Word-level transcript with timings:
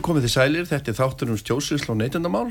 hlustundu 0.00 0.06
komið 0.06 0.24
þið 0.24 0.32
sælir, 0.32 0.66
þetta 0.68 0.90
er 0.90 0.96
þáttur 0.96 1.30
um 1.30 1.38
stjósisl 1.38 1.90
og 1.92 1.98
neytendamál 2.00 2.50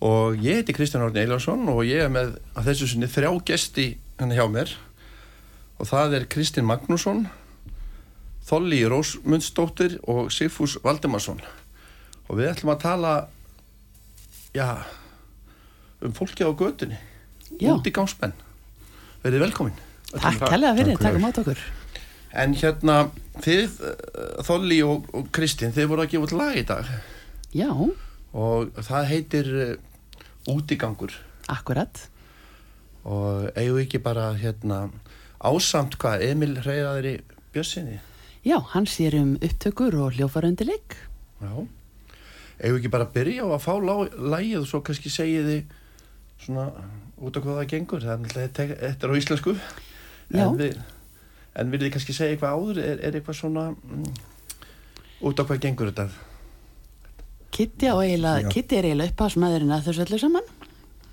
og 0.00 0.38
ég 0.40 0.60
heiti 0.60 0.72
Kristján 0.72 1.02
Árni 1.02 1.24
Eilarsson 1.24 1.68
og 1.68 1.82
ég 1.84 2.04
er 2.06 2.10
með 2.12 2.38
að 2.54 2.68
þessu 2.70 2.86
sinni 2.88 3.08
þrjá 3.10 3.30
gesti 3.44 3.98
hann 4.20 4.30
hjá 4.32 4.46
mér 4.48 4.70
og 5.80 5.88
það 5.90 6.14
er 6.20 6.26
Kristinn 6.30 6.68
Magnússon, 6.68 7.26
Þolli 8.46 8.82
Rósmundsdóttir 8.88 9.98
og 10.08 10.30
Sigfús 10.32 10.78
Valdemarsson 10.84 11.42
og 12.28 12.38
við 12.38 12.52
ætlum 12.52 12.72
að 12.76 12.82
tala 12.84 13.12
já, 14.54 14.86
um 16.00 16.14
fólki 16.14 16.46
á 16.46 16.50
götunni, 16.54 16.98
Já. 17.58 17.74
út 17.74 17.86
í 17.86 17.90
gangspenn. 17.92 18.32
Verið 19.24 19.42
velkomin. 19.48 19.76
Takk 20.14 20.46
kærlega 20.46 20.76
fyrir, 20.78 20.94
Takk 20.94 20.96
fyrir. 20.96 21.02
takk 21.02 21.18
um 21.18 21.28
átt 21.28 21.42
okkur. 21.42 21.68
En 22.30 22.54
hérna, 22.54 23.10
þið, 23.42 23.80
eh, 23.90 24.44
Þolli 24.46 24.78
og, 24.86 25.08
og 25.16 25.32
Kristinn, 25.34 25.74
þið 25.74 25.90
voru 25.90 26.04
að 26.04 26.12
gefa 26.12 26.28
út 26.28 26.36
lag 26.38 26.58
í 26.60 26.66
dag. 26.68 26.92
Já, 27.56 27.70
og 28.30 28.70
það 28.86 29.08
heitir 29.10 29.50
uh, 29.50 29.74
Útigangur. 30.50 31.16
Akkurat. 31.50 32.06
og 33.04 33.48
eigum 33.56 33.78
ekki 33.80 33.98
bara 34.04 34.34
hérna 34.36 34.90
ásamt 35.40 35.96
hvað 35.96 36.20
Emil 36.26 36.58
Reyðaðri 36.60 37.14
Björnsinni 37.54 38.00
Já, 38.44 38.56
hann 38.72 38.86
sér 38.88 39.18
um 39.20 39.34
upptökur 39.36 39.94
og 40.00 40.14
hljófaröndileik. 40.16 40.96
Já. 41.40 41.66
Eigum 42.60 42.78
ekki 42.78 42.88
bara 42.92 43.04
að 43.04 43.12
byrja 43.12 43.44
á 43.44 43.48
að 43.52 43.64
fá 43.66 43.74
lagið 44.16 44.62
og 44.62 44.68
svo 44.70 44.80
kannski 44.80 45.12
segið 45.12 45.48
þið 45.50 45.74
svona 46.46 46.64
út 47.20 47.36
af 47.36 47.44
hvað 47.44 47.58
það 47.58 47.68
gengur? 47.74 48.06
Náttúrulega 48.08 48.46
þetta 48.46 48.78
þetta 48.80 49.06
er 49.06 49.12
á 49.12 49.20
íslensku. 49.20 49.54
Já. 50.32 50.46
En 51.58 51.70
vil 51.72 51.80
þið 51.82 51.94
kannski 51.94 52.16
segja 52.16 52.36
eitthvað 52.36 52.58
áður 52.58 52.82
er, 52.84 52.98
er 53.06 53.16
eitthvað 53.18 53.40
svona 53.40 53.70
mm, 53.74 54.10
út 55.28 55.40
af 55.42 55.50
hvað 55.50 55.64
gengur 55.66 55.90
þetta 55.90 56.10
Kitty, 57.50 57.90
á 57.90 57.98
eiginlega. 57.98 58.48
Kitty 58.48 58.76
er 58.78 58.86
eiginlega 58.88 59.10
uppásmaðurinn 59.10 59.74
að 59.74 59.88
þessu 59.88 60.04
öllu 60.04 60.18
saman. 60.22 60.46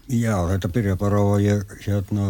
Já, 0.08 0.36
þetta 0.52 0.70
byrja 0.72 0.98
bara 1.02 1.20
á 1.20 1.26
að 1.34 1.42
ég 1.44 1.74
hérna 1.84 2.28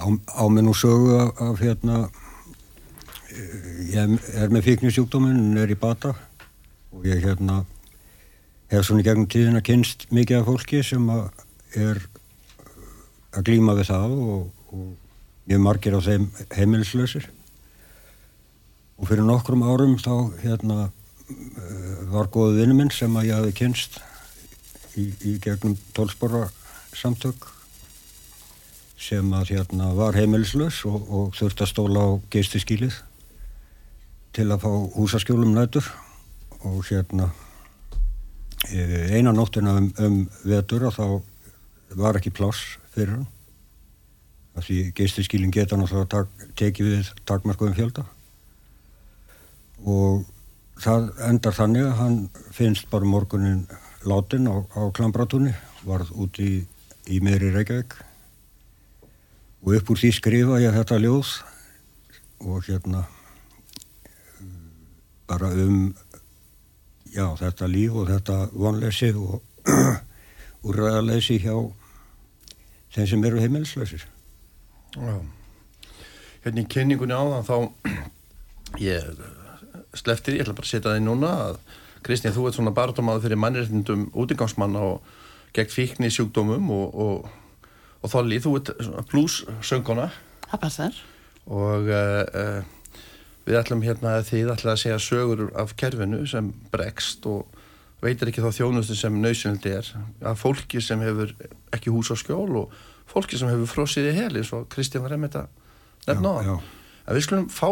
á, 0.00 0.06
á 0.10 0.44
mig 0.48 0.64
nú 0.64 0.74
sögu 0.74 1.12
af, 1.20 1.42
af 1.44 1.60
hérna 1.62 1.98
eh, 3.30 3.68
ég 3.92 4.16
er 4.40 4.50
með 4.50 4.66
fíknisjúkdóminn 4.70 5.60
er 5.60 5.70
í 5.70 5.78
bata 5.78 6.14
og 6.94 7.06
ég 7.06 7.22
hérna 7.22 7.62
hef 8.72 8.88
svona 8.88 9.04
í 9.04 9.06
gegnum 9.06 9.30
tíðina 9.30 9.62
kynst 9.62 10.08
mikið 10.10 10.40
af 10.40 10.50
fólki 10.50 10.82
sem 10.82 11.06
að 11.12 11.28
er 11.78 12.02
að 13.34 13.46
glíma 13.46 13.76
við 13.78 13.90
það 13.92 14.18
og, 14.18 14.50
og 14.74 14.90
mjög 15.48 15.60
margir 15.60 15.96
af 15.96 16.06
þeim 16.06 16.28
heimilislausir. 16.54 17.26
Og 18.98 19.08
fyrir 19.10 19.26
nokkrum 19.26 19.64
árum 19.66 19.96
þá 20.00 20.14
hérna 20.40 20.78
eh, 21.28 22.04
var 22.12 22.30
góðu 22.32 22.60
vinnu 22.60 22.78
minn 22.78 22.92
sem 22.94 23.12
að 23.18 23.28
ég 23.28 23.40
hafi 23.40 23.56
kynst 23.58 23.98
í, 24.96 25.10
í 25.26 25.34
gegnum 25.42 25.76
tólspora 25.96 26.46
samtök 26.94 27.50
sem 29.00 29.32
að 29.36 29.56
hérna 29.56 29.90
var 29.98 30.16
heimilislaus 30.16 30.84
og, 30.88 31.02
og 31.10 31.34
þurfti 31.36 31.66
að 31.66 31.72
stóla 31.72 32.06
á 32.06 32.10
geistiskílið 32.32 33.02
til 34.34 34.48
að 34.48 34.64
fá 34.64 34.70
húsaskjólum 34.96 35.52
nætur. 35.54 35.86
Og 36.64 36.80
hérna 36.88 37.28
e, 38.72 38.80
eina 39.18 39.34
nóttina 39.36 39.76
um, 39.76 39.90
um 40.00 40.18
vetur 40.48 40.88
og 40.88 40.96
þá 40.96 41.06
var 42.00 42.16
ekki 42.16 42.32
pláss 42.32 42.78
fyrir 42.94 43.18
hann 43.18 43.26
af 44.54 44.66
því 44.66 44.78
geistiskílinn 44.96 45.54
geta 45.54 45.78
náttúrulega 45.78 46.10
tak, 46.14 46.46
tekið 46.58 46.90
við 46.90 47.10
takmarkuðum 47.26 47.76
fjölda 47.78 48.04
og 49.84 50.24
það 50.80 51.10
endar 51.28 51.56
þannig 51.56 51.88
að 51.88 51.98
hann 52.00 52.18
finnst 52.54 52.88
bara 52.90 53.08
morgunin 53.08 53.64
látin 54.04 54.48
á, 54.50 54.62
á 54.76 54.82
Klambratúni, 54.94 55.54
varð 55.84 56.12
út 56.14 56.38
í, 56.42 56.64
í 57.08 57.20
meðri 57.24 57.52
Reykjavík 57.54 57.96
og 59.64 59.74
upp 59.78 59.90
úr 59.90 60.00
því 60.00 60.12
skrifa 60.18 60.60
ég 60.62 60.76
þetta 60.76 61.00
ljóð 61.00 61.34
og 62.44 62.66
hérna 62.68 63.04
bara 65.28 65.50
um 65.64 65.94
já, 67.14 67.26
þetta 67.38 67.70
líf 67.70 67.94
og 67.96 68.10
þetta 68.10 68.40
vonleysi 68.52 69.12
og 69.16 69.40
úrræðaleysi 70.68 71.38
hjá 71.42 71.54
þeim 72.94 73.08
sem 73.10 73.24
eru 73.28 73.40
heimilislausir. 73.42 74.04
Já. 74.94 75.16
Hérna 76.44 76.62
í 76.62 76.68
kynningunni 76.70 77.16
áðan 77.16 77.46
þá 77.46 77.56
ég 78.84 79.08
sleftir, 79.98 80.36
ég 80.36 80.44
ætla 80.44 80.56
bara 80.56 80.66
að 80.66 80.72
setja 80.72 80.90
það 80.90 81.00
inn 81.00 81.08
núna 81.08 81.32
að 81.48 81.58
Kristján, 82.04 82.34
þú 82.36 82.48
ert 82.48 82.58
svona 82.58 82.74
barndómaður 82.76 83.24
fyrir 83.24 83.40
mannréttindum 83.40 84.08
útingangsmanna 84.12 84.82
og 84.84 85.12
gegn 85.56 85.72
fíkni 85.72 86.10
sjúkdómum 86.12 86.68
og, 86.74 86.98
og, 87.00 87.28
og 88.04 88.12
þolli, 88.12 88.40
þú 88.44 88.54
ert 88.58 88.72
svona 88.76 89.04
blues-söngona 89.08 90.08
Það 90.50 90.60
passar. 90.66 90.98
og 91.48 91.88
uh, 91.88 92.20
uh, 92.28 92.90
við 93.48 93.60
ætlum 93.62 93.84
hérna 93.86 94.18
að 94.18 94.28
þið 94.34 94.52
ætla 94.54 94.74
að 94.74 94.82
segja 94.84 95.00
sögur 95.00 95.46
af 95.56 95.72
kerfinu 95.80 96.22
sem 96.28 96.52
bregst 96.72 97.24
og 97.30 97.48
veitir 98.04 98.28
ekki 98.28 98.44
þá 98.44 98.50
þjónustu 98.58 98.98
sem 98.98 99.16
nöysynildi 99.22 99.72
er 99.78 99.88
að 100.20 100.40
fólki 100.42 100.82
sem 100.84 101.00
hefur 101.00 101.32
ekki 101.72 101.92
hús 101.94 102.12
á 102.12 102.16
skjól 102.20 102.66
og 102.66 102.76
fólki 103.10 103.38
sem 103.40 103.48
hefur 103.52 103.70
frosið 103.74 104.10
í 104.10 104.14
hel 104.16 104.32
eins 104.40 104.52
og 104.56 104.68
Kristján 104.72 105.04
var 105.04 105.14
einmitt 105.16 105.36
að 105.36 105.46
nefna 106.08 106.34
á 106.40 106.56
en 107.04 107.14
við 107.18 107.24
skulum 107.26 107.48
fá 107.52 107.68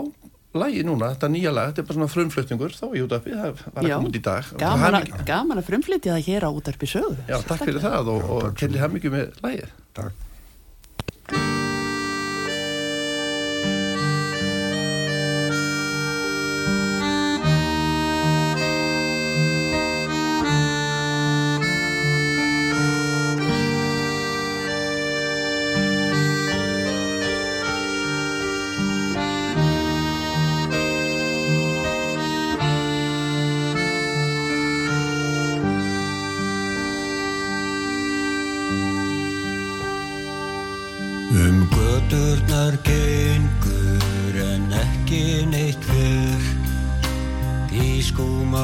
lagi 0.52 0.82
núna, 0.84 1.14
þetta 1.14 1.28
nýja 1.32 1.52
lag, 1.54 1.70
þetta 1.70 1.80
er 1.80 1.86
bara 1.88 1.96
svona 1.96 2.12
frumflutningur 2.12 2.74
þá 2.76 2.84
í 2.92 3.00
útafið, 3.06 3.36
það 3.40 3.62
var 3.72 3.86
ekki 3.88 4.08
út 4.10 4.16
í 4.18 4.20
dag. 4.26 4.50
Gaman, 4.60 4.96
að- 4.98 5.22
gaman 5.30 5.60
að 5.62 5.68
frumflytja 5.70 6.12
það 6.18 6.26
hér 6.26 6.44
á 6.44 6.50
útarpi 6.52 6.88
sögu. 6.92 7.16
Já, 7.24 7.38
takk 7.48 7.62
fyrir 7.64 7.80
það 7.80 8.10
og, 8.12 8.26
og 8.36 8.58
til 8.60 8.68
hef 8.76 8.92
mikið 8.92 9.14
með 9.16 9.40
lagið. 9.46 9.70
Takk. 9.96 10.12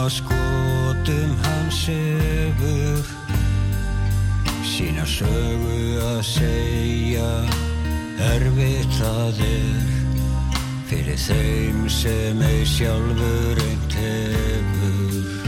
Skotum 0.08 1.32
hann 1.44 1.70
sefur 1.70 3.04
Sína 4.64 5.04
sögu 5.06 5.98
að 6.00 6.20
segja 6.24 7.30
erfitt 8.30 8.94
það 9.00 9.42
er 9.48 9.92
Fyrir 10.88 11.20
þeim 11.20 11.84
sem 11.92 12.40
ei 12.48 12.64
sjálfur 12.68 13.60
eint 13.66 13.98
hefur 14.00 15.47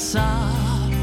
satt, 0.00 0.94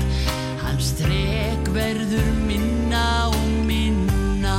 hans 0.64 0.92
dreg 0.98 1.70
verður 1.76 2.32
minna 2.48 3.30
og 3.30 3.52
minna. 3.68 4.58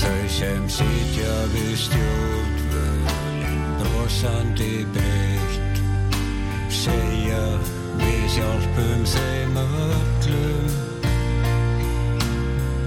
Þau 0.00 0.22
sem 0.38 0.66
sitja 0.70 1.36
við 1.54 1.72
stjórnvölin 1.86 3.62
brosandi 3.80 4.74
breytt 4.94 5.80
segja 6.74 7.44
við 8.02 8.26
hjálpum 8.36 9.06
þeim 9.14 9.56
öllum 9.62 10.74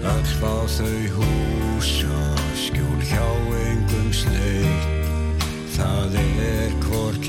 öll 0.09 0.29
fá 0.39 0.53
þau 0.75 1.01
húsa 1.15 2.19
skjól 2.57 3.01
hjá 3.09 3.27
engum 3.63 4.11
sleitt. 4.15 5.45
Það 5.75 6.15
er 6.19 6.73
hvorki 6.83 7.28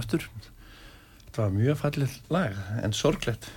aftur. 0.00 0.26
Það 1.30 1.42
var 1.44 1.56
mjög 1.56 1.80
fallið 1.84 2.16
lag, 2.32 2.56
en 2.82 2.96
sorglegt. 2.96 3.50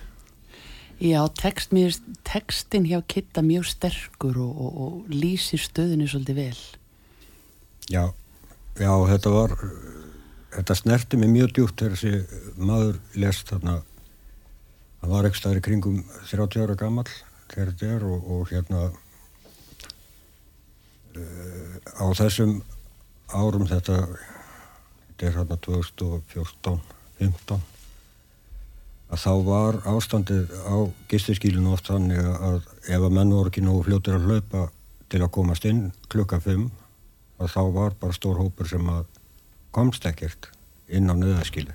Já, 1.02 1.18
text, 1.34 1.72
mér, 1.74 1.96
textin 2.22 2.86
hjá 2.86 3.00
Kitta 3.10 3.42
mjög 3.42 3.66
sterkur 3.72 4.38
og, 4.44 4.60
og, 4.62 4.76
og 4.84 5.10
lýsir 5.10 5.58
stöðinu 5.58 6.06
svolítið 6.06 6.38
vel. 6.38 6.60
Já, 7.90 8.04
já, 8.78 8.92
þetta 9.10 9.34
var 9.34 9.58
þetta 10.54 10.76
snerti 10.78 11.18
mig 11.18 11.32
mjög 11.32 11.54
djúpt 11.56 11.80
þegar 11.80 11.96
þessi 11.98 12.12
maður 12.60 12.98
lest 13.18 13.50
þarna 13.50 13.74
hann 15.02 15.12
var 15.12 15.28
ekki 15.28 15.40
staðir 15.40 15.64
kringum 15.66 15.96
30 16.30 16.62
ára 16.62 16.76
gammal 16.78 17.08
þegar 17.50 17.72
þetta 17.72 17.90
er 17.96 18.06
og, 18.08 18.28
og 18.36 18.52
hérna 18.52 18.80
uh, 21.18 21.74
á 21.98 22.06
þessum 22.20 22.52
árum 23.34 23.66
þetta 23.70 23.98
þetta 25.14 25.30
er 25.30 25.36
hérna 25.38 25.58
2014 25.62 26.80
15 27.20 27.60
að 29.14 29.20
þá 29.20 29.32
var 29.46 29.78
ástandið 29.86 30.50
á 30.66 30.76
gistiskílinu 31.10 31.74
oft 31.74 31.90
þannig 31.90 32.24
að 32.24 32.56
ef 32.88 32.98
að 32.98 33.12
menn 33.14 33.34
voru 33.34 33.52
ekki 33.52 33.62
nógu 33.62 33.84
fljótir 33.86 34.18
að 34.18 34.26
hlaupa 34.26 34.64
til 35.12 35.20
að 35.22 35.32
komast 35.36 35.66
inn 35.68 35.84
klukka 36.10 36.40
5 36.42 36.66
að 37.38 37.52
þá 37.52 37.62
var 37.76 37.96
bara 38.00 38.16
stór 38.16 38.40
hópur 38.40 38.70
sem 38.70 38.88
að 38.90 39.04
komst 39.74 40.06
ekkert 40.08 40.50
inn 40.88 41.10
á 41.10 41.14
nöðaskíli 41.14 41.74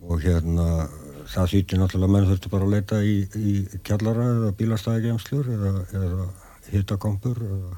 og 0.00 0.20
hérna 0.24 0.88
það 1.30 1.50
þýtti 1.54 1.80
náttúrulega 1.80 2.08
að 2.08 2.14
menn 2.14 2.28
þurftu 2.28 2.52
bara 2.52 2.68
að 2.68 2.74
leita 2.74 3.00
í, 3.04 3.16
í 3.36 3.80
kjallara 3.86 4.28
eða 4.34 4.52
bílastæðigemslur 4.60 5.50
eða, 5.56 5.72
eða 5.96 6.28
hittakompur 6.70 7.42
eða 7.44 7.74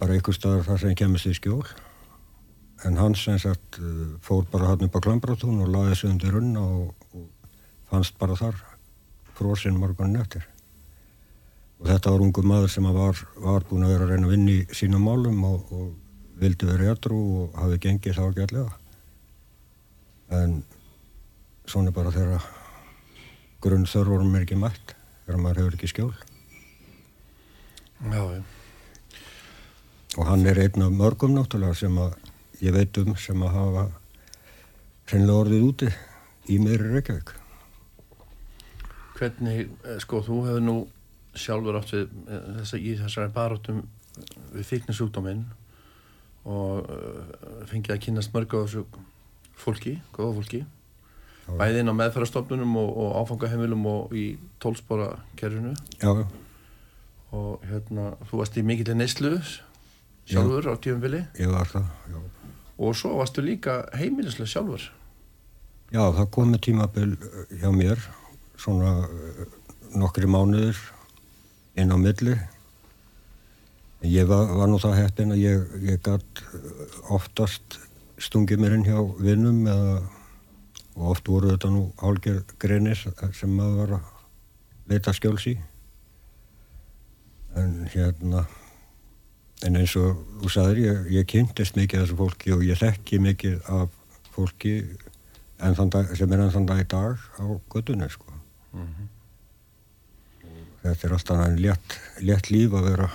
bara 0.00 0.16
einhver 0.16 0.36
staðar 0.36 0.64
þar 0.68 0.80
sem 0.84 0.96
kemist 0.98 1.28
í 1.30 1.34
skjól 1.36 1.64
en 2.84 2.98
hann 3.00 3.14
sem 3.16 3.38
sagt 3.40 3.78
uh, 3.80 4.14
fór 4.24 4.44
bara 4.52 4.72
hann 4.72 4.84
upp 4.86 4.96
á 4.96 5.04
Klambratún 5.04 5.62
og 5.64 5.72
laði 5.72 5.96
sig 5.96 6.10
undir 6.10 6.34
runna 6.34 6.60
og, 6.60 7.06
og 7.14 7.28
fannst 7.90 8.18
bara 8.20 8.36
þar 8.36 8.60
frosinn 9.34 9.78
morgunin 9.80 10.20
eftir. 10.20 10.44
Og 11.80 11.88
þetta 11.90 12.14
var 12.14 12.24
ungu 12.24 12.44
maður 12.46 12.70
sem 12.70 12.86
var, 12.96 13.18
var 13.40 13.66
búin 13.68 13.84
að 13.86 13.94
vera 13.94 14.06
að 14.06 14.14
reyna 14.14 14.28
að 14.28 14.34
vinna 14.36 14.54
í 14.54 14.76
sínum 14.76 15.04
málum 15.08 15.42
og, 15.48 15.72
og 15.74 16.40
vildi 16.40 16.68
vera 16.68 16.90
jætru 16.90 17.18
og 17.18 17.58
hafi 17.58 17.80
gengið 17.82 18.18
þá 18.18 18.24
ekki 18.28 18.46
allega 18.48 18.80
en 20.34 20.62
svona 21.70 21.92
bara 21.94 22.12
þegar 22.14 22.46
grunn 23.64 23.86
þörfurum 23.88 24.34
er 24.36 24.44
ekki 24.44 24.58
mætt 24.60 24.94
þegar 25.24 25.40
maður 25.40 25.60
hefur 25.62 25.76
ekki 25.78 25.90
skjól. 25.92 26.14
Já, 28.04 28.20
já. 28.36 28.42
og 30.18 30.26
hann 30.28 30.46
er 30.46 30.60
einn 30.60 30.84
af 30.84 30.92
mörgum 30.92 31.32
náttúrulega 31.36 31.78
sem 31.78 31.98
að 31.98 32.16
ég 32.64 32.74
veit 32.74 32.98
um 33.02 33.14
sem 33.20 33.42
að 33.44 33.56
hafa 33.58 33.86
hreinlega 35.10 35.40
orðið 35.44 35.66
úti 35.68 35.90
í 36.48 36.60
meðri 36.62 36.92
Reykjavík. 36.94 37.34
Hvernig, 39.18 39.66
eh, 39.84 39.98
sko, 40.02 40.22
þú 40.24 40.38
hefur 40.48 40.64
nú 40.64 40.76
sjálfur 41.34 41.78
átt 41.78 41.92
við 41.92 42.06
eh, 42.06 42.48
þessa, 42.60 42.80
í 42.80 42.94
þessari 43.02 43.34
baróttum 43.34 43.84
við 44.54 44.66
fíknisúkdóminn 44.70 45.44
og 46.44 46.86
uh, 46.92 47.64
fengið 47.70 47.94
að 47.94 48.02
kynast 48.04 48.34
mörg 48.34 48.52
á 48.52 48.58
þessu 48.62 48.84
fólki, 49.58 49.96
góða 50.12 50.34
fólki 50.36 50.60
Já. 50.60 51.54
bæði 51.56 51.80
inn 51.80 51.92
á 51.92 51.98
meðferðarstofnunum 51.98 52.76
og, 52.80 52.90
og 53.00 53.16
áfangaheimilum 53.22 53.86
og 53.88 54.14
í 54.16 54.24
tólspora 54.62 55.10
kerfinu 55.40 55.72
já, 55.98 56.10
já, 56.20 56.26
og 57.34 57.64
hérna, 57.68 58.12
þú 58.28 58.42
varst 58.42 58.60
í 58.60 58.64
mikill 58.66 58.96
neyslu 58.96 59.32
sjálfur 60.28 60.68
á 60.68 60.74
tíumvili 60.76 61.24
ég 61.40 61.52
var 61.52 61.72
það 61.72 61.88
já. 62.12 62.43
Og 62.78 62.96
svo 62.98 63.16
varstu 63.18 63.44
líka 63.44 63.82
heimilislega 63.94 64.50
sjálfur. 64.50 64.88
Já, 65.94 66.02
það 66.16 66.32
komið 66.34 66.64
tímabil 66.68 67.14
uh, 67.14 67.44
hjá 67.60 67.70
mér 67.74 68.02
svona 68.58 68.96
uh, 69.06 69.44
nokkri 69.94 70.26
mánuður 70.30 70.80
inn 71.78 71.94
á 71.94 71.98
milli. 71.98 72.34
Ég 74.04 74.26
var, 74.28 74.50
var 74.52 74.68
nú 74.68 74.80
það 74.82 74.98
heppin 75.00 75.32
að 75.32 75.44
ég, 75.44 75.78
ég 75.86 76.02
gætt 76.04 76.42
oftast 77.14 77.78
stungið 78.20 78.60
mér 78.60 78.76
inn 78.76 78.86
hjá 78.86 78.98
vinnum 79.22 79.64
eða 79.70 80.02
og 80.94 81.14
oft 81.14 81.28
voru 81.28 81.50
þetta 81.54 81.70
nú 81.74 81.86
hálger 81.98 82.42
greinis 82.62 83.04
sem 83.34 83.50
maður 83.50 83.78
var 83.80 83.94
að 83.96 84.92
leita 84.92 85.14
skjóls 85.16 85.46
í. 85.50 85.54
En 87.58 87.88
hérna 87.90 88.44
en 89.62 89.78
eins 89.78 89.94
og 89.96 90.20
þú 90.42 90.50
sagðir 90.52 90.80
ég, 90.82 91.02
ég 91.20 91.26
kynntist 91.30 91.78
mikið 91.78 92.00
af 92.00 92.06
þessu 92.06 92.18
fólki 92.18 92.54
og 92.56 92.64
ég 92.66 92.80
þekki 92.80 93.20
mikið 93.22 93.68
af 93.70 93.92
fólki 94.34 94.74
en 95.64 95.90
dag, 95.90 96.10
sem 96.16 96.32
er 96.32 96.42
enn 96.42 96.52
þann 96.52 96.66
dag 96.68 96.80
í 96.82 96.86
dag 96.90 97.20
á 97.38 97.44
göttunni 97.72 98.08
sko. 98.10 98.32
Þetta 100.84 101.06
er 101.06 101.14
alltaf 101.16 101.44
enn 101.46 101.60
létt, 101.62 101.98
létt 102.20 102.50
líf 102.52 102.74
að 102.76 102.88
vera 102.90 103.08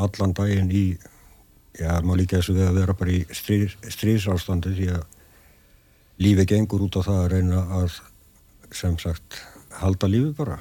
allan 0.00 0.32
daginn 0.32 0.70
í 0.72 0.84
já, 1.76 2.00
má 2.00 2.14
líka 2.16 2.38
þessu 2.38 2.56
við 2.56 2.68
að 2.70 2.78
vera 2.80 2.96
bara 2.96 3.12
í 3.12 3.22
stríð, 3.34 3.76
stríðsástandi 3.92 4.72
því 4.78 4.88
að 4.96 5.04
lífi 6.22 6.46
gengur 6.48 6.86
út 6.86 6.96
á 6.96 7.02
það 7.02 7.20
að 7.20 7.30
reyna 7.34 7.64
að 7.80 7.98
sem 8.72 8.96
sagt 9.00 9.42
halda 9.82 10.08
lífi 10.08 10.32
bara. 10.36 10.60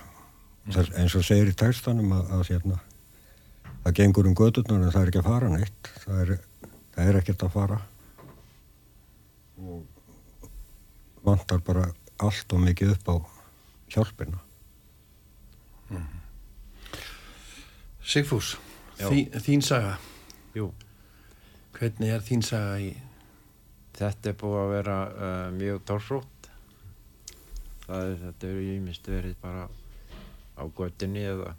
Mm. 0.61 0.91
eins 0.99 1.15
og 1.17 1.23
segir 1.25 1.49
í 1.49 1.57
textanum 1.57 2.11
að, 2.13 2.27
að 2.35 2.49
hérna, 2.51 2.75
það 3.83 3.95
gengur 3.97 4.27
um 4.29 4.35
gödurnar 4.37 4.83
en 4.85 4.91
það 4.93 5.01
er 5.01 5.11
ekki 5.11 5.21
að 5.23 5.29
fara 5.31 5.49
neitt 5.53 5.91
það 6.05 6.21
er, 6.25 6.33
það 6.95 7.09
er 7.11 7.19
ekkert 7.21 7.45
að 7.47 7.53
fara 7.55 7.79
og 9.61 9.83
vantar 11.25 11.61
bara 11.65 11.87
allt 12.21 12.53
og 12.53 12.63
mikið 12.67 12.95
upp 12.97 13.11
á 13.13 13.15
hjálpina 13.95 14.39
Mhm. 15.91 16.19
Sigfús, 18.01 18.53
Já. 18.97 19.09
þín, 19.09 19.33
þín 19.43 19.61
saga 19.61 19.97
Jú, 20.55 20.69
hvernig 21.75 22.09
er 22.15 22.23
þín 22.23 22.41
saga 22.43 22.77
í 22.79 22.93
þetta 23.97 24.31
er 24.31 24.37
búið 24.39 24.59
að 24.61 24.71
vera 24.71 24.95
uh, 25.11 25.51
mjög 25.55 25.81
torsótt. 25.85 26.47
Það 27.85 28.05
er, 28.07 28.15
þetta 28.23 28.47
eru 28.49 28.63
ímist 28.71 29.07
verið 29.11 29.35
bara 29.43 29.67
á 30.57 30.63
göttinni 30.77 31.23
eða 31.27 31.51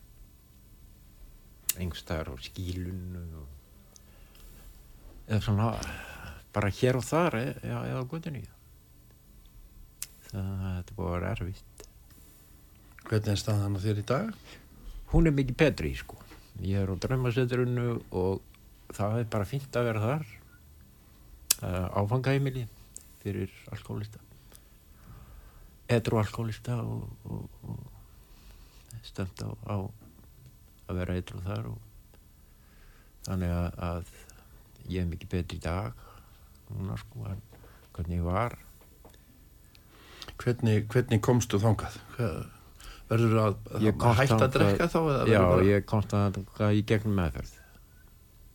engstæðar 1.81 2.33
á 2.33 2.37
skílunu 2.45 3.23
og 3.41 3.49
eða 5.29 5.41
svona 5.45 5.69
bara 6.53 6.73
hér 6.73 6.99
og 6.99 7.07
þar 7.07 7.39
eða, 7.39 7.85
eða 7.89 8.03
á 8.05 8.11
göttinni. 8.11 8.43
Það 10.29 10.51
þetta 10.65 10.93
er 10.93 10.97
búið 10.97 11.09
að 11.09 11.15
vera 11.17 11.31
erfitt. 11.37 11.87
hvernig 13.03 13.33
er 13.33 13.41
staðan 13.41 13.81
þér 13.83 13.99
í 14.01 14.05
dag 14.09 14.35
Hún 15.13 15.29
er 15.29 15.35
mikið 15.37 15.57
betri, 15.61 15.91
sko. 15.93 16.17
Ég 16.65 16.81
er 16.81 16.89
á 16.89 16.97
draumasetrunu 16.97 17.99
og 18.17 18.41
það 18.97 19.19
er 19.21 19.27
bara 19.29 19.49
fínt 19.49 19.77
að 19.77 19.89
vera 19.91 20.05
þar. 20.07 20.23
Uh, 21.63 21.89
áfangaheimili 22.01 22.63
fyrir 23.21 23.53
alkoholista. 23.77 24.23
Edru 25.93 26.17
alkoholista 26.17 26.79
og, 26.81 27.05
og, 27.29 27.59
og 27.69 29.05
stönd 29.05 29.45
á, 29.45 29.53
á 29.69 29.77
að 30.93 31.01
vera 31.03 31.17
edru 31.21 31.43
þar 31.47 31.71
og 31.73 31.79
þannig 33.27 33.55
að, 33.57 33.69
að 33.89 34.13
ég 34.93 35.03
er 35.05 35.11
mikið 35.13 35.33
betri 35.37 35.59
í 35.61 35.65
dag 35.65 36.05
núna 36.73 36.97
sko 37.01 37.27
en 37.31 37.43
hvernig 37.93 38.19
ég 38.21 38.27
var 38.27 38.57
hvernig, 40.43 40.87
hvernig 40.91 41.23
komstu 41.25 41.61
þangað 41.63 41.99
Hvað- 42.17 42.51
verður 43.13 43.39
að, 43.43 43.57
að, 43.69 43.83
að 43.91 43.99
komst 44.01 44.21
hætta 44.23 44.39
að 44.47 44.55
drekka 44.57 44.87
þá 44.89 44.99
Já, 45.29 45.41
bara- 45.45 45.67
ég 45.69 45.85
komst 45.89 46.15
að 46.17 46.39
það 46.57 46.79
í 46.79 46.83
gegnum 46.89 47.19
meðferð. 47.19 47.51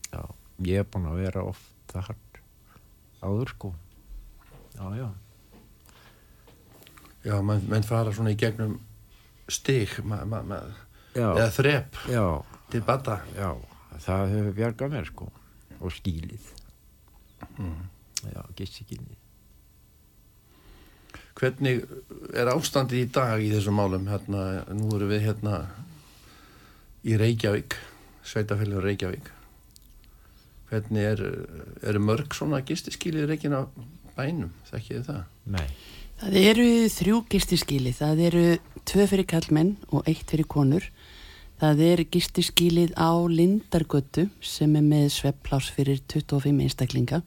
Já, 0.08 0.22
ég 0.66 0.80
er 0.82 0.88
búinn 0.90 1.06
að 1.12 1.20
vera 1.22 1.44
oft 1.46 1.92
þar 1.92 2.08
áður 3.22 3.52
sko. 3.54 3.70
Já, 4.78 4.84
já. 4.98 5.06
já, 7.26 7.36
menn, 7.42 7.64
menn 7.70 7.86
fara 7.86 8.12
svona 8.14 8.30
í 8.34 8.38
gegnum 8.38 8.76
stig 9.50 9.96
ma, 10.04 10.22
Já, 11.18 11.28
eða 11.34 11.48
þrep 11.56 11.98
já, 12.12 12.24
til 12.72 12.82
bata 12.86 13.18
já, 13.36 13.50
það 14.06 14.34
hefur 14.34 14.56
bjargað 14.58 14.94
mér 14.94 15.08
sko. 15.08 15.30
Og 15.78 15.94
stílið. 15.94 16.52
Mm. 17.58 17.86
Já, 18.32 18.42
gistikilni. 18.58 19.18
hvernig 21.38 21.84
er 22.34 22.48
ástandið 22.50 23.04
í 23.04 23.10
dag 23.14 23.42
í 23.42 23.52
þessum 23.52 23.76
málum 23.78 24.08
hérna, 24.10 24.64
nú 24.74 24.88
erum 24.96 25.12
við 25.12 25.28
hérna 25.28 25.60
í 27.06 27.14
Reykjavík 27.20 27.76
sveitafélur 28.26 28.82
Reykjavík 28.82 29.30
hvernig 30.68 31.06
er 31.12 31.22
eru 31.86 32.02
mörg 32.02 32.34
svona 32.34 32.58
gistiskýlið 32.66 33.28
í 33.28 33.28
Reykjana 33.30 33.62
bænum, 34.18 34.50
þekkið 34.72 34.96
þið 34.98 35.06
það? 35.12 35.22
Nei, 35.54 35.68
Það 36.18 36.36
eru 36.40 36.66
þrjú 36.90 37.18
gistiskíli, 37.30 37.92
það 37.94 38.20
eru 38.26 38.40
tvö 38.90 39.04
fyrir 39.06 39.26
kallmenn 39.30 39.76
og 39.94 40.08
eitt 40.10 40.26
fyrir 40.26 40.48
konur. 40.50 40.88
Það 41.58 41.80
er 41.82 42.00
gistiskílið 42.06 42.92
á 42.94 43.18
Lindargötu 43.26 44.28
sem 44.46 44.76
er 44.78 44.84
með 44.86 45.08
svepplás 45.10 45.66
fyrir 45.74 45.98
25 46.06 46.60
einstaklinga. 46.62 47.18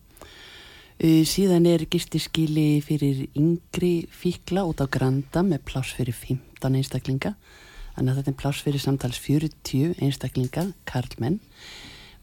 Síðan 1.28 1.66
er 1.68 1.82
gistiskíli 1.92 2.80
fyrir 2.86 3.26
yngri 3.36 4.06
fíkla 4.08 4.64
út 4.70 4.80
á 4.80 4.88
Granda 4.88 5.42
með 5.44 5.66
plás 5.68 5.92
fyrir 5.98 6.16
15 6.16 6.78
einstaklinga. 6.80 7.34
Þannig 7.98 8.12
að 8.14 8.20
þetta 8.22 8.32
er 8.32 8.38
plás 8.40 8.62
fyrir 8.64 8.84
samtals 8.84 9.20
40 9.20 9.98
einstaklinga, 10.00 10.64
karlmenn. 10.88 11.42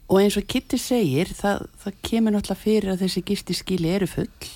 Og 0.09 0.23
eins 0.23 0.39
og 0.41 0.47
Kitty 0.49 0.79
segir, 0.81 1.29
það, 1.37 1.67
það 1.83 1.99
kemur 2.09 2.35
náttúrulega 2.39 2.63
fyrir 2.63 2.95
að 2.95 3.03
þessi 3.05 3.25
gistiskíli 3.29 3.93
eru 3.99 4.09
full. 4.09 4.49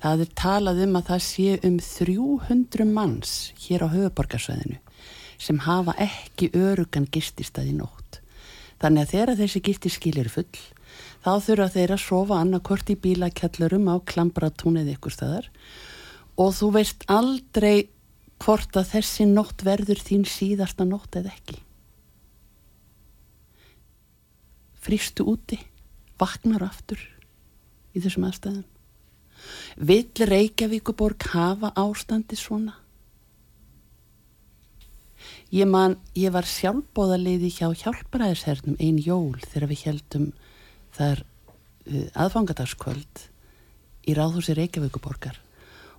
Það 0.00 0.24
er 0.24 0.32
talað 0.40 0.80
um 0.86 0.96
að 1.02 1.12
það 1.12 1.22
sé 1.28 1.60
um 1.68 1.76
300 1.84 2.88
manns 2.96 3.36
hér 3.66 3.84
á 3.84 3.92
höfuborgarsvæðinu 3.92 4.80
sem 5.42 5.58
hafa 5.66 5.94
ekki 6.00 6.52
örugan 6.54 7.08
gististað 7.10 7.72
í 7.72 7.74
nótt. 7.80 8.20
Þannig 8.82 9.06
að 9.06 9.14
þegar 9.14 9.38
þessi 9.40 9.62
gistiskil 9.66 10.14
eru 10.22 10.30
full, 10.32 10.60
þá 11.22 11.32
þurfa 11.46 11.68
þeir 11.76 11.94
að 11.94 12.04
sofa 12.04 12.38
annarkort 12.42 12.92
í 12.92 12.98
bílakjallarum 12.98 13.90
á 13.90 13.96
klambratún 14.06 14.78
eða 14.80 14.96
ykkur 14.96 15.14
staðar 15.14 15.50
og 16.40 16.54
þú 16.56 16.68
veist 16.78 17.04
aldrei 17.12 17.88
hvort 18.42 18.74
að 18.78 18.88
þessi 18.96 19.26
nótt 19.30 19.62
verður 19.66 20.00
þín 20.02 20.24
síðasta 20.26 20.86
nótt 20.88 21.18
eða 21.20 21.30
ekki. 21.34 21.58
Fristu 24.82 25.28
úti, 25.30 25.60
vaknar 26.18 26.64
aftur 26.66 26.98
í 27.94 28.02
þessum 28.02 28.26
aðstæðum. 28.26 28.66
Vill 29.78 30.26
Reykjavíkuborg 30.32 31.28
hafa 31.34 31.70
ástandi 31.78 32.38
svona? 32.38 32.81
Ég 35.52 35.68
man, 35.68 35.98
ég 36.16 36.32
var 36.32 36.46
sjálfbóðaliði 36.48 37.50
hjá 37.52 37.66
hjálparæðishernum 37.76 38.78
ein 38.80 38.96
jól 39.04 39.36
þegar 39.42 39.68
við 39.68 39.82
heldum 39.84 40.30
þar 40.96 41.20
uh, 41.20 42.06
aðfangadagskvöld 42.24 43.26
í 44.08 44.14
ráðhúsi 44.16 44.56
Reykjavíkuborgar 44.56 45.36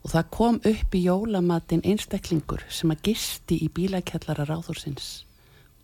og 0.02 0.10
það 0.16 0.32
kom 0.34 0.58
upp 0.58 0.98
í 0.98 1.04
jólamatinn 1.06 1.86
einstaklingur 1.86 2.66
sem 2.74 2.96
að 2.96 3.06
gisti 3.12 3.60
í 3.62 3.70
bílakjallara 3.78 4.50
ráðhúsins 4.50 5.12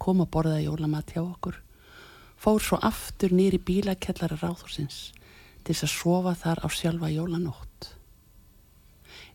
kom 0.01 0.25
að 0.25 0.31
borða 0.33 0.57
jólamat 0.63 1.13
hjá 1.13 1.21
okkur 1.21 1.61
fór 2.41 2.65
svo 2.65 2.81
aftur 2.81 3.37
nýri 3.37 3.61
bílakjallara 3.61 4.41
ráðhúsins 4.41 5.11
til 5.61 5.75
þess 5.75 5.85
að 5.85 5.95
sofa 5.99 6.37
þar 6.41 6.65
á 6.65 6.67
sjálfa 6.73 7.13
jólanótt. 7.13 7.93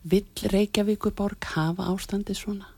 Vill 0.03 0.51
Reykjavíkuborg 0.51 1.55
hafa 1.55 1.93
ástandi 1.95 2.35
svona? 2.35 2.74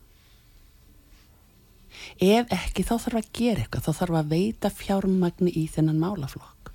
Ef 2.23 2.53
ekki 2.55 2.85
þá 2.87 2.95
þarf 2.95 3.19
að 3.21 3.33
gera 3.37 3.65
eitthvað, 3.65 3.87
þá 3.87 4.01
þarf 4.01 4.21
að 4.21 4.31
veita 4.33 4.71
fjármagni 4.73 5.53
í 5.53 5.67
þennan 5.73 6.01
málaflokk. 6.01 6.71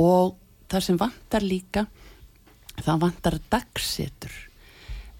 Og 0.00 0.38
það 0.72 0.86
sem 0.86 1.00
vantar 1.00 1.44
líka, 1.44 1.86
það 2.80 3.04
vantar 3.04 3.38
dagsetur 3.52 4.38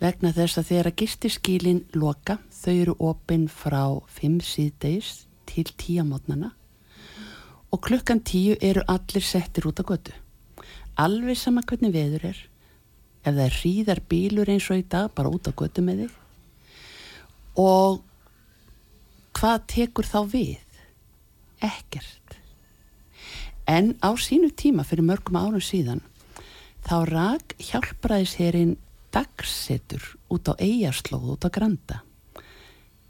vegna 0.03 0.33
þess 0.35 0.59
að 0.59 0.69
þegar 0.71 0.89
að 0.89 0.97
gistiskílin 1.03 1.85
loka, 1.95 2.39
þau 2.51 2.73
eru 2.73 2.95
opinn 2.99 3.47
frá 3.51 3.85
5 4.17 4.41
síðdeis 4.47 5.13
til 5.47 5.69
10 5.69 6.09
mótnana 6.09 6.51
og 7.73 7.81
klukkan 7.87 8.21
10 8.21 8.59
eru 8.61 8.83
allir 8.91 9.25
settir 9.25 9.69
út 9.71 9.81
á 9.81 9.85
götu. 9.87 10.13
Alveg 11.01 11.39
sama 11.41 11.63
hvernig 11.65 11.95
veður 11.95 12.27
er. 12.33 12.41
Ef 13.25 13.33
það 13.33 13.45
er 13.47 13.59
hríðar 13.61 14.01
bílur 14.11 14.51
eins 14.53 14.67
og 14.69 14.83
í 14.83 14.85
dag 14.85 15.13
bara 15.17 15.31
út 15.33 15.49
á 15.49 15.53
götu 15.57 15.85
með 15.85 16.03
þig. 16.03 16.17
Og 17.63 18.03
hvað 19.43 19.63
tekur 19.67 20.07
þá 20.07 20.19
við? 20.31 20.79
Ekkert. 21.67 22.37
En 23.67 23.97
á 23.99 24.15
sínu 24.15 24.53
tíma 24.55 24.85
fyrir 24.87 25.03
mörgum 25.03 25.39
árum 25.41 25.63
síðan 25.63 26.03
þá 26.87 26.95
rak 27.11 27.55
hjálpræðisherinn 27.59 28.77
dagsetur 29.15 30.05
út 30.31 30.47
á 30.47 30.55
eigarslóð 30.63 31.35
út 31.35 31.47
á 31.47 31.51
Granda. 31.51 31.99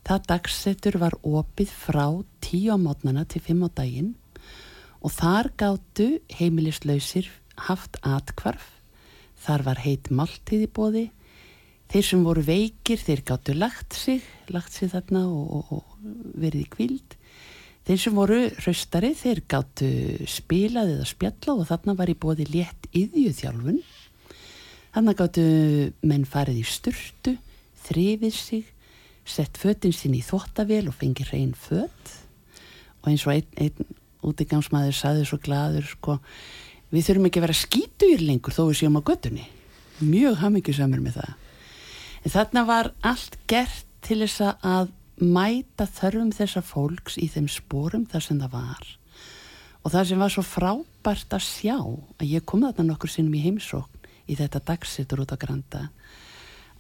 Það 0.09 0.25
dagsetur 0.33 0.99
var 1.05 1.19
opið 1.21 1.69
frá 1.69 2.07
10 2.49 2.73
á 2.73 2.77
mótnana 2.81 3.29
til 3.29 3.45
5 3.45 3.69
á 3.69 3.71
daginn 3.85 4.15
og 5.05 5.13
þar 5.13 5.53
gáttu 5.61 6.09
heimilislausir 6.33 7.29
haft 7.69 8.01
atkvarf, 8.01 8.81
þar 9.37 9.69
var 9.69 9.85
heit 9.85 10.09
máltíð 10.09 10.65
í 10.65 10.73
bóði, 10.73 11.07
þeir 11.93 12.07
sem 12.09 12.23
voru 12.25 12.43
veikir 12.47 13.01
þeir 13.01 13.21
gáttu 13.29 13.55
lagt 13.57 13.97
sig, 13.97 14.23
lagt 14.53 14.73
sig 14.73 14.89
þarna 14.93 15.27
og, 15.29 15.73
og, 15.77 15.83
verið 16.41 16.65
í 16.65 16.71
kvild, 16.73 17.17
þeir 17.85 18.01
sem 18.01 18.17
voru 18.17 18.39
raustari 18.65 19.13
þeir 19.19 19.43
gáttu 19.51 19.91
spilað 20.31 20.95
eða 20.95 21.09
spjallað 21.11 21.61
og 21.65 21.69
þarna 21.69 21.97
var 21.99 22.13
í 22.13 22.17
bóði 22.17 22.49
létt 22.49 22.89
yðjuþjálfun, 22.97 23.83
þarna 24.95 25.17
gáttu 25.19 25.45
menn 26.09 26.25
farið 26.29 26.63
í 26.63 26.67
sturtu, 26.69 27.37
þrifið 27.85 28.39
sig, 28.39 28.65
sett 29.29 29.61
fötinn 29.61 29.95
sín 29.95 30.17
í 30.17 30.25
þvottavél 30.25 30.87
og 30.91 30.97
fengið 30.99 31.35
reyn 31.35 31.53
fött 31.55 32.17
og 33.03 33.11
eins 33.11 33.27
og 33.27 33.37
einn, 33.37 33.53
einn 33.59 34.01
útigangsmaður 34.27 34.97
saði 34.97 35.27
svo 35.27 35.39
gladur 35.43 35.87
sko, 35.87 36.17
við 36.95 37.07
þurfum 37.07 37.29
ekki 37.29 37.43
að 37.43 37.47
vera 37.47 37.59
skítuir 37.59 38.25
lengur 38.25 38.55
þó 38.55 38.65
við 38.65 38.81
séum 38.81 38.99
á 38.99 39.03
göttunni 39.03 39.47
mjög 40.03 40.41
hafmyggjusamur 40.41 41.03
með 41.03 41.21
það 41.21 41.42
en 42.23 42.35
þarna 42.35 42.65
var 42.69 42.93
allt 43.03 43.39
gert 43.51 43.87
til 44.03 44.23
þess 44.25 44.59
að 44.63 44.91
mæta 45.23 45.87
þörfum 45.87 46.33
þessa 46.35 46.63
fólks 46.67 47.19
í 47.19 47.29
þeim 47.31 47.49
spórum 47.51 48.07
þar 48.11 48.27
sem 48.27 48.41
það 48.43 48.55
var. 48.57 48.85
Og 49.83 49.95
það 49.95 50.09
sem 50.09 50.23
var 50.23 50.33
svo 50.35 50.45
frábært 50.47 51.35
að 51.35 51.47
sjá 51.47 51.77
að 51.79 52.29
ég 52.31 52.47
kom 52.47 52.63
þarna 52.67 52.93
nokkur 52.93 53.11
sinnum 53.11 53.39
í 53.39 53.43
heimsókn 53.47 54.11
í 54.31 54.39
þetta 54.39 54.63
dagsettur 54.73 55.23
út 55.25 55.35
á 55.35 55.39
Granda 55.39 55.89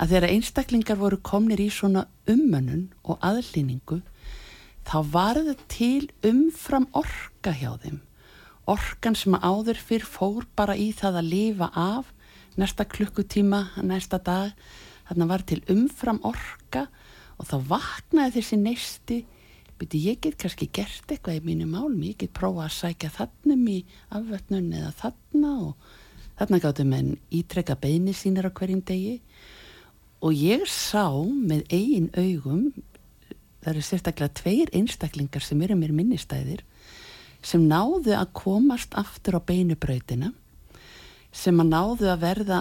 að 0.02 0.14
þegar 0.14 0.32
einstaklingar 0.34 0.99
voru 0.99 1.18
komnir 1.22 1.61
í 1.62 1.68
svona 1.70 2.06
ummönnun 2.30 2.88
og 3.06 3.20
aðlýningu 3.22 4.00
þá 4.88 4.96
varð 5.12 5.52
til 5.70 6.08
umfram 6.26 6.88
orka 6.99 7.52
hjá 7.54 7.76
þeim. 7.84 8.00
Orkan 8.66 9.14
sem 9.18 9.37
áður 9.38 9.78
fyrr 9.78 10.06
fór 10.06 10.46
bara 10.58 10.75
í 10.78 10.90
það 10.94 11.20
að 11.20 11.30
lifa 11.30 11.68
af 11.78 12.11
næsta 12.58 12.87
klukkutíma, 12.87 13.68
næsta 13.82 14.18
dag 14.18 14.56
þarna 15.09 15.28
var 15.30 15.44
til 15.49 15.61
umfram 15.73 16.21
orka 16.28 16.87
og 17.38 17.49
þá 17.49 17.56
vaknaði 17.71 18.37
þessi 18.38 18.59
neisti. 18.61 19.18
Byrju 19.80 20.00
ég 20.04 20.21
get 20.23 20.38
kannski 20.38 20.68
gert 20.71 21.11
eitthvað 21.11 21.40
í 21.40 21.44
mínu 21.47 21.66
málum, 21.66 21.99
ég 22.06 22.21
get 22.21 22.35
prófa 22.37 22.68
að 22.68 22.76
sækja 22.76 23.11
þannum 23.16 23.66
í 23.73 23.80
afvötnun 24.14 24.71
eða 24.78 24.92
þarna 25.00 25.52
og 25.66 25.90
þarna 26.38 26.62
gáttu 26.62 26.87
menn 26.87 27.16
ítrekka 27.35 27.76
beini 27.80 28.14
sínir 28.14 28.47
á 28.47 28.52
hverjum 28.54 28.85
degi. 28.87 29.18
Og 30.23 30.38
ég 30.38 30.68
sá 30.71 31.11
með 31.18 31.66
eigin 31.75 32.12
augum 32.14 32.71
það 33.62 33.73
eru 33.73 33.85
sérstaklega 33.87 34.37
tveir 34.40 34.71
einstaklingar 34.75 35.44
sem 35.44 35.61
eru 35.62 35.76
mér 35.78 35.94
minnistæðir 35.94 36.62
sem 37.47 37.62
náðu 37.66 38.14
að 38.14 38.32
komast 38.38 38.94
aftur 38.99 39.38
á 39.38 39.40
beinubrautina 39.42 40.32
sem 41.35 41.59
að 41.62 41.71
náðu 41.71 42.11
að 42.12 42.23
verða 42.23 42.61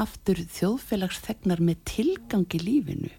aftur 0.00 0.40
þjóðfélagsþegnar 0.56 1.62
með 1.62 1.82
tilgang 1.88 2.56
í 2.56 2.60
lífinu. 2.62 3.10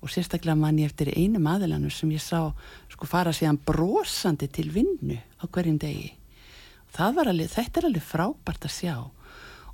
Og 0.00 0.12
sérstaklega 0.12 0.56
mann 0.56 0.78
ég 0.80 0.90
eftir 0.90 1.12
einu 1.12 1.40
maðurlanu 1.42 1.90
sem 1.92 2.10
ég 2.14 2.22
sá 2.24 2.52
sko 2.92 3.08
fara 3.08 3.34
síðan 3.36 3.60
brosandi 3.64 4.48
til 4.48 4.70
vinnu 4.72 5.18
á 5.40 5.44
hverjum 5.44 5.78
degi. 5.80 6.12
Og 6.90 7.16
var 7.16 7.30
alveg, 7.30 7.52
þetta 7.52 7.80
er 7.80 7.88
alveg 7.90 8.04
frábært 8.04 8.66
að 8.66 8.76
sjá. 8.76 8.96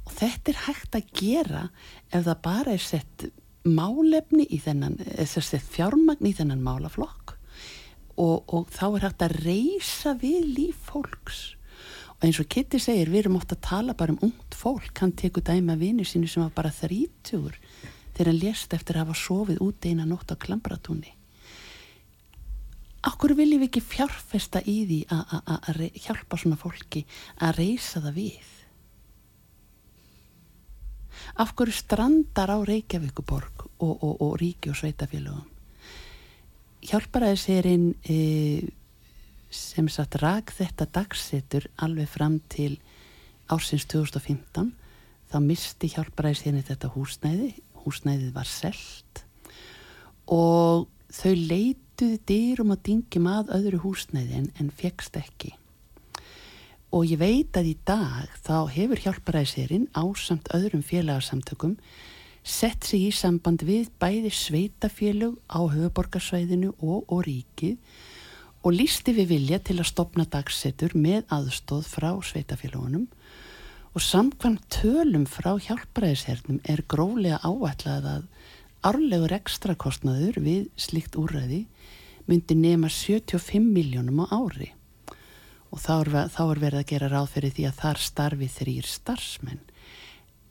Og 0.07 0.15
þetta 0.15 0.53
er 0.53 0.63
hægt 0.67 0.99
að 0.99 1.13
gera 1.17 1.63
ef 2.11 2.27
það 2.27 2.43
bara 2.45 2.75
er 2.75 2.83
sett 2.83 3.27
málefni 3.67 4.47
í 4.55 4.61
þennan, 4.63 4.99
sett 5.27 5.65
fjármagn 5.73 6.29
í 6.29 6.35
þennan 6.37 6.63
málaflokk. 6.63 7.35
Og, 8.17 8.45
og 8.47 8.71
þá 8.73 8.87
er 8.89 9.07
hægt 9.09 9.25
að 9.27 9.39
reysa 9.45 10.15
við 10.21 10.51
líf 10.57 10.91
fólks 10.91 11.56
eins 12.25 12.41
og 12.41 12.49
Kitty 12.49 12.81
segir, 12.81 13.11
við 13.13 13.25
erum 13.25 13.37
ofta 13.41 13.57
að 13.57 13.67
tala 13.69 13.97
bara 13.99 14.15
um 14.15 14.23
ungt 14.31 14.57
fólk, 14.57 14.95
hann 15.01 15.13
tekur 15.13 15.45
dæma 15.45 15.77
vinnu 15.81 16.07
sínu 16.07 16.29
sem 16.31 16.45
var 16.45 16.55
bara 16.57 16.73
þrítugur 16.73 17.59
þegar 18.17 18.33
hann 18.33 18.41
lést 18.41 18.73
eftir 18.73 18.97
að 18.97 19.07
hafa 19.07 19.21
sofið 19.21 19.63
út 19.67 19.89
eina 19.89 20.09
nótt 20.09 20.33
á 20.33 20.37
klambratúni 20.41 21.13
Akkur 23.07 23.37
viljum 23.39 23.61
við 23.63 23.69
ekki 23.69 23.83
fjárfesta 23.87 24.63
í 24.67 24.81
því 24.89 25.01
að 25.15 25.83
hjálpa 25.95 26.39
svona 26.41 26.57
fólki 26.59 27.05
að 27.39 27.61
reysa 27.61 28.01
það 28.03 28.17
við? 28.17 28.49
Hverju 31.37 31.75
strandar 31.77 32.51
á 32.51 32.59
Reykjavíkuborg 32.67 33.69
og, 33.79 33.93
og, 33.95 34.17
og 34.25 34.33
ríki 34.41 34.73
og 34.73 34.79
sveitafélögum 34.81 35.53
hjálparaði 36.87 37.39
sérinn 37.41 37.87
e, 38.07 38.17
sem 39.57 39.89
satt 39.93 40.19
rak 40.23 40.53
þetta 40.55 40.89
dagsetur 40.99 41.69
alveg 41.83 42.11
fram 42.11 42.41
til 42.53 42.77
ársins 43.53 43.87
2015 43.91 44.73
þá 45.31 45.39
misti 45.43 45.91
hjálparaði 45.93 46.41
sérinn 46.41 46.67
þetta 46.67 46.93
húsnæði 46.95 47.55
húsnæðið 47.87 48.33
var 48.35 48.51
selt. 48.51 49.23
Og 50.27 50.89
þau 51.15 51.35
leituði 51.35 52.19
dyrum 52.27 52.75
og 52.75 52.83
dingjum 52.87 53.29
að 53.31 53.55
öðru 53.61 53.83
húsnæði 53.85 54.41
en, 54.41 54.51
en 54.59 54.73
fegst 54.75 55.17
ekki. 55.21 55.55
Og 56.95 57.07
ég 57.11 57.21
veit 57.21 57.57
að 57.59 57.73
í 57.73 57.77
dag 57.87 58.31
þá 58.47 58.67
hefur 58.73 59.03
hjálparaði 59.05 59.53
sérinn 59.53 59.89
ásamt 59.95 60.51
öðrum 60.57 60.85
félagsamtökum 60.87 61.77
sett 62.47 62.87
sig 62.87 63.09
í 63.09 63.15
samband 63.15 63.65
við 63.67 63.91
bæði 64.01 64.31
sveitafélög 64.31 65.35
á 65.51 65.61
höfuborgarsvæðinu 65.67 66.73
og, 66.79 67.03
og 67.11 67.25
ríkið 67.27 67.75
og 68.67 68.75
lísti 68.75 69.13
við 69.15 69.29
vilja 69.31 69.61
til 69.63 69.77
að 69.79 69.93
stopna 69.93 70.25
dagsettur 70.27 70.97
með 70.99 71.23
aðstóð 71.31 71.87
frá 71.87 72.09
sveitafélagunum 72.27 73.05
og 73.95 74.03
samkvæmt 74.03 74.65
tölum 74.75 75.27
frá 75.31 75.53
hjálparæðishernum 75.63 76.59
er 76.67 76.83
grólega 76.91 77.39
áætlað 77.47 78.09
að 78.11 78.25
árlegur 78.91 79.35
ekstrakostnaður 79.37 80.41
við 80.43 80.65
slikt 80.75 81.15
úræði 81.15 81.63
myndi 82.27 82.57
nema 82.59 82.91
75 82.91 83.63
miljónum 83.63 84.25
á 84.27 84.35
ári. 84.35 84.73
Og 85.71 85.79
þá 85.83 85.93
er, 86.01 86.11
þá 86.35 86.43
er 86.47 86.63
verið 86.65 86.81
að 86.81 86.91
gera 86.91 87.11
ráð 87.13 87.31
fyrir 87.37 87.55
því 87.55 87.69
að 87.69 87.79
þar 87.85 88.03
starfi 88.03 88.49
þrýr 88.51 88.91
starfsmenn. 88.91 89.63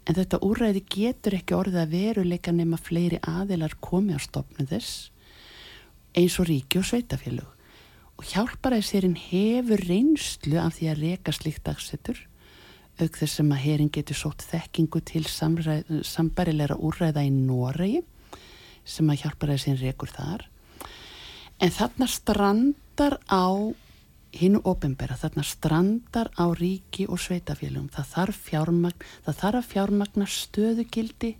En 0.05 0.15
þetta 0.15 0.39
úræði 0.45 0.85
getur 0.95 1.35
ekki 1.35 1.57
orðið 1.57 1.81
að 1.83 1.97
veruleika 1.97 2.55
nema 2.55 2.79
fleiri 2.79 3.19
aðilar 3.27 3.75
komi 3.83 4.15
á 4.15 4.19
stopnu 4.23 4.67
þess 4.69 5.09
eins 6.15 6.39
og 6.39 6.47
ríki 6.47 6.79
og 6.79 6.87
sveitafélug. 6.87 7.54
Og 8.15 8.27
hjálparæðisherinn 8.31 9.17
hefur 9.19 9.81
reynslu 9.89 10.59
af 10.61 10.77
því 10.77 10.89
að 10.91 11.01
reka 11.03 11.35
slikt 11.35 11.65
dagsettur 11.67 12.21
auk 12.95 13.17
þess 13.19 13.39
sem 13.41 13.49
að 13.51 13.63
herin 13.65 13.91
getur 13.91 14.15
sótt 14.15 14.45
þekkingu 14.47 15.01
til 15.03 15.25
sambarilegra 15.27 16.77
úræða 16.79 17.25
í 17.27 17.31
Noregi 17.33 18.03
sem 18.87 19.09
að 19.11 19.25
hjálparæðisherinn 19.25 19.81
rekur 19.81 20.13
þar. 20.13 20.45
En 21.59 21.73
þarna 21.73 22.07
strandar 22.11 23.17
á 23.27 23.51
hinnu 24.35 24.61
ofinbera, 24.67 25.15
þarna 25.19 25.43
strandar 25.47 26.31
á 26.35 26.45
ríki 26.55 27.07
og 27.07 27.19
sveitafélagum 27.23 27.91
það 27.95 28.09
þarf 28.11 28.39
fjármagn, 28.49 29.05
það 29.27 29.39
þarf 29.41 29.59
að 29.59 29.69
fjármagna 29.71 30.29
stöðugildi 30.31 31.31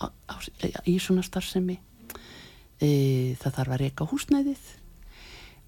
á, 0.00 0.04
á, 0.08 0.34
í 0.88 0.96
svona 1.00 1.24
starfsemi. 1.24 1.78
E, 2.82 2.88
það 3.40 3.58
þarf 3.58 3.74
að 3.76 3.82
reyka 3.84 4.08
húsnæðið 4.10 4.64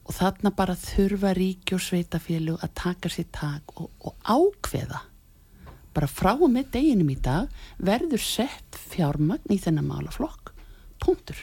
og 0.04 0.12
þarna 0.16 0.52
bara 0.56 0.76
þurfa 0.78 1.32
ríki 1.36 1.76
og 1.76 1.82
sveitafélag 1.82 2.62
að 2.64 2.74
taka 2.76 3.10
sér 3.12 3.28
tak 3.32 3.74
og, 3.80 3.88
og 4.04 4.14
ákveða. 4.22 5.00
Bara 5.94 6.10
frá 6.10 6.34
og 6.34 6.50
með 6.50 6.70
deginum 6.74 7.10
í 7.12 7.16
dag 7.22 7.50
verður 7.78 8.22
sett 8.22 8.78
fjármagn 8.92 9.54
í 9.54 9.58
þennan 9.62 9.88
málaflokk. 9.88 10.52
Punktur. 11.04 11.38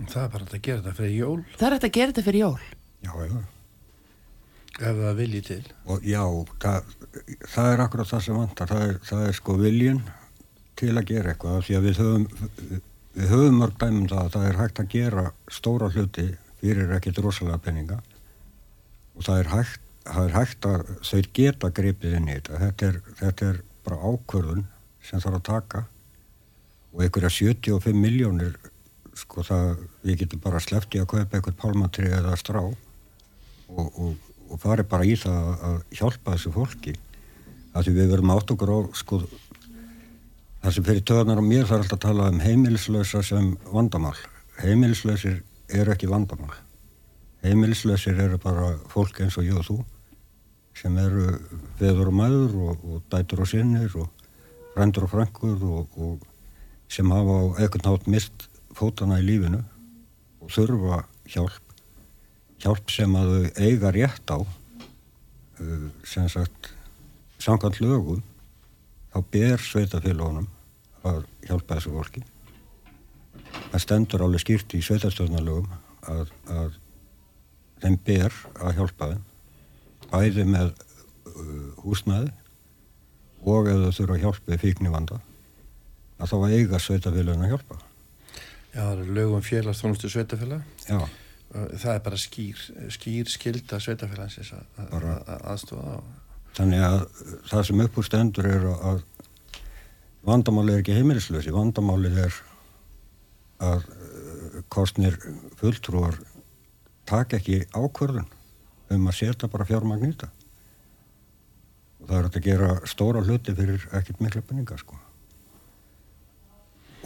Það 0.00 0.22
er 0.22 0.30
bara 0.32 0.46
að 0.48 0.62
gera 0.64 0.80
þetta 0.80 0.96
fyrir 0.96 1.16
jól. 1.18 1.40
Það 1.56 1.66
er 1.66 1.76
að 1.76 1.96
gera 1.96 2.12
þetta 2.12 2.26
fyrir 2.28 2.44
jól. 2.46 2.68
Já, 3.04 3.12
já. 3.28 3.40
Ef 4.80 5.00
það 5.00 5.18
vilji 5.18 5.40
til. 5.44 5.62
Og 5.92 6.06
já, 6.08 6.22
það, 6.62 6.94
það 7.52 7.72
er 7.74 7.82
akkurat 7.84 8.10
það 8.14 8.22
sem 8.24 8.38
vantar. 8.40 8.70
Það 8.70 8.86
er, 8.86 9.00
það 9.10 9.26
er 9.26 9.36
sko 9.36 9.56
viljun 9.60 10.00
til 10.80 10.94
að 10.96 11.10
gera 11.10 11.34
eitthvað 11.34 11.66
því 11.66 11.76
að 11.76 11.86
við 11.86 12.00
höfum 12.00 12.26
við 13.10 13.32
höfum 13.34 13.58
mörg 13.60 13.76
dæmum 13.80 14.06
það 14.08 14.22
að 14.22 14.32
það 14.36 14.46
er 14.48 14.58
hægt 14.60 14.80
að 14.80 14.92
gera 14.94 15.24
stóra 15.50 15.90
hluti 15.92 16.26
fyrir 16.60 16.92
ekkert 16.96 17.20
rosalega 17.24 17.60
peninga 17.64 18.00
og 19.16 19.26
það 19.26 19.42
er 19.42 19.50
hægt, 19.54 19.86
það 20.06 20.28
er 20.28 20.36
hægt 20.36 20.68
að 20.70 20.92
þau 21.10 21.20
geta 21.36 21.72
gripið 21.76 22.16
inn 22.18 22.28
í 22.28 22.36
þetta. 22.38 22.60
Þetta 22.64 22.86
er, 22.86 23.00
þetta 23.20 23.48
er 23.50 23.62
bara 23.86 24.12
ákvörðun 24.12 24.66
sem 25.04 25.22
þarf 25.22 25.40
að 25.40 25.46
taka. 25.50 25.84
Og 26.94 27.04
einhverja 27.04 27.30
75 27.32 28.00
miljónir 28.00 28.56
sko 29.18 29.44
það, 29.44 29.84
við 30.06 30.22
getum 30.22 30.40
bara 30.42 30.62
sleppti 30.62 31.02
að 31.02 31.10
kaupa 31.12 31.36
eitthvað 31.36 31.60
pálmatri 31.60 32.08
eða 32.08 32.38
strá. 32.40 32.62
Og, 32.64 33.86
og 33.90 34.16
og 34.50 34.58
fari 34.58 34.84
bara 34.86 35.06
í 35.06 35.14
það 35.18 35.62
að 35.66 35.78
hjálpa 35.94 36.34
þessu 36.34 36.52
fólki. 36.54 36.96
Að 37.70 37.86
því 37.86 37.94
við 37.98 38.12
verum 38.14 38.32
átt 38.34 38.50
okkur 38.50 38.72
á 38.74 38.78
sko 38.98 39.20
það 40.60 40.74
sem 40.74 40.86
fyrir 40.88 41.04
töðanar 41.06 41.42
á 41.42 41.44
mér 41.46 41.68
þarf 41.68 41.84
alltaf 41.84 41.98
að 41.98 42.06
tala 42.08 42.28
um 42.32 42.40
heimilislösa 42.42 43.22
sem 43.26 43.52
vandamál. 43.70 44.16
Heimilislösir 44.60 45.40
eru 45.76 45.94
ekki 45.94 46.10
vandamál 46.10 46.58
heimilislösir 47.44 48.18
eru 48.20 48.38
bara 48.42 48.74
fólk 48.92 49.22
eins 49.24 49.38
og 49.40 49.48
ég 49.48 49.56
og 49.56 49.66
þú 49.66 49.78
sem 50.76 50.96
eru 51.00 51.26
veður 51.80 52.10
og 52.10 52.16
maður 52.16 52.56
og, 52.70 52.84
og 52.84 53.02
dætur 53.12 53.44
og 53.44 53.50
sinnir 53.50 53.94
og 53.98 54.08
frendur 54.74 55.06
og 55.06 55.12
frankur 55.14 55.64
og, 55.66 55.96
og 55.96 56.26
sem 56.90 57.10
hafa 57.12 57.36
á 57.36 57.44
ekkert 57.64 57.86
nátt 57.86 58.08
mist 58.10 58.48
fótana 58.76 59.20
í 59.20 59.26
lífinu 59.26 59.60
og 60.40 60.52
þurfa 60.54 61.02
hjálp. 61.30 61.74
Hjálp 62.60 62.92
sem 62.92 63.14
að 63.16 63.32
þau 63.32 63.66
eiga 63.66 63.92
rétt 63.94 64.32
á 64.32 64.38
uh, 64.40 65.86
sem 66.04 66.28
sagt 66.28 66.72
samkvæmt 67.40 67.80
lögum 67.80 68.22
þá 69.10 69.18
ber 69.32 69.64
sveitafélagunum 69.64 70.48
að 71.08 71.24
hjálpa 71.48 71.78
þessu 71.78 71.94
fólki 71.96 72.24
það 73.70 73.82
stendur 73.84 74.24
alveg 74.26 74.44
skýrt 74.44 74.76
í 74.76 74.82
sveitastöðnalögum 74.84 75.70
að, 76.10 76.30
að 76.50 76.78
þeim 77.82 77.98
ber 78.06 78.36
að 78.60 78.78
hjálpa 78.78 79.10
þeim 79.12 79.26
bæði 80.10 80.46
með 80.50 80.70
uh, 80.70 81.82
húsnæði 81.84 82.32
og 83.50 83.70
ef 83.72 83.84
þau 83.84 83.98
þurfa 84.00 84.20
hjálpa 84.24 84.56
í 84.56 84.60
fíknivanda 84.60 85.20
að 86.20 86.32
þá 86.32 86.36
eiga 86.52 86.78
sveitafélagun 86.82 87.46
að 87.46 87.54
hjálpa. 87.54 87.78
Já, 88.70 88.80
það 88.82 88.90
eru 88.92 89.14
lögum 89.16 89.44
félagstónustu 89.44 90.10
sveitafélag 90.12 90.86
Já. 90.86 91.00
Það 91.50 91.94
er 91.96 92.02
bara 92.04 92.18
skýr, 92.20 92.58
skýr 92.94 93.30
skilda 93.32 93.80
sveitafélagsins 93.82 94.52
að 94.54 95.06
aðstofa 95.50 95.96
á 95.98 96.00
Þannig 96.58 96.82
að 96.82 97.00
það 97.46 97.64
sem 97.68 97.82
upp 97.84 97.98
úr 98.00 98.06
stendur 98.06 98.48
er 98.50 98.64
að 98.74 99.02
vandamáli 100.26 100.74
er 100.74 100.82
ekki 100.82 100.96
heimilislösi, 100.98 101.52
vandamáli 101.54 102.10
er 102.24 102.38
að 103.60 103.86
eh, 103.86 104.58
kostnir 104.72 105.16
fulltrúar 105.60 106.18
taka 107.08 107.40
ekki 107.40 107.62
ákvörðun 107.74 108.28
um 108.90 109.08
að 109.10 109.18
setja 109.20 109.50
bara 109.50 109.68
fjármagn 109.68 110.06
í 110.08 110.12
þetta. 110.12 110.30
Og 112.00 112.08
það 112.08 112.18
er 112.18 112.28
að 112.28 112.46
gera 112.46 112.70
stóra 112.88 113.22
hluti 113.24 113.54
fyrir 113.54 113.86
ekkert 113.96 114.22
mikla 114.24 114.42
penninga 114.46 114.78
sko. 114.80 114.98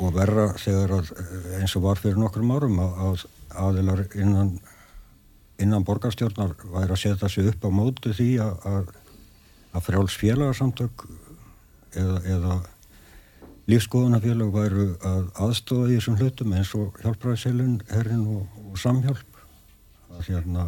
Og 0.03 0.15
verra 0.15 0.49
þegar 0.59 0.99
að 1.01 1.11
eh, 1.19 1.51
eins 1.61 1.75
og 1.79 1.87
var 1.89 2.01
fyrir 2.01 2.21
nokkrum 2.21 2.55
árum 2.55 2.81
að, 2.83 3.03
að 3.09 3.27
aðilar 3.65 4.07
innan 4.15 4.57
innan 5.63 5.85
borgarstjórnar 5.87 6.55
væri 6.67 6.95
að 6.95 7.01
setja 7.01 7.31
sig 7.31 7.49
upp 7.51 7.67
á 7.67 7.71
móti 7.71 8.13
því 8.15 8.31
að, 8.43 8.55
að, 8.71 8.89
að 9.75 9.85
frjáls 9.87 10.17
félagarsamtök 10.19 11.05
eða, 11.95 12.17
eða 12.35 12.57
lífskoðunafélag 13.71 14.51
væru 14.53 14.87
að 15.01 15.29
aðstofa 15.41 15.91
í 15.91 15.99
þessum 15.99 16.19
hlutum 16.21 16.57
eins 16.57 16.73
og 16.77 16.99
hjálpræðiselin, 17.03 17.79
herrin 17.91 18.27
og, 18.29 18.59
og 18.69 18.81
samhjálp 18.81 19.39
að 20.15 20.27
hérna 20.29 20.67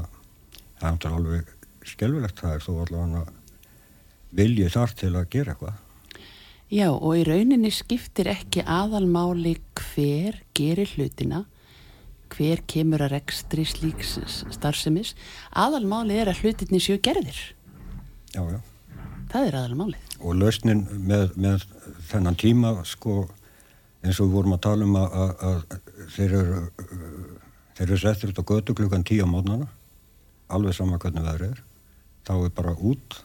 það 0.81 1.09
er 1.09 1.19
alveg 1.19 1.51
skelvilegt 1.87 2.41
það 2.41 2.55
er 2.55 2.65
þó 2.65 2.71
allavega 2.85 3.27
viljið 4.37 4.73
þar 4.75 4.97
til 5.03 5.13
að 5.15 5.29
gera 5.35 5.55
eitthvað 5.55 5.83
Já, 6.67 6.89
og 6.91 7.13
í 7.15 7.23
rauninni 7.23 7.71
skiptir 7.71 8.27
ekki 8.33 8.65
aðalmáli 8.67 9.53
hver 9.79 10.41
gerir 10.59 10.91
hlutina, 10.97 11.45
hver 12.35 12.65
kemur 12.67 13.05
að 13.07 13.13
rekstri 13.13 13.63
slíks 13.71 14.17
starfsemis. 14.51 15.13
Aðalmáli 15.55 16.19
er 16.19 16.33
að 16.33 16.43
hlutinni 16.43 16.83
séu 16.83 16.99
gerðir. 16.99 17.39
já, 18.35 18.43
já 18.43 18.59
Það 19.31 19.47
er 19.47 19.59
aðalmálið. 19.61 20.06
Og 20.21 20.39
lausnin 20.41 20.85
með, 20.91 21.33
með 21.37 21.67
þennan 22.11 22.39
tíma 22.41 22.73
sko 22.89 23.25
eins 24.05 24.21
og 24.21 24.29
við 24.29 24.37
vorum 24.37 24.57
að 24.57 24.65
tala 24.69 24.87
um 24.87 24.99
að, 25.01 25.17
að, 25.23 25.33
að 25.51 26.11
þeir 26.17 26.37
eru 26.41 26.61
þeir 27.77 27.89
eru 27.89 28.01
settir 28.01 28.33
út 28.33 28.41
á 28.41 28.51
götu 28.53 28.77
klukkan 28.77 29.05
tíu 29.07 29.27
á 29.27 29.29
mótnana 29.29 29.69
alveg 30.53 30.77
sama 30.77 31.01
hvernig 31.03 31.27
veðrið 31.27 31.57
er 31.57 31.65
þá 32.27 32.35
er 32.39 32.55
bara 32.57 32.77
út 32.77 33.21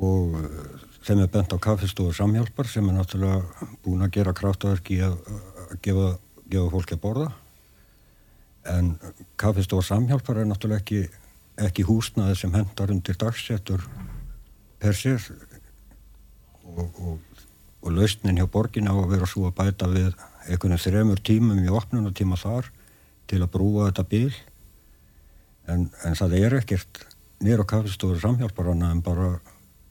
og 0.00 0.38
uh, 0.38 0.90
þeim 1.02 1.24
er 1.24 1.30
bent 1.32 1.52
á 1.52 1.58
kaffistofur 1.62 2.14
samhjálpar 2.16 2.68
sem 2.70 2.86
er 2.88 2.96
náttúrulega 2.96 3.68
búin 3.84 4.04
að 4.04 4.14
gera 4.16 4.34
kraftaverk 4.36 4.92
í 4.94 5.00
að, 5.04 5.18
að 5.66 5.74
gefa, 5.84 6.08
gefa 6.52 6.70
fólki 6.72 6.96
að 6.96 7.02
borða. 7.02 7.28
En 8.70 8.92
kaffistofur 9.40 9.86
samhjálpar 9.86 10.42
er 10.42 10.48
náttúrulega 10.48 10.84
ekki, 10.84 11.02
ekki 11.66 11.86
húsnaði 11.88 12.38
sem 12.38 12.54
hendar 12.54 12.94
undir 12.94 13.18
dagsettur 13.18 13.84
per 14.82 14.98
sér 14.98 15.22
og, 16.66 16.88
og, 16.98 17.18
og 17.82 17.94
lausnin 17.94 18.40
hjá 18.40 18.48
borgin 18.50 18.90
á 18.90 18.94
að 18.94 19.14
vera 19.14 19.28
svo 19.30 19.46
að 19.48 19.56
bæta 19.60 19.90
við 19.92 20.10
einhvern 20.48 20.74
veginn 20.74 20.84
þremur 20.86 21.22
tímum 21.22 21.62
í 21.62 21.70
opnunatíma 21.70 22.38
þar 22.40 22.72
til 23.30 23.40
að 23.40 23.52
brúa 23.54 23.88
þetta 23.90 24.08
bíl 24.10 24.34
en, 25.70 25.88
en 26.02 26.18
það 26.18 26.38
er 26.40 26.58
ekkert 26.60 27.04
nýra 27.42 27.66
kaffistofur 27.68 28.20
samhjálparana 28.22 28.90
en 28.94 29.02
bara 29.06 29.32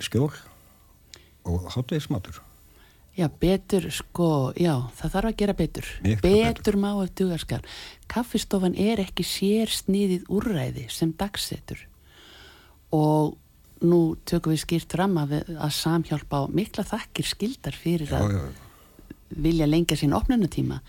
skjól 0.03 0.31
og 1.47 1.67
hátvegismatur 1.73 2.41
Já, 3.11 3.27
betur, 3.27 3.89
sko, 3.91 4.27
já, 4.55 4.87
það 4.95 5.13
þarf 5.13 5.27
að 5.27 5.39
gera 5.41 5.53
betur. 5.59 5.87
Miklu 5.99 6.29
betur 6.31 6.77
má 6.79 6.93
ef 7.03 7.09
dugarskar. 7.19 7.65
Kaffistofan 8.07 8.77
er 8.79 9.01
ekki 9.03 9.25
sér 9.27 9.67
sniðið 9.67 10.29
úrræði 10.31 10.85
sem 10.87 11.11
dagsetur. 11.19 11.81
Og 12.95 13.35
nú 13.81 14.15
tökum 14.29 14.53
við 14.53 14.63
skýrt 14.65 14.95
fram 14.95 15.17
að, 15.21 15.37
að 15.57 15.73
samhjálpa 15.77 16.43
á 16.43 16.51
mikla 16.53 16.85
þakkir 16.87 17.27
skildar 17.27 17.77
fyrir 17.77 18.11
já, 18.11 18.19
að 18.19 18.35
já, 18.35 18.41
vilja 19.41 19.69
lengja 19.69 19.97
sín 19.99 20.15
opnunatíma. 20.17 20.81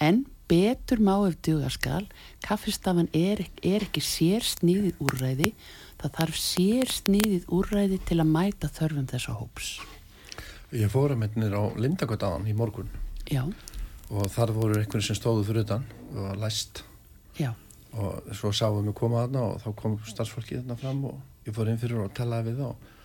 En 0.00 0.24
betur 0.50 1.02
má 1.04 1.14
ef 1.28 1.36
dugarskal, 1.44 2.06
kaffistofan 2.42 3.10
er, 3.14 3.44
er 3.62 3.86
ekki 3.86 4.02
sér 4.02 4.46
sniðið 4.46 4.98
úrræði. 5.04 5.52
Það 6.00 6.16
þarf 6.16 6.40
sér 6.40 6.92
sniðið 6.96 7.48
úrræði 7.52 8.00
til 8.08 8.18
að 8.22 8.32
mæta 8.32 8.70
þörfum 8.72 9.08
þessa 9.10 9.36
hóps. 9.36 9.74
Ég 10.70 10.90
fór 10.90 11.14
að 11.14 11.24
minnir 11.24 11.54
á 11.54 11.62
Lindagöt 11.78 12.22
áðan 12.22 12.46
í 12.46 12.54
morgun 12.54 12.90
Já, 13.30 13.42
og 14.10 14.28
þar 14.30 14.52
voru 14.54 14.78
einhverjum 14.78 15.06
sem 15.06 15.18
stóðu 15.18 15.44
fyrir 15.48 15.66
utan 15.66 15.84
og 16.14 16.38
læst 16.38 16.84
já, 17.38 17.50
og 17.94 18.30
svo 18.38 18.52
sáum 18.54 18.86
við 18.86 18.96
koma 18.98 19.24
þarna 19.24 19.42
og 19.48 19.60
þá 19.64 19.68
kom 19.80 19.96
starfsfólki 20.06 20.60
þarna 20.60 20.76
fram 20.78 21.04
og 21.10 21.18
ég 21.46 21.56
fór 21.56 21.70
inn 21.70 21.80
fyrir 21.80 22.02
og 22.04 22.14
talaði 22.16 22.50
við 22.50 22.62
þá. 22.62 22.96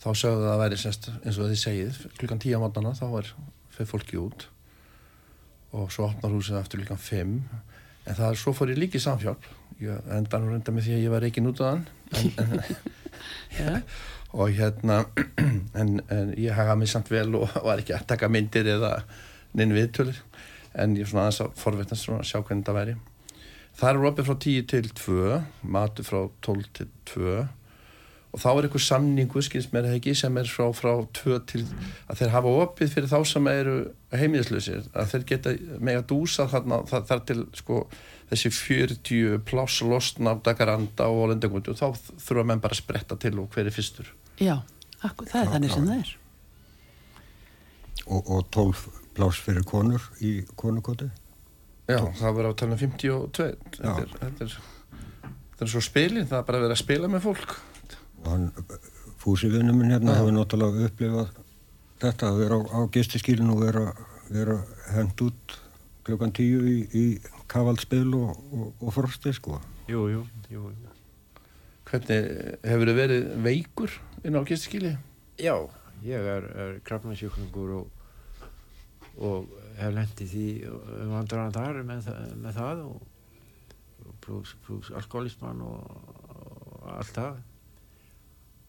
Þá 0.00 0.08
sögðu 0.16 0.44
það 0.44 0.52
að 0.54 0.62
væri 0.62 0.78
sérst 0.80 1.10
eins 1.12 1.38
og 1.38 1.50
þið 1.50 1.60
segið 1.60 1.98
klukkan 2.18 2.40
tíu 2.40 2.56
á 2.56 2.62
mótnana 2.62 2.94
þá 2.96 3.06
er 3.20 3.32
fyrir 3.74 3.90
fólki 3.90 4.20
út. 4.20 4.46
Og 5.76 5.90
svo 5.92 6.08
opnar 6.08 6.32
húsið 6.34 6.60
aftur 6.60 6.80
klukkan 6.80 7.00
fimm. 7.00 7.34
En 8.06 8.16
það 8.16 8.30
er 8.30 8.40
svo 8.40 8.54
fór 8.56 8.72
ég 8.72 8.80
líki 8.80 9.00
samhjálp. 9.02 9.44
Ég 9.80 10.08
enda 10.16 10.40
nú 10.40 10.50
reynda 10.50 10.72
með 10.74 10.88
því 10.88 10.96
að 10.96 11.04
ég 11.04 11.12
var 11.14 11.26
en, 12.10 12.56
já. 13.60 13.82
og 14.32 14.50
hérna 14.50 15.04
en, 15.80 16.00
en 16.08 16.32
ég 16.36 16.56
hagaði 16.56 16.80
mig 16.80 16.90
samt 16.90 17.10
vel 17.10 17.28
og 17.38 17.52
var 17.68 17.78
ekki 17.78 17.94
að 17.94 18.08
taka 18.14 18.28
myndir 18.32 18.66
eða 18.66 18.96
neinn 19.54 19.76
viðtölir. 19.76 20.18
En 20.74 20.96
ég 20.96 21.04
er 21.04 21.10
svona 21.10 21.28
aðeins 21.28 21.44
að 21.44 21.56
forvetnast 21.60 22.06
svona 22.06 22.24
að 22.24 22.30
sjá 22.30 22.40
hvernig 22.40 22.66
það 22.66 22.80
væri. 22.80 22.98
Það 23.80 23.90
er 23.90 24.10
opið 24.10 24.26
frá 24.28 24.36
10 24.44 24.68
til 24.70 24.90
2 24.98 25.38
matu 25.76 26.04
frá 26.06 26.20
12 26.46 26.68
til 26.76 26.88
2 27.14 27.40
og 28.30 28.38
þá 28.38 28.48
er 28.50 28.66
eitthvað 28.68 28.84
samningu 28.84 29.40
ekki 29.42 30.12
sem 30.14 30.36
er 30.38 30.46
frá, 30.50 30.68
frá 30.76 30.92
2 31.18 31.38
til 31.50 31.64
að 32.06 32.20
þeir 32.20 32.32
hafa 32.34 32.52
opið 32.62 32.92
fyrir 32.94 33.10
þá 33.10 33.18
sem 33.26 33.48
eru 33.50 33.74
heimilislausir. 34.14 34.84
Að 34.94 35.12
þeir 35.14 35.24
geta 35.32 35.54
mega 35.82 36.02
dúsa 36.06 36.46
þarna 36.50 36.82
það, 36.90 37.06
þar 37.10 37.22
til 37.30 37.38
sko 37.58 37.80
þessi 38.30 38.52
40 38.54 39.40
pláss 39.48 39.80
losna 39.82 40.36
af 40.36 40.44
dagaranda 40.46 41.08
og 41.10 41.32
lendagundu 41.32 41.74
og 41.74 41.80
þá 41.80 42.12
þurfa 42.22 42.44
menn 42.46 42.62
bara 42.62 42.76
að 42.76 42.82
spretta 42.84 43.18
til 43.18 43.34
og 43.42 43.50
hver 43.54 43.66
er 43.66 43.74
fyrstur. 43.74 44.12
Já, 44.38 44.60
akkur, 45.02 45.26
það 45.32 45.40
er 45.40 45.48
Já, 45.48 45.52
þannig 45.56 45.70
já. 45.70 45.74
sem 45.74 45.88
það 45.90 46.04
er. 46.04 46.12
og, 48.06 48.30
og 48.30 48.46
12 48.54 48.84
pláss 49.18 49.42
fyrir 49.42 49.66
konur 49.66 50.06
í 50.22 50.36
konukoti? 50.58 51.10
Já, 51.90 51.98
það 52.20 52.36
verður 52.36 52.52
að 52.52 52.60
tala 52.62 52.76
um 52.76 52.80
52 52.84 53.16
þetta 53.34 53.96
er, 54.04 54.14
þetta 54.20 54.46
er, 54.46 54.54
þetta 55.26 55.66
er 55.66 55.72
svo 55.74 55.82
spilin, 55.82 56.28
það 56.30 56.38
er 56.38 56.46
bara 56.46 56.60
að 56.60 56.66
vera 56.68 56.76
að 56.78 56.82
spila 56.84 57.10
með 57.10 57.24
fólk 57.26 57.56
fúsi 59.20 59.50
vinnu 59.52 59.74
minn 59.76 59.92
hérna 59.92 60.16
hefur 60.16 60.32
náttúrulega 60.34 60.88
upplifað 60.88 61.34
þetta 62.00 62.30
að 62.30 62.38
vera 62.40 62.56
á, 62.56 62.60
á 62.72 62.80
gistiskílinu 62.94 63.56
og 63.56 63.64
vera, 63.66 63.84
vera 64.32 64.56
hend 64.94 65.20
út 65.26 65.58
klukkan 66.06 66.32
tíu 66.32 66.62
í, 66.64 66.78
í 66.96 67.04
kavaldspil 67.50 68.08
og, 68.16 68.32
og, 68.56 68.70
og 68.80 68.94
frosti 68.96 69.34
sko 69.36 69.60
Jú, 69.90 70.04
jú, 70.06 70.20
jú, 70.52 70.68
jú. 70.70 70.90
Hvernig 71.90 72.26
hefur 72.62 72.90
þið 72.92 72.98
verið 73.00 73.24
veikur 73.42 73.94
inn 74.22 74.38
á 74.38 74.46
gistiskíli? 74.46 74.92
Já, 75.42 75.56
ég 76.06 76.28
er, 76.36 76.46
er 76.62 76.76
krafnarsjúklingur 76.86 77.72
og, 77.80 78.44
og 79.18 79.50
hef 79.80 79.94
lendið 79.96 80.34
því 80.34 80.46
vandræðan 81.10 81.56
þar 81.56 81.80
með, 81.88 82.10
með 82.38 82.60
það 82.60 82.84
og, 82.86 83.02
og 84.06 84.14
pluss 84.24 84.54
plus 84.64 84.92
alkoholisman 84.94 85.64
og, 85.66 86.10
og 86.30 86.90
allt 86.94 87.16
það 87.18 87.40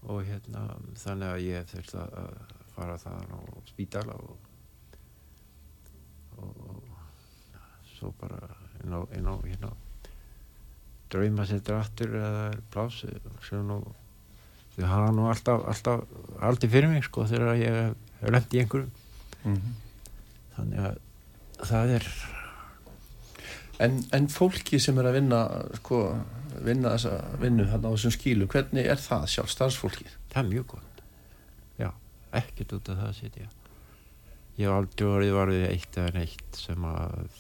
og 0.10 0.24
hérna 0.26 0.66
þannig 0.98 1.28
að 1.28 1.44
ég 1.46 1.62
hef 1.62 1.74
þurft 1.76 1.96
að 2.02 2.38
fara 2.76 2.98
þaðan 3.02 3.36
á 3.38 3.40
spítala 3.70 4.16
og, 4.18 4.38
og, 6.42 6.84
svo 7.94 8.14
bara 8.20 8.40
inn 8.82 8.96
á, 8.98 9.02
inn 9.18 9.30
á 9.30 9.36
hérna 9.46 9.74
drauma 11.12 11.46
settur 11.46 11.78
aftur 11.78 12.16
eða 12.18 13.60
nú 13.68 13.82
þau 14.72 14.86
hafa 14.88 15.12
nú 15.14 15.28
alltaf, 15.28 15.68
alltaf 15.68 16.42
aldrei 16.42 16.72
fyrir 16.72 16.90
mig 16.90 17.06
sko 17.06 17.28
þegar 17.28 17.60
ég 17.60 17.78
hef, 17.78 18.30
lent 18.32 18.56
í 18.56 18.64
einhverju 18.64 18.90
Mm 19.42 19.56
-hmm. 19.56 19.74
þannig 20.56 20.80
að 20.80 20.98
það 21.66 21.94
er 21.96 22.08
en, 23.80 24.04
en 24.14 24.28
fólki 24.30 24.80
sem 24.80 24.98
er 24.98 25.06
að 25.10 25.14
vinna 25.18 25.40
sko, 25.80 26.02
vinna 26.66 26.94
þessa 26.96 27.40
vinnu 27.42 27.70
þarna 27.72 27.92
á 27.92 27.94
þessum 27.96 28.16
skílu, 28.18 28.50
hvernig 28.52 28.92
er 28.92 29.02
það 29.02 29.26
sjálf 29.36 29.56
starfsfólkið? 29.56 30.14
það 30.32 30.44
er 30.44 30.52
mjög 30.52 30.70
gott. 30.76 31.02
Já, 31.80 31.90
ekkert 32.42 32.78
út 32.78 32.94
af 32.94 33.02
það 33.02 33.10
að 33.10 33.20
sitja 33.22 33.50
ég 34.62 34.68
hef 34.68 34.76
aldrei 34.76 35.08
orðið 35.08 35.38
varðið 35.38 35.66
eitt 35.70 35.98
eða 35.98 36.14
neitt 36.18 36.60
sem 36.60 36.88
að 36.88 37.38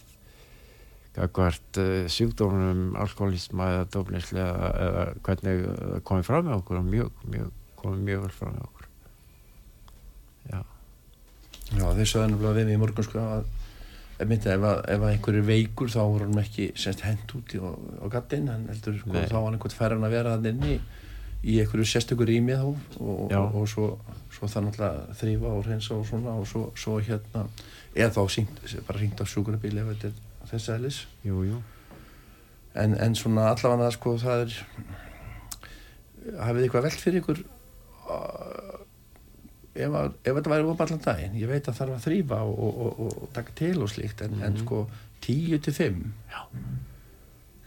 gagvart 1.15 1.79
uh, 1.81 1.95
sjúkdómum 2.11 2.83
alkoholisma 3.01 3.67
eða 3.73 3.87
dófnislega 3.91 4.69
eða 4.85 5.07
hvernig 5.25 5.65
það 5.67 6.03
komið 6.07 6.29
fram 6.29 6.45
með 6.47 6.59
okkur 6.61 6.79
og 6.79 6.85
mjög, 6.87 7.25
mjög, 7.33 7.49
komið 7.81 8.05
mjög 8.07 8.23
vel 8.25 8.35
fram 8.37 8.53
með 8.55 8.67
okkur. 8.69 8.87
Já, 10.51 10.61
Já, 11.71 11.83
þeir 11.97 12.07
sögðu 12.07 12.29
nefnilega 12.31 12.55
við 12.57 12.71
í 12.71 12.79
morgun 12.79 13.07
sko 13.07 13.25
að 13.25 13.49
ef, 14.21 14.65
ef, 14.95 15.05
einhver 15.09 15.37
er 15.39 15.45
veikur 15.47 15.91
þá 15.91 16.01
voru 16.01 16.27
hann 16.27 16.41
ekki 16.43 16.71
semst 16.79 17.05
hent 17.07 17.35
út 17.37 17.55
í, 17.55 17.61
á, 17.61 17.71
á 17.71 18.05
gattinn 18.13 18.49
sko, 18.77 19.13
þá 19.13 19.37
var 19.37 19.47
hann 19.47 19.57
einhvern 19.57 19.77
færðan 19.77 20.07
að 20.07 20.15
vera 20.17 20.35
þannig 20.35 20.55
inni 20.55 20.79
í 21.41 21.57
einhverju 21.61 21.87
sérstökur 21.89 22.29
rými 22.29 22.55
þá 22.57 22.67
og, 22.69 23.31
Já. 23.31 23.39
og, 23.39 23.55
og 23.63 23.69
svo, 23.69 23.87
svo 24.33 24.49
náttúrulega 24.51 25.05
að 25.07 25.21
þrýfa 25.21 25.53
og 25.57 25.63
reynsa 25.67 25.95
og 25.97 26.07
svona 26.09 26.35
og 26.37 26.49
svo, 26.49 26.67
svo 26.77 26.99
hérna 27.01 27.45
eða 27.95 28.11
þá 28.17 28.21
syngt, 28.35 28.61
bara 28.87 29.01
ringt 29.01 29.21
á 29.21 29.25
sjúkurabíli 29.25 29.81
ef 29.81 29.93
þetta 29.95 30.11
er 30.11 30.51
þess 30.51 30.73
aðlis 30.75 30.99
en, 32.77 32.93
en 32.93 33.17
svona 33.17 33.49
allavega 33.51 33.89
sko 33.95 34.15
það 34.21 34.45
er 34.45 34.59
hafið 36.45 36.67
eitthvað 36.67 36.87
velt 36.87 37.01
fyrir 37.01 37.23
ykkur 37.23 37.41
ef, 39.75 39.91
að, 39.95 40.13
ef 40.27 40.35
þetta 40.37 40.51
væri 40.53 40.69
upp 40.73 40.81
allan 40.85 41.03
daginn 41.05 41.35
ég 41.39 41.47
veit 41.51 41.63
að 41.67 41.73
það 41.73 41.81
þarf 41.81 41.97
að 41.97 42.05
þrýfa 42.07 42.39
og, 42.43 42.61
og, 42.61 42.77
og, 43.05 43.17
og 43.25 43.33
taka 43.37 43.57
til 43.61 43.75
og 43.85 43.91
slíkt 43.91 44.23
en, 44.27 44.39
en 44.43 44.57
sko 44.63 44.85
10 45.25 45.59
til 45.67 45.73
5 45.77 45.99
Já. 46.31 46.41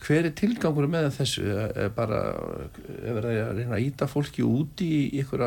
hver 0.05 0.27
er 0.29 0.35
tilgangur 0.37 0.89
með 0.91 1.07
þessu? 1.17 1.45
Er 1.49 1.89
bara 1.97 2.19
er 2.35 3.15
verið 3.17 3.39
að 3.41 3.53
reyna 3.61 3.77
að 3.79 3.85
íta 3.87 4.09
fólki 4.11 4.45
út 4.45 4.83
í 4.85 4.91
ykkur 5.23 5.45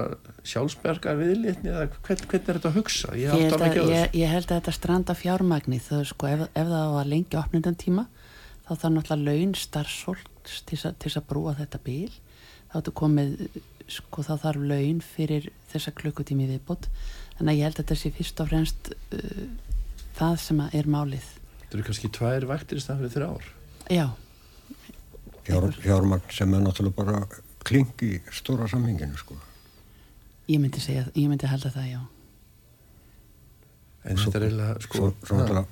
sjálfsbergar 0.47 1.19
viðlitni 1.19 1.69
eða 1.69 1.83
hvern, 1.93 2.23
hvernig 2.31 2.49
er 2.49 2.57
þetta 2.57 2.71
að 2.71 2.79
hugsa 2.79 3.11
ég, 3.13 3.27
Ég 3.27 3.51
held, 3.51 3.61
að, 3.67 3.77
ég, 3.91 4.15
ég 4.23 4.31
held 4.33 4.47
að 4.49 4.55
þetta 4.61 4.73
stranda 4.79 5.17
fjármagni 5.19 5.77
þau 5.83 6.01
sko 6.09 6.31
ef, 6.31 6.45
ef 6.57 6.71
það 6.73 6.93
var 6.97 7.11
lengi 7.13 7.37
opnundan 7.37 7.77
tíma 7.77 8.07
þá 8.67 8.71
þarf 8.73 8.93
náttúrulega 8.97 9.37
laun 9.37 9.53
starfsfólks 9.61 10.63
til 10.65 10.73
þess 10.79 10.89
að- 10.89 10.97
til 11.03 11.11
þess 11.11 11.21
að 11.21 11.27
brúa 11.29 11.53
þetta 11.59 11.83
bíl 11.85 12.09
þá 12.71 12.79
ertu 12.81 12.95
komið 12.97 13.35
sko 13.91 14.23
þá 14.25 14.33
þarf 14.43 14.67
laun 14.71 15.03
fyrir 15.05 15.51
þessa 15.71 15.93
klukkutími 15.97 16.47
viðbútt 16.49 16.89
þannig 17.37 17.51
að 17.53 17.59
ég 17.59 17.67
held 17.67 17.77
að 17.77 17.83
þetta 17.83 17.99
sé 18.01 18.13
fyrst 18.15 18.41
og 18.43 18.49
fremst 18.51 18.89
uh, 18.93 19.45
það 20.17 20.39
sem 20.41 20.63
að 20.63 20.79
er 20.79 20.89
málið. 20.89 21.29
Þetta 21.61 21.77
eru 21.77 21.87
kannski 21.89 22.11
tvær 22.15 22.47
vaktir 22.49 22.79
í 22.79 22.83
staðan 22.83 23.05
fyrir 23.05 23.15
þrjá 23.17 23.29
ár 23.35 23.53
já, 23.89 24.07
Fjár, 25.47 25.71
fjármagn 25.71 26.31
sem 26.31 26.53
er 26.53 26.63
náttúrulega 26.63 26.95
bara 26.97 27.19
kling 27.67 28.03
í 28.03 28.17
stóra 28.35 28.67
samhenginu 28.67 29.17
sko. 29.19 29.37
ég 30.47 30.59
myndi 30.59 30.81
segja, 30.83 31.05
ég 31.15 31.27
myndi 31.27 31.47
halda 31.47 31.71
það 31.71 31.87
já. 31.91 31.99
En 34.07 34.19
þetta 34.19 34.39
er 34.39 34.45
eiginlega 34.47 34.81
sko 34.85 34.97
svo, 34.97 35.09
svo 35.27 35.63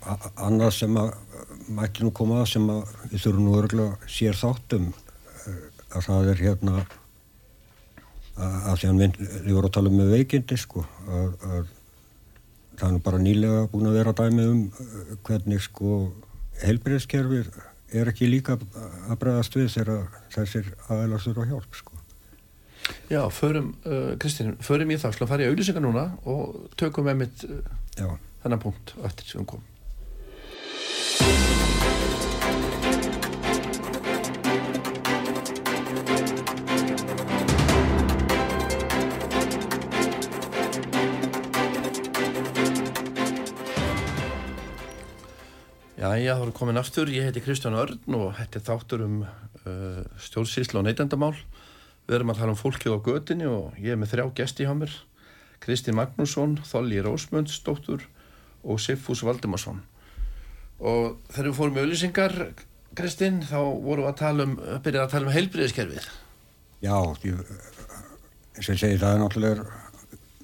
annað 0.44 0.74
sem 0.76 0.98
að 1.00 1.12
mætti 1.76 2.04
nú 2.04 2.12
koma 2.16 2.42
að 2.44 2.50
sem 2.52 2.70
að 2.72 2.82
við 3.12 3.24
þurfum 3.24 3.46
nú 3.48 3.58
örgulega 3.60 4.10
sér 4.12 4.40
þáttum 4.40 4.90
eh, 4.92 5.62
að 5.96 6.08
það 6.08 6.32
er 6.32 6.44
hérna 6.44 6.86
að, 8.36 8.56
að 8.72 8.78
því 8.82 8.90
að 8.90 9.00
mynd, 9.00 9.20
við 9.20 9.54
vorum 9.54 9.70
að 9.70 9.76
tala 9.78 9.92
um 9.92 9.98
með 10.00 10.14
veikindi 10.16 10.60
sko 10.60 10.86
að, 11.08 11.34
að 11.50 11.74
það 12.76 12.90
er 12.90 13.04
bara 13.06 13.22
nýlega 13.24 13.66
búin 13.72 13.90
að 13.90 13.98
vera 14.00 14.16
dæmi 14.20 14.48
um 14.52 14.62
eh, 14.68 15.16
hvernig 15.28 15.64
sko 15.64 16.00
heilbreyðskerfið 16.64 17.52
er 17.96 18.12
ekki 18.12 18.28
líka 18.30 18.58
að 18.58 19.20
bregðast 19.22 19.56
við 19.56 19.70
þegar 19.76 20.08
þessir 20.34 20.72
aðeinar 20.90 21.24
þurfa 21.24 21.46
hjálp 21.52 21.78
sko. 21.78 22.00
Já, 23.10 23.22
förum, 23.34 23.72
uh, 23.86 24.14
Kristín, 24.22 24.56
förum 24.62 24.92
í 24.94 24.98
það, 25.02 25.16
slá 25.18 25.28
fara 25.30 25.46
í 25.46 25.50
auðlýsingar 25.50 25.86
núna 25.86 26.08
og 26.30 26.58
tökum 26.78 27.08
með 27.10 27.22
mitt 27.24 27.46
uh, 27.48 28.18
þennan 28.44 28.62
punkt 28.62 28.96
eftir 29.06 29.32
sem 29.32 29.48
kom. 29.48 29.64
Já, 46.16 46.36
þá 46.36 46.42
erum 46.46 46.52
við 46.52 46.56
komin 46.56 46.80
aftur. 46.80 47.10
Ég 47.12 47.26
heiti 47.28 47.42
Kristján 47.44 47.76
Örn 47.76 48.16
og 48.16 48.38
er 48.40 48.62
þáttur 48.64 49.02
um 49.04 49.16
uh, 49.26 50.04
stjórnsýslu 50.22 50.80
og 50.80 50.86
neytendamál. 50.88 51.34
Við 52.06 52.20
erum 52.20 52.32
að 52.32 52.40
tala 52.40 52.54
um 52.54 52.60
fólkið 52.60 52.96
á 52.96 53.00
götinni 53.08 53.48
og 53.50 53.76
ég 53.82 53.96
er 53.96 54.00
með 54.00 54.14
þrjá 54.14 54.26
gesti 54.38 54.68
hjá 54.68 54.72
mér. 54.78 54.94
Kristi 55.64 55.96
Magnússon, 55.96 56.60
Þolli 56.64 57.02
Rósmundsdóttur 57.04 58.06
og 58.64 58.80
Siffús 58.84 59.26
Valdimarsson. 59.26 59.82
Og 60.80 61.18
þegar 61.34 61.50
við 61.50 61.58
fórum 61.58 61.80
í 61.80 61.84
auðlýsingar, 61.84 62.38
Kristinn, 62.96 63.42
þá 63.44 63.60
vorum 63.60 64.06
við 64.06 64.12
að 64.12 64.22
tala 64.22 64.48
um, 64.48 64.56
byrjað 64.86 65.08
að 65.08 65.12
tala 65.18 65.30
um 65.30 65.36
heilbriðiskerfið. 65.36 66.08
Já, 66.86 66.96
og 66.96 67.26
ég 67.26 68.62
segi, 68.62 68.96
það 69.02 69.10
er 69.10 69.22
náttúrulega, 69.24 69.68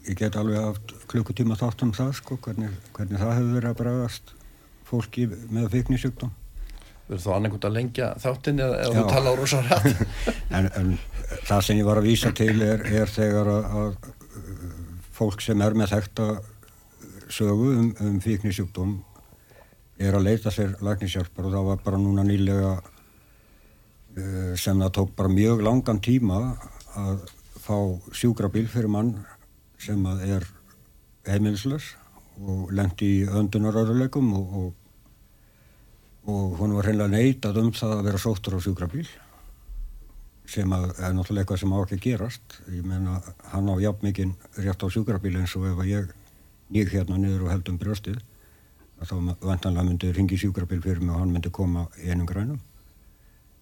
ég 0.10 0.20
get 0.20 0.42
alveg 0.42 0.68
haft 0.72 0.94
klukkutíma 1.12 1.60
þátt 1.60 1.86
um 1.86 1.96
það, 1.96 2.14
sko, 2.20 2.42
hvernig, 2.44 2.76
hvernig 2.98 3.22
það 3.22 3.36
hefur 3.38 3.58
verið 3.60 3.72
að 3.72 3.82
bregðast 3.86 4.38
fólki 4.92 5.28
með 5.32 5.70
fíknisjúkdóm. 5.76 6.32
Við 7.08 7.18
erum 7.18 7.24
þá 7.26 7.32
annarkvæmt 7.36 7.68
að 7.68 7.76
lengja 7.76 8.10
þáttinn 8.24 8.64
eða, 8.64 8.80
þú 8.96 9.04
tala 9.10 9.32
á 9.32 9.36
rosa 9.40 9.62
rætt. 9.66 10.06
En, 10.58 10.68
en 10.78 10.90
það 11.48 11.62
sem 11.68 11.80
ég 11.80 11.88
var 11.88 12.00
að 12.00 12.08
vísa 12.10 12.32
til 12.36 12.56
er, 12.64 12.84
er 13.02 13.12
þegar 13.12 13.52
að, 13.52 13.70
að 13.82 14.10
uh, 14.12 14.74
fólk 15.16 15.44
sem 15.44 15.64
er 15.64 15.78
með 15.80 15.94
þekta 15.96 16.28
sögu 17.32 17.72
um, 17.72 17.92
um 18.04 18.20
fíknisjúkdóm 18.24 18.98
er 20.02 20.18
að 20.18 20.26
leita 20.28 20.52
sér 20.54 20.74
læknishjálpar 20.84 21.48
og 21.48 21.56
það 21.56 21.68
var 21.70 21.84
bara 21.86 22.00
núna 22.02 22.26
nýlega 22.28 22.74
uh, 22.80 24.54
sem 24.60 24.80
það 24.82 24.96
tók 24.98 25.14
bara 25.20 25.32
mjög 25.32 25.64
langan 25.68 26.02
tíma 26.04 26.42
að 27.00 27.24
fá 27.62 27.78
sjúkrabíl 28.18 28.68
fyrir 28.72 28.92
mann 28.92 29.16
sem 29.82 30.02
að 30.10 30.26
er 30.38 30.48
heimilislös 31.30 31.94
og 32.42 32.72
lendi 32.74 33.10
í 33.22 33.26
öndunaröðuleikum 33.30 34.32
og, 34.38 34.56
og, 34.62 34.70
og 36.30 36.58
hún 36.60 36.76
var 36.76 36.86
hreinlega 36.86 37.10
neitað 37.10 37.60
um 37.64 37.70
það 37.74 37.94
að 37.98 38.08
vera 38.10 38.22
sóttur 38.22 38.58
á 38.58 38.60
sjúkrabíl 38.62 39.08
sem 40.52 40.74
að 40.76 40.90
er 41.00 41.14
náttúrulega 41.16 41.46
eitthvað 41.46 41.62
sem 41.62 41.74
á 41.74 41.78
ekki 41.80 42.00
gerast. 42.04 42.58
Ég 42.70 42.84
meina 42.86 43.22
hann 43.54 43.70
á 43.72 43.76
jafn 43.82 44.06
mikinn 44.06 44.34
rétt 44.58 44.84
á 44.84 44.88
sjúkrabíl 44.92 45.38
eins 45.40 45.56
og 45.56 45.70
ef 45.70 45.80
að 45.80 45.90
ég 45.90 46.12
nýg 46.76 46.92
hérna 46.92 47.18
niður 47.18 47.48
og 47.48 47.54
heldum 47.54 47.80
brjóstið 47.80 48.20
að 49.02 49.10
þá 49.10 49.16
vantanlega 49.48 49.88
myndi 49.88 50.12
ringi 50.14 50.38
sjúkrabíl 50.38 50.82
fyrir 50.84 51.02
mig 51.02 51.16
og 51.16 51.24
hann 51.24 51.34
myndi 51.34 51.50
koma 51.50 51.88
einum 52.04 52.28
grænum. 52.30 52.60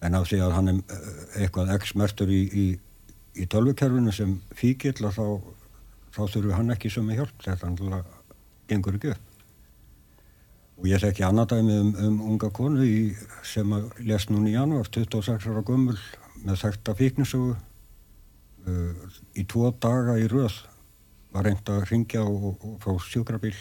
En 0.02 0.16
af 0.16 0.28
því 0.28 0.42
að 0.44 0.56
hann 0.56 0.72
er 0.72 0.82
eh, 0.82 1.40
eitthvað 1.44 1.72
x-mertur 1.78 2.32
í, 2.32 2.42
í, 2.52 2.66
í 3.40 3.46
tölvukerfinu 3.46 4.12
sem 4.12 4.36
fíkil 4.56 4.96
að 4.98 5.16
þá, 5.16 5.26
þá 6.16 6.22
þurfi 6.34 6.56
hann 6.58 6.76
ekki 6.76 6.92
sem 6.92 7.08
er 7.08 7.22
hjálp. 7.22 7.36
Þetta 7.44 7.72
náttúrulega 7.72 8.22
gengur 8.68 9.00
ekki 9.00 9.14
upp 9.14 9.29
og 10.80 10.86
ég 10.88 11.00
þekki 11.02 11.24
annað 11.26 11.50
dæmi 11.52 11.74
um, 11.76 11.90
um 12.06 12.20
unga 12.32 12.48
konu 12.56 12.84
í, 12.86 13.12
sem 13.44 13.68
að 13.76 13.90
lest 14.08 14.30
núna 14.32 14.48
í 14.48 14.54
janúar 14.54 14.88
26 14.88 15.50
ára 15.52 15.62
gömul 15.66 15.98
með 16.40 16.62
þekta 16.62 16.94
fíknisögu. 16.96 17.56
Uh, 18.64 19.10
í 19.36 19.44
tvo 19.48 19.70
daga 19.80 20.16
í 20.20 20.24
röð 20.28 20.56
var 21.34 21.44
reynd 21.46 21.68
að 21.72 21.84
ringja 21.90 22.24
og, 22.24 22.46
og, 22.50 22.64
og 22.64 22.78
fá 22.80 23.04
sjúkrabíl 23.10 23.56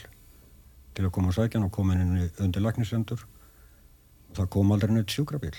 til 0.95 1.05
að 1.05 1.13
koma 1.15 1.31
á 1.31 1.37
sækjan 1.37 1.67
og 1.67 1.73
koma 1.75 1.95
inn 1.95 2.29
undir 2.39 2.63
læknisendur 2.63 3.21
og 3.23 4.39
það 4.39 4.49
kom 4.55 4.71
aldrei 4.75 4.95
neitt 4.95 5.11
sjúkrabíl. 5.11 5.55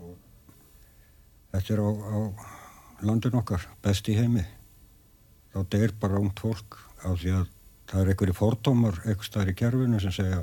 Og 0.00 0.16
þetta 1.52 1.76
er 1.76 1.84
á, 1.84 1.90
á 1.92 2.18
landin 3.04 3.36
okkar 3.40 3.68
best 3.84 4.08
í 4.08 4.16
heimi. 4.16 4.44
Þá 5.52 5.60
deyr 5.72 5.96
bara 6.00 6.20
ungt 6.20 6.40
fólk 6.40 6.80
af 7.04 7.20
því 7.20 7.36
að 7.42 7.55
það 7.90 8.00
er 8.02 8.12
einhverju 8.12 8.36
fordómar 8.36 9.00
eitthvað 9.04 9.28
staðar 9.28 9.52
í 9.52 9.58
kerfinu 9.60 10.00
sem 10.02 10.14
segja 10.14 10.40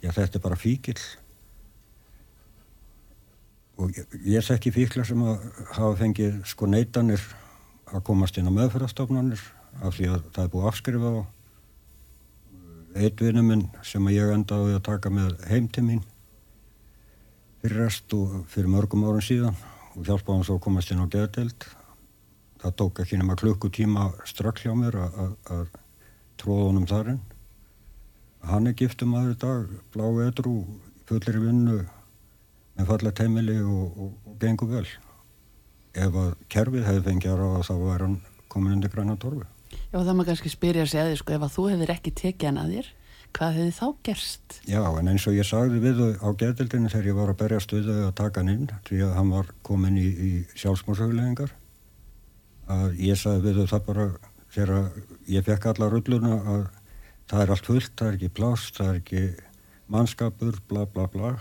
já 0.00 0.12
þetta 0.16 0.38
er 0.38 0.44
bara 0.44 0.58
fíkil 0.60 0.96
og 3.80 3.92
ég, 3.96 4.16
ég 4.36 4.44
þekki 4.44 4.72
fíkla 4.74 5.04
sem 5.08 5.22
að 5.24 5.44
hafa 5.72 5.92
fengið 6.00 6.40
sko 6.48 6.68
neitanir 6.68 7.24
að 7.90 8.04
komast 8.06 8.38
inn 8.38 8.48
á 8.48 8.56
meðferðastofnanir 8.56 9.42
af 9.80 9.96
því 9.96 10.08
að 10.14 10.24
það 10.34 10.44
er 10.44 10.52
búið 10.54 10.70
afskrifa 10.70 11.12
á 11.16 11.22
eitt 13.00 13.20
vinnu 13.22 13.42
minn 13.46 13.66
sem 13.86 14.06
að 14.06 14.16
ég 14.16 14.32
endaði 14.34 14.76
að 14.76 14.86
taka 14.88 15.12
með 15.14 15.36
heim 15.50 15.68
til 15.70 15.84
mín 15.86 16.00
fyrir 17.60 17.84
rest 17.84 18.16
og 18.16 18.40
fyrir 18.50 18.72
mörgum 18.72 19.04
árum 19.06 19.24
síðan 19.24 19.58
og 19.94 20.06
hjálpa 20.06 20.34
hann 20.34 20.46
svo 20.46 20.56
að 20.58 20.64
komast 20.64 20.92
inn 20.92 21.02
á 21.04 21.12
geðdelt 21.12 21.68
það 22.60 22.76
tók 22.82 23.02
ekki 23.04 23.20
nema 23.20 23.38
klukkutíma 23.40 24.10
strax 24.28 24.66
hjá 24.66 24.74
mér 24.76 24.98
að, 25.04 25.70
honum 26.46 26.88
þarinn 26.88 27.20
hann 28.46 28.66
er 28.66 28.76
giftum 28.76 29.14
aður 29.18 29.36
dag 29.40 29.72
blái 29.92 30.26
edru, 30.26 30.64
fullir 31.08 31.40
vinnu 31.42 31.78
með 32.76 32.88
falla 32.88 33.12
teimili 33.12 33.58
og, 33.60 33.96
og, 34.00 34.12
og 34.26 34.36
gengur 34.40 34.70
vel. 34.70 34.86
Ef 35.90 36.14
að 36.16 36.30
kerfið 36.52 36.86
hefði 36.86 37.06
fengið 37.08 37.32
að 37.32 37.40
ráða 37.42 37.64
þá 37.66 37.74
væri 37.82 38.06
hann 38.06 38.20
komin 38.50 38.76
undir 38.76 38.92
græna 38.92 39.16
torfu 39.20 39.42
Já, 39.90 39.98
það 39.98 40.14
maður 40.14 40.30
kannski 40.30 40.50
spyrja 40.50 40.86
sig 40.86 41.00
að 41.02 41.10
því, 41.10 41.18
sko, 41.20 41.34
ef 41.34 41.44
að 41.46 41.54
þú 41.56 41.66
hefur 41.70 41.92
ekki 41.94 42.12
tekið 42.18 42.48
hann 42.48 42.60
að 42.62 42.72
þér, 42.74 42.88
hvað 43.36 43.56
hefði 43.58 43.74
þá 43.76 43.86
gerst? 44.06 44.56
Já, 44.70 44.80
en 44.86 45.10
eins 45.10 45.26
og 45.26 45.36
ég 45.36 45.46
sagði 45.46 45.82
við 45.82 46.00
á 46.18 46.28
geðdildinu 46.42 46.90
þegar 46.90 47.08
ég 47.10 47.18
var 47.18 47.32
að 47.32 47.40
berjast 47.42 47.74
við 47.74 47.90
þau 47.90 48.00
að 48.06 48.16
taka 48.22 48.42
hann 48.42 48.52
inn 48.54 48.68
því 48.88 49.00
að 49.06 49.14
hann 49.18 49.32
var 49.34 49.50
komin 49.66 49.98
í, 49.98 50.06
í 50.10 50.30
sjálfsmórsauðlegingar 50.62 51.54
að 52.70 53.02
ég 53.02 53.18
sagði 53.18 53.46
við 53.46 53.60
þau 53.60 53.72
það 53.74 53.86
bara 53.90 54.06
þegar 54.54 54.90
ég 55.30 55.46
fekk 55.46 55.70
alla 55.70 55.90
rulluna 55.92 56.34
að 56.54 56.64
það 57.30 57.44
er 57.44 57.52
allt 57.54 57.68
fullt, 57.70 57.92
það 57.98 58.08
er 58.08 58.18
ekki 58.18 58.32
plást, 58.40 58.76
það 58.78 58.90
er 58.92 59.00
ekki 59.00 59.22
mannskapur, 59.90 60.58
bla 60.70 60.86
bla 60.86 61.06
bla. 61.10 61.34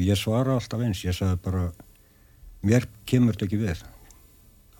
Ég 0.00 0.16
svara 0.16 0.56
alltaf 0.56 0.82
eins, 0.84 1.04
ég 1.04 1.16
sagði 1.16 1.40
bara 1.44 1.64
mér 2.64 2.88
kemur 3.08 3.36
þetta 3.36 3.48
ekki 3.48 3.60
við. 3.60 3.84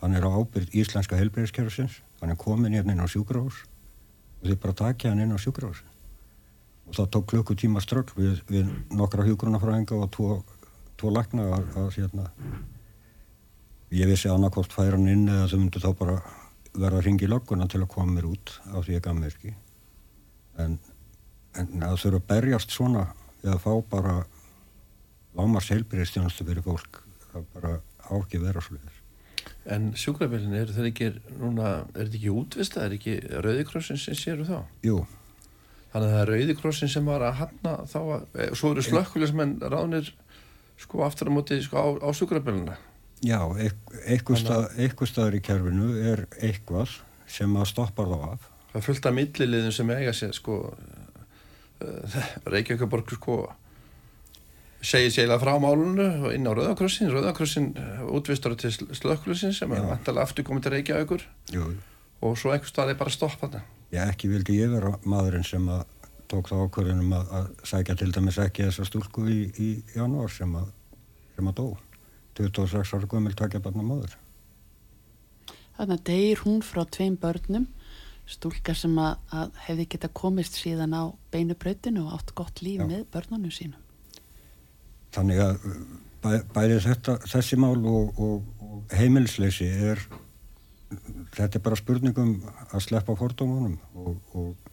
Hann 0.01 0.17
er 0.17 0.25
á 0.25 0.29
ábyrð 0.33 0.73
íslenska 0.77 1.17
helbreyðskerfsins, 1.19 2.01
hann 2.21 2.33
er 2.33 2.39
komin 2.41 2.73
hérna 2.73 2.95
inn 2.95 3.05
á 3.05 3.09
sjúkrahús 3.09 3.63
og 4.41 4.49
þið 4.49 4.61
bara 4.61 4.77
takja 4.77 5.13
hann 5.13 5.21
inn 5.21 5.33
á 5.33 5.37
sjúkrahús 5.41 5.83
og 6.91 6.97
það 6.97 7.09
tók 7.13 7.27
klukkutíma 7.31 7.81
strögg 7.83 8.11
við, 8.17 8.41
við 8.49 8.69
nokkra 8.97 9.23
hjúgrunafræðinga 9.27 9.95
og 10.01 10.09
tvo, 10.11 10.41
tvo 10.99 11.13
lakna 11.13 11.45
að, 11.55 11.67
að 11.79 11.89
hérna, 11.95 12.25
ég 13.95 14.09
vissi 14.09 14.31
annarkort 14.31 14.73
færa 14.73 14.97
hann 14.97 15.07
inn 15.11 15.29
eða 15.29 15.47
þau 15.51 15.59
myndu 15.61 15.83
þá 15.83 15.91
bara 16.01 16.17
verða 16.73 17.01
að 17.01 17.05
ringi 17.07 17.29
lögguna 17.29 17.67
til 17.71 17.81
að 17.81 17.91
koma 17.93 18.15
mér 18.15 18.29
út 18.31 18.55
á 18.71 18.77
því 18.79 18.95
ég 18.95 19.05
gaf 19.05 19.17
mér 19.17 19.33
ekki. 19.33 19.53
En, 20.61 20.77
en 21.59 21.85
að 21.87 21.99
þurfa 22.03 22.21
að 22.21 22.27
berjast 22.31 22.75
svona 22.75 23.05
eða 23.41 23.59
fá 23.61 23.71
bara 23.91 24.17
lámars 25.37 25.71
heilbyrðistjónustu 25.71 26.45
fyrir 26.47 26.65
fólk 26.65 27.01
það 27.31 27.47
bara 27.55 27.71
á 27.79 28.13
ekki 28.19 28.41
að 28.41 28.49
vera 28.49 28.63
sluður 28.65 28.99
En 29.71 29.91
sjúkrabillin, 29.97 30.53
eru 30.57 30.73
þeir 30.73 30.87
ekki 30.89 31.07
núna, 31.37 31.71
er 31.93 32.07
þetta 32.07 32.17
ekki 32.17 32.31
útvista, 32.33 32.81
er 32.81 32.95
ekki 32.97 33.15
Rauðikrossin 33.45 33.99
sem 34.01 34.17
séru 34.17 34.45
þá? 34.47 34.63
Jú, 34.85 35.03
Þannig 35.91 36.07
að 36.07 36.13
það 36.13 36.21
er 36.21 36.29
Rauðikrossin 36.31 36.91
sem 36.91 37.07
var 37.09 37.23
að 37.27 37.37
hanna 37.41 37.73
þá 37.91 37.97
að, 37.99 38.21
e, 38.31 38.45
svo 38.55 38.71
eru 38.71 38.83
slökkulismenn 38.85 39.57
ráðnir 39.59 40.11
sko 40.79 41.03
aftur 41.03 41.27
á 41.27 41.35
móti 41.35 41.57
sko 41.65 41.83
á, 41.83 41.87
á 41.99 42.09
sjúkrabillina. 42.15 42.77
Já, 43.25 43.39
eitthvað 44.05 44.41
stað, 44.41 44.67
eitthvað 44.77 45.11
staður 45.11 45.37
í 45.37 45.43
kerfinu 45.45 45.91
er 46.11 46.25
eitthvað 46.41 46.97
sem 47.31 47.55
að 47.57 47.69
stoppar 47.71 48.11
þá 48.11 48.19
af 48.31 48.47
Það 48.71 48.85
af 49.09 49.15
milliliðum 49.15 49.73
sem 49.75 49.89
eiga 49.91 50.13
sér 50.15 50.31
sko 50.35 50.57
uh, 50.71 52.19
Reykjavíkaborg 52.47 53.11
sko 53.17 53.37
segir 54.81 55.11
sér 55.13 55.33
frá 55.41 55.53
málunu 55.61 56.07
og 56.25 56.33
inn 56.33 56.47
á 56.47 56.51
Rauðakrossin 56.55 57.11
Rauðakrossin 57.11 57.71
útvistar 58.09 58.55
til 58.57 58.71
slökkulisinn 58.71 59.53
sem 59.53 59.71
er 59.75 59.83
Já. 59.83 59.89
vantalega 59.91 60.25
aftur 60.25 60.47
komið 60.47 60.65
til 60.65 60.75
Reykjavíkur 60.77 61.27
Jú, 61.53 61.67
og 62.21 62.37
svo 62.39 62.53
einhver 62.53 62.69
stað 62.69 62.93
er 62.93 62.99
bara 62.99 63.13
stopp 63.13 63.37
þarna. 63.41 63.61
Já, 63.91 64.05
ekki 64.07 64.31
vildi 64.31 64.57
ég 64.61 64.71
vera 64.71 64.95
maðurinn 65.03 65.45
sem 65.45 65.67
að 65.69 65.83
tók 66.31 66.47
þá 66.47 66.57
ákvörðunum 66.63 67.15
að, 67.17 67.31
að 67.37 67.47
sækja 67.67 67.97
til 67.99 68.11
dæmis 68.15 68.39
ekki 68.39 68.67
þessa 68.69 68.87
stúlku 68.87 69.25
í, 69.27 69.39
í 69.59 69.69
janúar 69.97 70.31
sem 70.31 70.53
að, 70.55 70.69
sem 71.35 71.49
að 71.51 71.57
dó. 71.57 71.65
26 72.37 72.93
ára 72.95 73.09
gömul 73.11 73.33
takja 73.37 73.61
barna 73.63 73.83
móður. 73.85 74.15
Þannig 75.77 75.97
að 75.97 76.03
deyr 76.11 76.41
hún 76.45 76.59
frá 76.65 76.83
tveim 76.85 77.15
börnum, 77.19 77.67
stúlka 78.29 78.75
sem 78.77 78.93
að, 79.01 79.15
að 79.33 79.55
hefði 79.65 79.87
geta 79.95 80.09
komist 80.13 80.59
síðan 80.59 80.93
á 80.95 81.03
beinu 81.33 81.57
brautinu 81.57 82.05
og 82.05 82.19
átt 82.19 82.33
gott 82.37 82.61
líf 82.63 82.83
Já. 82.83 82.87
með 82.87 83.05
börnunum 83.13 83.53
sínum. 83.53 83.79
Þannig 85.11 85.41
að 85.43 85.65
uh, 85.67 85.79
bæ, 86.23 86.29
bæði 86.53 86.81
þetta, 86.85 87.17
þessi 87.27 87.59
mál 87.59 87.79
og, 87.79 88.19
og, 88.21 88.51
og 88.61 88.95
heimilisleysi 88.95 89.67
er, 89.91 90.03
þetta 91.35 91.57
er 91.57 91.65
bara 91.65 91.79
spurningum 91.79 92.35
að 92.69 92.85
sleppa 92.85 93.15
fordómanum 93.19 93.79
og, 93.95 94.19
og 94.37 94.71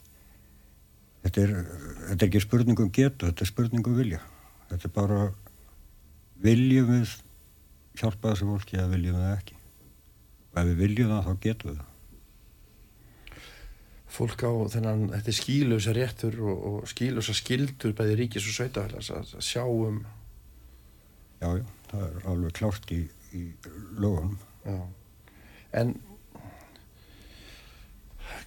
þetta, 1.25 1.47
er, 1.47 1.55
þetta 2.11 2.21
er 2.21 2.29
ekki 2.29 2.45
spurningum 2.45 2.93
getu, 2.95 3.31
þetta 3.31 3.47
er 3.47 3.53
spurningum 3.53 3.97
vilja. 3.99 4.21
Þetta 4.69 4.91
er 4.91 4.95
bara 4.95 5.23
viljum 6.45 6.93
við 6.93 7.17
hjálpa 7.99 8.33
þessu 8.33 8.49
fólki 8.49 8.79
eða 8.79 8.93
viljum 8.95 9.21
það 9.21 9.37
ekki. 9.37 9.57
Og 10.49 10.61
ef 10.63 10.69
við 10.71 10.83
viljum 10.83 11.15
það 11.15 11.29
þá 11.29 11.47
getum 11.47 11.71
við 11.71 11.79
það. 11.79 11.95
fólk 14.19 14.43
á 14.43 14.53
þennan, 14.73 15.03
þetta 15.13 15.31
er 15.31 15.37
skílösa 15.37 15.93
réttur 15.95 16.39
og, 16.41 16.63
og 16.69 16.87
skílösa 16.91 17.35
skildur 17.37 17.93
bæði 17.95 18.15
ríkis 18.23 18.47
og 18.49 18.57
sveitafélags 18.57 19.11
að, 19.15 19.35
að 19.37 19.45
sjá 19.45 19.65
um 19.69 20.01
Já, 21.39 21.53
já, 21.55 21.65
það 21.93 22.05
er 22.07 22.25
alveg 22.33 22.55
klárt 22.59 22.91
í, 22.91 23.03
í 23.37 23.43
lögunum. 23.95 24.39
já. 24.65 24.79
en 25.79 25.93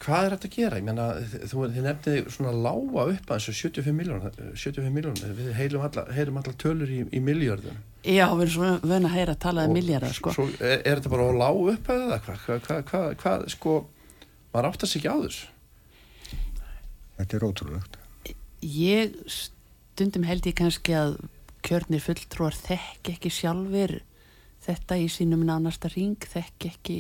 hvað 0.02 0.26
er 0.26 0.36
þetta 0.36 0.50
að 0.50 0.58
gera? 0.58 0.82
Ég 0.82 0.88
meina, 0.90 1.06
þú 1.46 1.64
þið 1.70 1.86
nefnið 1.86 2.30
svona 2.36 2.52
lága 2.58 3.06
upp 3.14 3.32
að 3.32 3.40
þessu 3.46 3.56
75 3.70 3.96
miljón 3.96 4.26
75 4.26 4.92
miljón, 4.98 5.22
við 5.38 5.54
heyrum 5.56 5.86
alla, 5.88 6.06
alla 6.10 6.58
tölur 6.66 6.92
í, 6.92 7.04
í 7.08 7.24
miljörðum 7.24 7.80
Já, 8.02 8.26
við 8.34 8.44
erum 8.48 8.54
svona 8.56 8.78
vöna 8.82 9.10
að 9.12 9.16
heyra 9.16 9.34
að 9.36 9.42
tala 9.44 9.66
um 9.68 9.76
miljardar, 9.78 10.14
sko. 10.18 10.32
Svo 10.34 10.48
er, 10.58 10.80
er 10.80 10.98
þetta 10.98 11.12
bara 11.14 11.28
á 11.30 11.34
lág 11.38 11.60
upp 11.76 11.90
að 11.94 12.00
það? 12.02 12.14
Hvað, 12.26 12.40
hvað, 12.46 12.62
hvað, 12.66 12.86
hvað, 12.90 13.10
hvað, 13.22 13.44
sko 13.54 13.74
maður 14.52 14.70
áttast 14.72 14.98
ekki 14.98 15.12
á 15.12 15.18
þessu 15.22 15.50
Þetta 17.22 17.38
er 17.38 17.46
ótrúlegt. 17.46 17.98
Ég 18.66 19.18
stundum 19.30 20.26
held 20.26 20.48
ég 20.50 20.58
kannski 20.58 20.96
að 20.98 21.20
kjörnir 21.66 22.02
fulltrúar 22.02 22.58
þekki 22.58 23.14
ekki 23.14 23.32
sjálfur 23.34 24.00
þetta 24.66 24.98
í 24.98 25.08
sínum 25.12 25.44
nánasta 25.46 25.92
ring, 25.94 26.18
þekki 26.18 26.72
ekki 26.72 26.98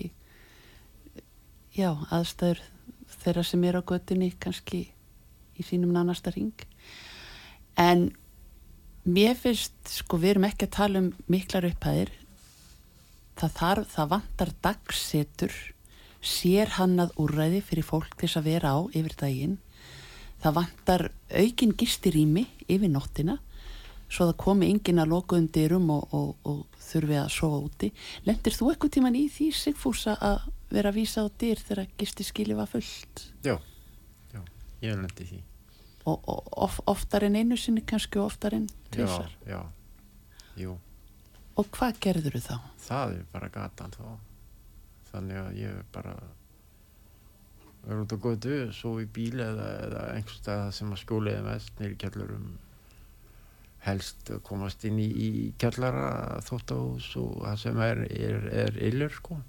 já, 1.73 1.89
aðstæður 2.13 2.61
þeirra 3.21 3.45
sem 3.45 3.65
er 3.65 3.77
á 3.77 3.81
göttunni 3.81 4.31
kannski 4.41 4.83
í 5.57 5.65
sínum 5.65 5.93
nánasta 5.95 6.33
ring 6.35 6.65
en 7.81 8.11
mér 9.03 9.35
finnst, 9.39 9.75
sko, 9.89 10.19
við 10.21 10.35
erum 10.35 10.47
ekki 10.49 10.67
að 10.67 10.75
tala 10.77 11.01
um 11.03 11.11
miklar 11.31 11.67
upphæðir. 11.69 12.13
Það 13.39 13.53
þarf, 13.57 13.93
það 13.95 14.11
vantar 14.15 14.55
dagsetur 14.61 15.59
sér 16.21 16.75
hannað 16.77 17.15
úrræði 17.21 17.61
fyrir 17.65 17.87
fólk 17.87 18.13
til 18.13 18.27
þess 18.27 18.41
að 18.41 18.49
vera 18.51 18.73
á 18.77 18.79
yfir 18.93 19.15
daginn. 19.17 19.55
Það 20.41 20.57
vantar 20.57 21.07
aukin 21.29 21.73
gistirými 21.77 22.45
yfir 22.67 22.91
nóttina 22.91 23.39
svo 24.11 24.27
það 24.27 24.39
komi 24.43 24.69
enginn 24.71 25.01
að 25.01 25.13
loka 25.13 25.37
undirum 25.39 25.87
og, 25.93 26.15
og, 26.15 26.31
og 26.47 26.81
þurfi 26.83 27.19
að 27.21 27.29
sofa 27.31 27.59
úti. 27.63 27.91
Lendir 28.27 28.55
þú 28.57 28.71
eitthvað 28.71 28.95
tíman 28.97 29.17
í 29.17 29.27
því 29.31 29.51
Sigfúsa 29.55 30.17
að 30.19 30.49
vera 30.71 30.91
að 30.91 30.99
vísa 30.99 31.23
á 31.23 31.27
dyr 31.39 31.61
þegar 31.61 31.93
gistiskili 31.99 32.57
var 32.57 32.69
fullt? 32.71 33.23
Já, 33.45 33.55
já, 34.33 34.41
ég 34.83 34.99
lendi 34.99 35.29
því. 35.29 35.39
Og, 36.05 36.23
og 36.29 36.47
of, 36.65 36.79
oftar 36.89 37.23
en 37.27 37.35
einu 37.39 37.57
sinni 37.57 37.83
kannski 37.87 38.19
og 38.19 38.31
oftar 38.31 38.55
en 38.57 38.67
tvisar 38.91 39.31
Já, 39.45 39.53
já, 39.53 39.61
jú, 40.63 40.77
og 41.59 41.69
hvað 41.77 41.99
gerður 42.03 42.37
þú 42.39 42.43
þá? 42.47 42.57
það 42.87 43.15
er 43.19 43.25
bara 43.33 43.49
gatan 43.53 43.91
þá. 43.95 44.05
Þannig 45.11 45.37
að 45.41 45.57
ég 45.59 45.79
bara 45.91 46.13
er 47.89 47.99
út 47.99 48.13
á 48.13 48.17
götu, 48.23 48.57
svo 48.73 48.95
í 49.01 49.05
bíl 49.09 49.41
eða, 49.43 49.67
eða 49.87 50.01
einhvers 50.15 50.37
stað 50.39 50.67
sem 50.77 50.91
að 50.93 51.01
skóliði 51.01 51.41
mest 51.45 51.79
nýri 51.81 51.97
kjallarum 51.99 52.51
helst 53.81 54.29
komast 54.45 54.83
inn 54.85 54.99
í, 55.01 55.07
í 55.09 55.29
kjallara 55.59 56.37
þóttahús 56.45 57.07
og 57.17 57.39
það 57.41 57.55
sem 57.63 57.79
er, 57.81 58.01
er, 58.13 58.43
er 58.65 58.77
illur 58.91 59.13
sko. 59.15 59.39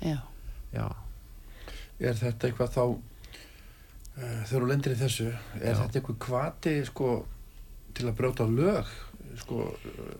Já, 0.00 0.16
Já, 0.74 0.86
er 2.00 2.16
þetta 2.18 2.48
eitthvað 2.48 2.72
þá 2.74 2.84
þegar 4.18 4.50
þú 4.50 4.68
lendir 4.70 4.94
í 4.94 5.00
þessu 5.00 5.26
er 5.30 5.72
Já. 5.72 5.78
þetta 5.80 5.98
eitthvað 6.00 6.20
kvati 6.22 6.74
sko 6.86 7.08
til 7.94 8.06
að 8.10 8.16
brjóta 8.20 8.46
lög 8.50 8.92
sko 9.40 9.66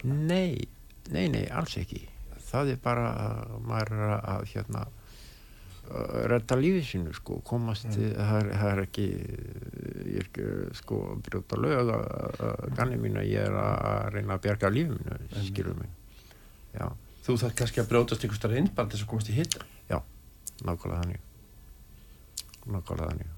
Nei, 0.05 0.59
nei, 1.15 1.29
nei, 1.31 1.45
alls 1.55 1.77
ekki. 1.79 2.01
Það 2.49 2.75
er 2.75 2.81
bara 2.83 3.09
að 3.15 3.53
maður 3.69 4.03
að 4.17 4.47
hérna 4.51 4.85
að 5.85 6.15
redda 6.33 6.57
lífið 6.57 6.87
sínu 6.89 7.13
sko, 7.15 7.37
komast, 7.45 7.87
það, 7.93 8.37
er, 8.39 8.51
það 8.57 8.71
er 8.71 8.83
ekki, 8.87 9.07
ég 10.09 10.19
er 10.23 10.29
ekki 10.31 10.47
sko 10.81 11.01
að 11.13 11.23
brjóta 11.29 11.61
lög 11.61 11.93
að, 11.95 12.07
að 12.49 12.65
ganni 12.79 12.99
mínu, 13.03 13.23
ég 13.29 13.47
er 13.51 13.59
að 13.61 14.09
reyna 14.17 14.39
að 14.39 14.45
bjarga 14.49 14.73
lífið 14.73 14.97
mínu, 14.97 15.45
skilur 15.51 15.79
mig. 15.79 15.93
Já, 16.75 16.89
þú 17.29 17.39
þarf 17.45 17.59
kannski 17.61 17.85
að 17.85 17.93
brjótast 17.93 18.25
einhver 18.27 18.41
starf 18.41 18.59
inn 18.59 18.73
bara 18.75 18.89
til 18.89 18.99
þess 18.99 19.07
að 19.07 19.13
komast 19.13 19.31
í 19.31 19.39
hitta 19.39 19.69
nákvæmlega 20.63 21.03
þannig. 21.03 21.21
Nákvæmlega 22.65 23.09
þannig. 23.11 23.33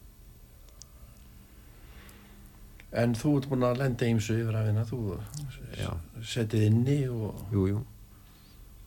En 2.93 3.15
þú 3.19 3.33
ert 3.41 3.49
búin 3.51 3.67
að 3.67 3.81
lenda 3.83 4.07
ímsu 4.09 4.37
yfir 4.41 4.57
að 4.61 4.69
vinna 4.71 4.85
þú 4.89 5.01
setið 6.25 6.63
inni 6.71 7.01
og 7.11 7.41
Jú, 7.53 7.67
jú. 7.73 7.81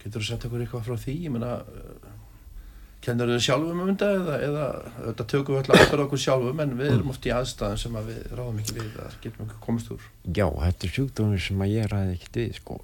getur 0.03 0.21
þú 0.23 0.27
sett 0.29 0.45
okkur 0.47 0.63
eitthvað 0.63 0.87
frá 0.87 0.97
því 1.03 1.15
ég 1.25 1.33
meina 1.35 1.51
uh, 1.59 2.15
kennur 3.03 3.29
þau 3.31 3.39
sjálfum 3.43 3.81
um 3.83 3.89
þetta 3.93 4.09
eða, 4.15 4.37
eða 4.47 4.65
þetta 5.09 5.25
tökum 5.33 5.55
við 5.55 5.61
alltaf 5.63 5.83
ábyrða 5.87 6.05
okkur 6.07 6.23
sjálfum 6.25 6.63
en 6.65 6.73
við 6.79 6.93
erum 6.95 7.11
oft 7.13 7.27
í 7.29 7.33
aðstæðan 7.35 7.79
sem 7.83 7.95
að 7.99 8.09
við 8.11 8.21
ráðum 8.39 8.59
ekki 8.63 8.75
við 8.79 8.97
að 9.05 9.17
getum 9.23 9.45
ekki 9.45 9.59
komast 9.67 9.91
úr 9.95 10.07
Já, 10.35 10.47
þetta 10.47 10.87
er 10.89 10.95
sjúkdómur 10.97 11.43
sem 11.45 11.63
að 11.65 11.73
ég 11.75 11.87
ræði 11.93 12.15
ekkert 12.17 12.39
við, 12.41 12.51
sko. 12.59 12.79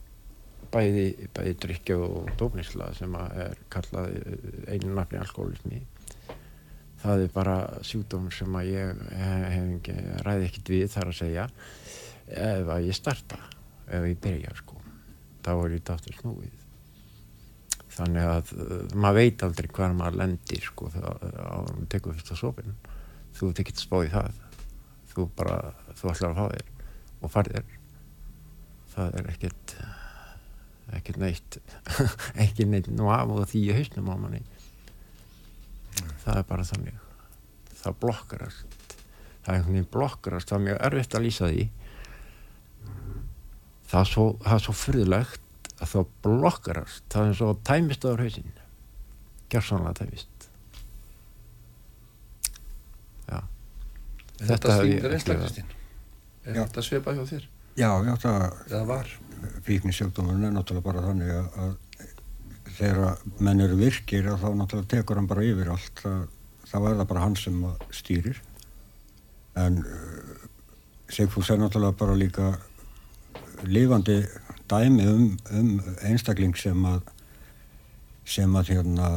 Bæði, 0.75 1.03
bæði 1.35 1.51
drikja 1.63 1.97
og 2.03 2.31
dófnisla 2.39 2.87
sem 2.97 3.13
að 3.15 3.35
er 3.45 3.59
kallað 3.71 4.09
eh, 4.11 4.47
einu 4.75 4.95
nafni 4.97 5.19
alkoholismi. 5.21 5.77
Það 7.05 7.23
er 7.23 7.31
bara 7.35 7.55
sjúkdómur 7.85 8.33
sem 8.33 8.57
að 8.57 8.69
ég 8.71 8.89
hef, 8.89 9.47
hef 9.53 9.71
ekki, 9.77 9.95
ræði 10.25 10.49
ekkert 10.49 10.71
við 10.73 10.85
þar 10.95 11.11
að 11.11 11.17
segja 11.19 11.47
ef 12.25 12.71
að 12.73 12.87
ég 12.87 12.97
starta, 12.97 13.39
ef 13.85 14.07
ég 14.09 14.21
byrja, 14.23 14.53
sko. 14.57 14.79
Þá 15.45 15.51
er 15.53 15.75
ég 15.75 15.85
dáttur 15.85 16.17
snúið. 16.17 16.61
Þannig 17.95 18.27
að 18.27 18.53
uh, 18.57 18.77
maður 18.97 19.19
veit 19.21 19.45
aldrei 19.45 19.69
hvar 19.77 19.93
maður 19.95 20.21
lendir, 20.23 20.65
sko, 20.65 20.89
maður 20.97 21.85
tekur 21.93 22.17
fyrsta 22.17 22.39
sopin. 22.39 22.73
Þú 23.37 23.53
ekkert 23.53 23.83
spáð 23.85 24.07
í 24.09 24.13
það. 24.15 24.41
Þú 25.13 25.29
bara, 25.37 25.59
þú 25.93 26.11
ætlar 26.11 26.33
að 26.33 26.39
fá 26.39 26.47
þér 26.55 26.71
og 27.21 27.31
farðir 27.31 27.75
það 28.95 29.19
er 29.19 29.29
ekkert 29.33 29.75
ekkert 30.95 31.19
neitt 31.21 31.57
ekki 32.45 32.67
neitt 32.69 32.89
nú 32.93 33.09
af 33.13 33.31
og 33.33 33.47
því 33.51 33.63
í 33.69 33.77
hausnum 33.79 34.11
á 34.13 34.15
manni 34.15 34.43
það 36.25 36.37
er 36.41 36.45
bara 36.49 36.65
þannig. 36.67 36.99
Það 37.81 37.97
blokkarast. 38.01 38.77
Það 39.45 39.49
er 39.51 39.57
einhvern 39.59 39.75
veginn 39.77 39.89
blokkarast. 39.93 40.49
Það 40.49 40.57
er 40.59 40.65
mjög 40.67 40.79
erfitt 40.89 41.17
að 41.19 41.25
lýsa 41.27 41.49
því. 41.51 41.65
Það 43.85 43.99
er 44.01 44.09
svo, 44.11 44.25
það 44.43 44.55
er 44.57 44.63
svo 44.65 44.75
fyrðilegt 44.81 45.71
að 45.75 45.91
þá 45.91 45.99
blokkarast. 46.25 47.03
Það 47.13 47.21
er 47.21 47.31
eins 47.33 47.43
og 47.45 47.59
tæmist 47.69 48.07
áður 48.07 48.23
hausinn. 48.25 48.53
Gjörsanlega 49.53 49.99
tæmist. 50.01 50.47
Já. 53.29 53.39
Er 54.41 54.49
Þetta 54.49 54.77
verið. 54.81 55.05
Kristín? 55.25 55.69
Er 56.45 56.59
þetta 56.63 56.83
svipa 56.85 57.13
hjá 57.17 57.23
þér? 57.29 57.45
Já, 57.75 57.89
já, 58.07 58.13
það 58.23 58.43
Eða 58.71 58.83
var? 58.89 59.09
fíknisjúkdómurinn 59.65 60.47
er 60.47 60.53
náttúrulega 60.55 60.85
bara 60.85 61.01
þannig 61.05 61.31
að 61.35 61.73
þegar 62.75 63.21
menn 63.39 63.63
eru 63.63 63.77
virkir 63.79 64.27
þá 64.27 64.49
náttúrulega 64.51 64.91
tekur 64.91 65.19
hann 65.19 65.29
bara 65.29 65.45
yfir 65.45 65.71
allt. 65.73 66.03
Þá 66.65 66.77
er 66.79 66.97
það 66.99 67.09
bara 67.11 67.23
hann 67.23 67.37
sem 67.39 67.59
stýrir. 67.93 68.41
En 69.55 69.79
uh, 69.81 70.47
Sigfús 71.11 71.51
er 71.53 71.61
náttúrulega 71.61 71.99
bara 71.99 72.17
líka 72.19 72.53
lifandi 73.63 74.23
dæmi 74.69 75.05
um, 75.07 75.27
um 75.53 75.75
einstakling 76.03 76.55
sem 76.57 76.87
að 76.89 77.03
sem 78.25 78.55
að 78.57 78.71
hérna 78.73 79.09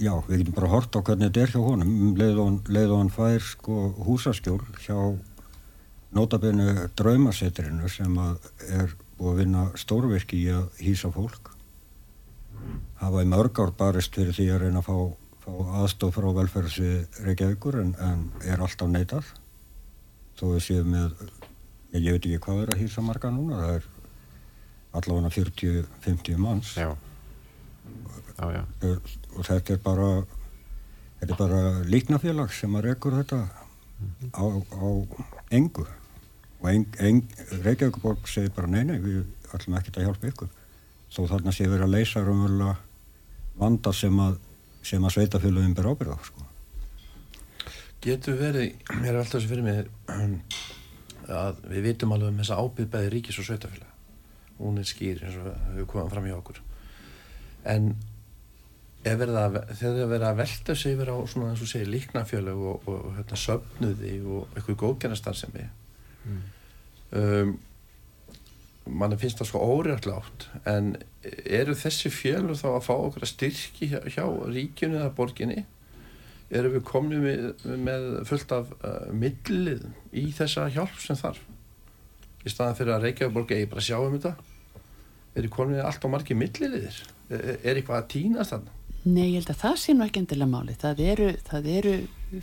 já, 0.00 0.14
við 0.24 0.40
getum 0.40 0.56
bara 0.56 0.70
hort 0.72 0.96
á 0.96 1.04
hvernig 1.04 1.28
þetta 1.28 1.42
er 1.42 1.52
hjá 1.52 1.60
honum. 1.60 1.90
Um 2.08 2.14
leið 2.16 2.40
og 2.40 2.48
hann, 2.48 2.94
hann 2.96 3.12
fær 3.12 3.44
sko 3.44 3.90
húsaskjól 4.06 4.62
hjá 4.80 4.96
notabene 6.16 6.88
draumasetrinu 6.98 7.88
sem 7.92 8.16
að 8.18 8.50
er 8.72 8.94
búið 9.18 9.32
að 9.32 9.40
vinna 9.44 9.64
stórvirki 9.78 10.40
í 10.40 10.52
að 10.56 10.80
hýsa 10.80 11.12
fólk 11.14 11.52
hafa 13.00 13.22
í 13.24 13.28
mörg 13.28 13.60
ár 13.62 13.72
barist 13.76 14.16
fyrir 14.16 14.34
því 14.36 14.46
að 14.54 14.62
reyna 14.64 14.82
að 14.82 14.88
fá, 14.88 14.96
fá 15.44 15.52
aðstof 15.80 16.16
frá 16.16 16.28
velferðsvi 16.36 16.90
Reykjavíkur 17.26 17.78
en, 17.80 17.94
en 18.04 18.26
er 18.44 18.60
alltaf 18.60 18.90
neitað. 18.92 19.30
Þó 20.38 20.44
við 20.54 20.64
séum 20.66 20.90
með 20.92 21.14
ég, 21.96 22.10
veit 22.12 22.26
ekki 22.26 22.40
hvað 22.44 22.64
er 22.64 22.74
að 22.74 22.82
hýsa 22.84 23.04
marga 23.04 23.32
núna 23.34 23.62
það 23.62 23.78
er 23.78 23.88
allavega 25.00 25.32
40-50 25.36 26.42
manns. 26.42 26.74
Já. 26.76 26.90
Já, 28.40 28.44
já, 28.56 28.62
Er- 28.86 29.16
og 29.36 29.46
þetta 29.46 29.74
er 29.74 29.80
bara 29.84 30.10
þetta 31.20 31.32
er 31.34 31.40
bara 31.40 31.62
líknafélag 31.92 32.52
sem 32.56 32.76
að 32.78 32.86
rekur 32.90 33.16
þetta 33.20 33.40
á, 34.32 34.44
á 34.44 34.88
engu. 35.56 35.86
Og 36.60 36.68
eng, 36.68 36.86
eng, 37.00 37.24
Reykjavíkuborg 37.64 38.28
segir 38.28 38.52
bara 38.56 38.68
nei, 38.68 38.82
nei, 38.84 38.98
við 39.00 39.24
ætlum 39.54 39.76
ekkert 39.78 40.00
að 40.00 40.08
hjálpa 40.08 40.30
ykkur. 40.32 40.50
Þó 41.10 41.20
þarna 41.32 41.52
sé 41.56 41.66
verið 41.68 41.86
að 41.86 41.94
leysa 41.96 42.22
raunverulega 42.24 42.76
vanda 43.60 43.92
sem 43.96 44.22
að 44.22 44.38
sem 44.86 45.04
að 45.04 45.12
sveitafélagin 45.12 45.74
ber 45.76 45.90
ábyrða 45.92 46.16
sko. 46.24 46.46
Getur 48.00 48.38
verið, 48.40 48.78
mér 48.96 49.10
er 49.12 49.18
alltaf 49.20 49.36
þessi 49.36 49.50
fyrir 49.50 49.66
mig 49.66 50.60
að 51.30 51.58
við 51.68 51.84
vitum 51.90 52.14
alveg 52.14 52.32
um 52.32 52.38
þessa 52.40 52.56
ábyrð 52.56 52.92
bæði 52.94 53.10
ríkis 53.12 53.38
og 53.42 53.46
sveitafélag 53.46 53.90
hún 54.60 54.80
er 54.80 54.88
skýr 54.88 55.20
eins 55.24 55.36
og 55.40 55.50
við 55.76 55.86
komum 55.88 56.08
fram 56.12 56.26
hjá 56.28 56.36
okkur 56.38 56.62
en 57.70 57.90
verið 59.04 59.36
að, 59.40 59.58
þegar 59.70 59.94
það 59.94 60.00
er 60.04 60.10
verið 60.10 60.26
að 60.28 60.40
velta 60.40 60.76
sig 60.76 60.96
yfir 60.96 61.12
á 61.12 61.16
svona 61.32 61.52
eins 61.52 61.62
og 61.64 61.70
segir 61.70 61.92
líknafjölu 61.92 62.56
og, 62.56 62.88
og, 62.88 62.96
og 62.96 63.14
hérna, 63.16 63.38
söfnuði 63.40 64.14
og 64.24 64.56
eitthvað 64.56 64.80
góðgernastarsemi 64.84 65.68
Mm. 66.20 66.40
um, 67.16 67.52
mann 68.88 69.16
finnst 69.20 69.40
það 69.40 69.50
sko 69.50 69.60
óréttlátt 69.74 70.46
en 70.68 70.94
eru 71.44 71.76
þessi 71.76 72.10
fjölu 72.12 72.56
þá 72.58 72.66
að 72.72 72.86
fá 72.86 72.94
okkur 72.96 73.26
að 73.26 73.32
styrki 73.34 73.90
hjá, 73.92 74.00
hjá 74.08 74.24
ríkjunu 74.24 74.98
eða 75.02 75.12
borginni? 75.16 75.64
Erum 76.50 76.74
við 76.74 76.84
komni 76.88 77.20
með, 77.22 77.44
með 77.78 78.06
fullt 78.26 78.54
af 78.56 78.72
uh, 78.80 79.10
millið 79.14 79.84
í 80.16 80.30
þessa 80.34 80.66
hjálp 80.74 80.96
sem 80.98 81.18
þarf? 81.18 81.42
Í 82.40 82.50
staðan 82.50 82.78
fyrir 82.78 82.96
að 82.96 83.06
Reykjavík 83.06 83.54
eigi 83.54 83.68
bara 83.70 83.84
að 83.84 83.88
sjá 83.90 83.98
um 84.00 84.16
þetta? 84.16 84.34
Er 85.36 85.44
þið 85.44 85.52
komni 85.54 85.76
með 85.76 85.86
allt 85.86 86.06
og 86.08 86.14
margi 86.16 86.34
milliðir 86.34 87.00
er, 87.30 87.44
er 87.60 87.76
eitthvað 87.76 88.00
að 88.00 88.08
týnast 88.16 88.56
þannig 88.56 88.76
Nei, 89.00 89.30
ég 89.30 89.38
held 89.38 89.52
að 89.54 89.60
það 89.62 89.76
sé 89.80 89.92
nú 89.96 90.04
ekki 90.04 90.20
endilega 90.20 90.52
máli. 90.52 90.74
Það 90.76 90.98
eru, 91.08 91.28
eru 91.72 91.92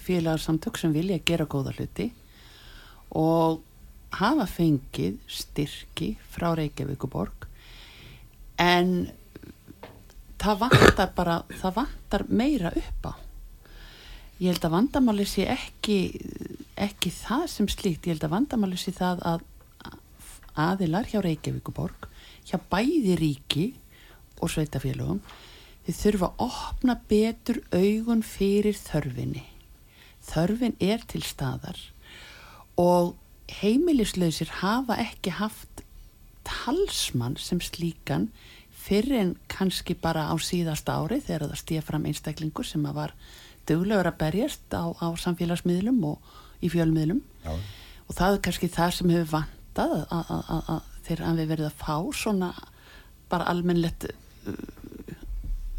félagsamtök 0.01 0.79
sem 0.81 0.93
vilja 0.95 1.19
gera 1.21 1.45
góða 1.45 1.75
hluti 1.75 2.07
og 3.13 3.61
hafa 4.17 4.47
fengið 4.49 5.19
styrki 5.29 6.15
frá 6.33 6.51
Reykjavíkuborg 6.57 7.47
en 8.61 8.91
það 10.41 10.61
vantar 10.63 11.13
bara, 11.17 11.37
það 11.49 11.75
vantar 11.81 12.25
meira 12.29 12.71
upp 12.77 13.09
á. 13.09 13.13
Ég 14.37 14.53
held 14.53 14.65
að 14.67 14.75
vandamáli 14.75 15.25
sé 15.25 15.47
ekki, 15.49 15.99
ekki 16.77 17.09
það 17.13 17.45
sem 17.49 17.69
slíkt, 17.69 18.05
ég 18.05 18.15
held 18.15 18.27
að 18.27 18.35
vandamáli 18.35 18.77
sé 18.77 18.93
það 18.93 19.23
að 19.25 19.45
aðilar 20.57 21.09
hjá 21.09 21.21
Reykjavíkuborg, 21.25 22.07
hjá 22.45 22.57
bæði 22.69 23.17
ríki 23.17 23.67
og 24.41 24.51
sveitafélögum, 24.53 25.21
þið 25.85 25.99
þurfa 26.01 26.29
að 26.29 26.43
opna 26.47 26.97
betur 27.09 27.61
augun 27.73 28.23
fyrir 28.25 28.77
þörfinni. 28.77 29.45
Þörfin 30.27 30.75
er 30.83 31.05
til 31.07 31.23
staðar 31.25 31.79
og 32.77 33.15
heimilislausir 33.61 34.49
hafa 34.61 34.97
ekki 35.01 35.33
haft 35.37 35.83
talsmann 36.47 37.37
sem 37.39 37.59
slíkan 37.63 38.29
fyrir 38.87 39.19
en 39.19 39.33
kannski 39.51 39.97
bara 39.99 40.29
á 40.31 40.35
síðasta 40.39 40.95
ári 40.95 41.19
þegar 41.23 41.49
það 41.49 41.61
stíða 41.61 41.85
fram 41.89 42.07
einstaklingur 42.07 42.67
sem 42.67 42.85
að 42.87 42.99
var 43.01 43.13
duglegur 43.67 44.07
að 44.07 44.19
berjast 44.21 44.71
á, 44.71 44.87
á 44.95 45.07
samfélagsmiðlum 45.19 45.99
og 46.07 46.35
í 46.63 46.71
fjölmiðlum. 46.71 47.19
Já, 47.43 47.53
og 48.07 48.15
það 48.15 48.37
er 48.37 48.43
kannski 48.47 48.71
það 48.71 48.93
sem 48.95 49.11
hefur 49.11 49.31
vantað 49.33 49.95
að, 49.97 50.05
að, 50.15 50.43
að, 50.55 50.69
að 50.75 51.07
þeir 51.07 51.23
hafi 51.27 51.47
verið 51.51 51.67
að 51.67 51.81
fá 51.81 51.95
svona 52.15 52.51
bara 53.27 53.49
almennlegt 53.51 54.07
uh, 54.07 54.61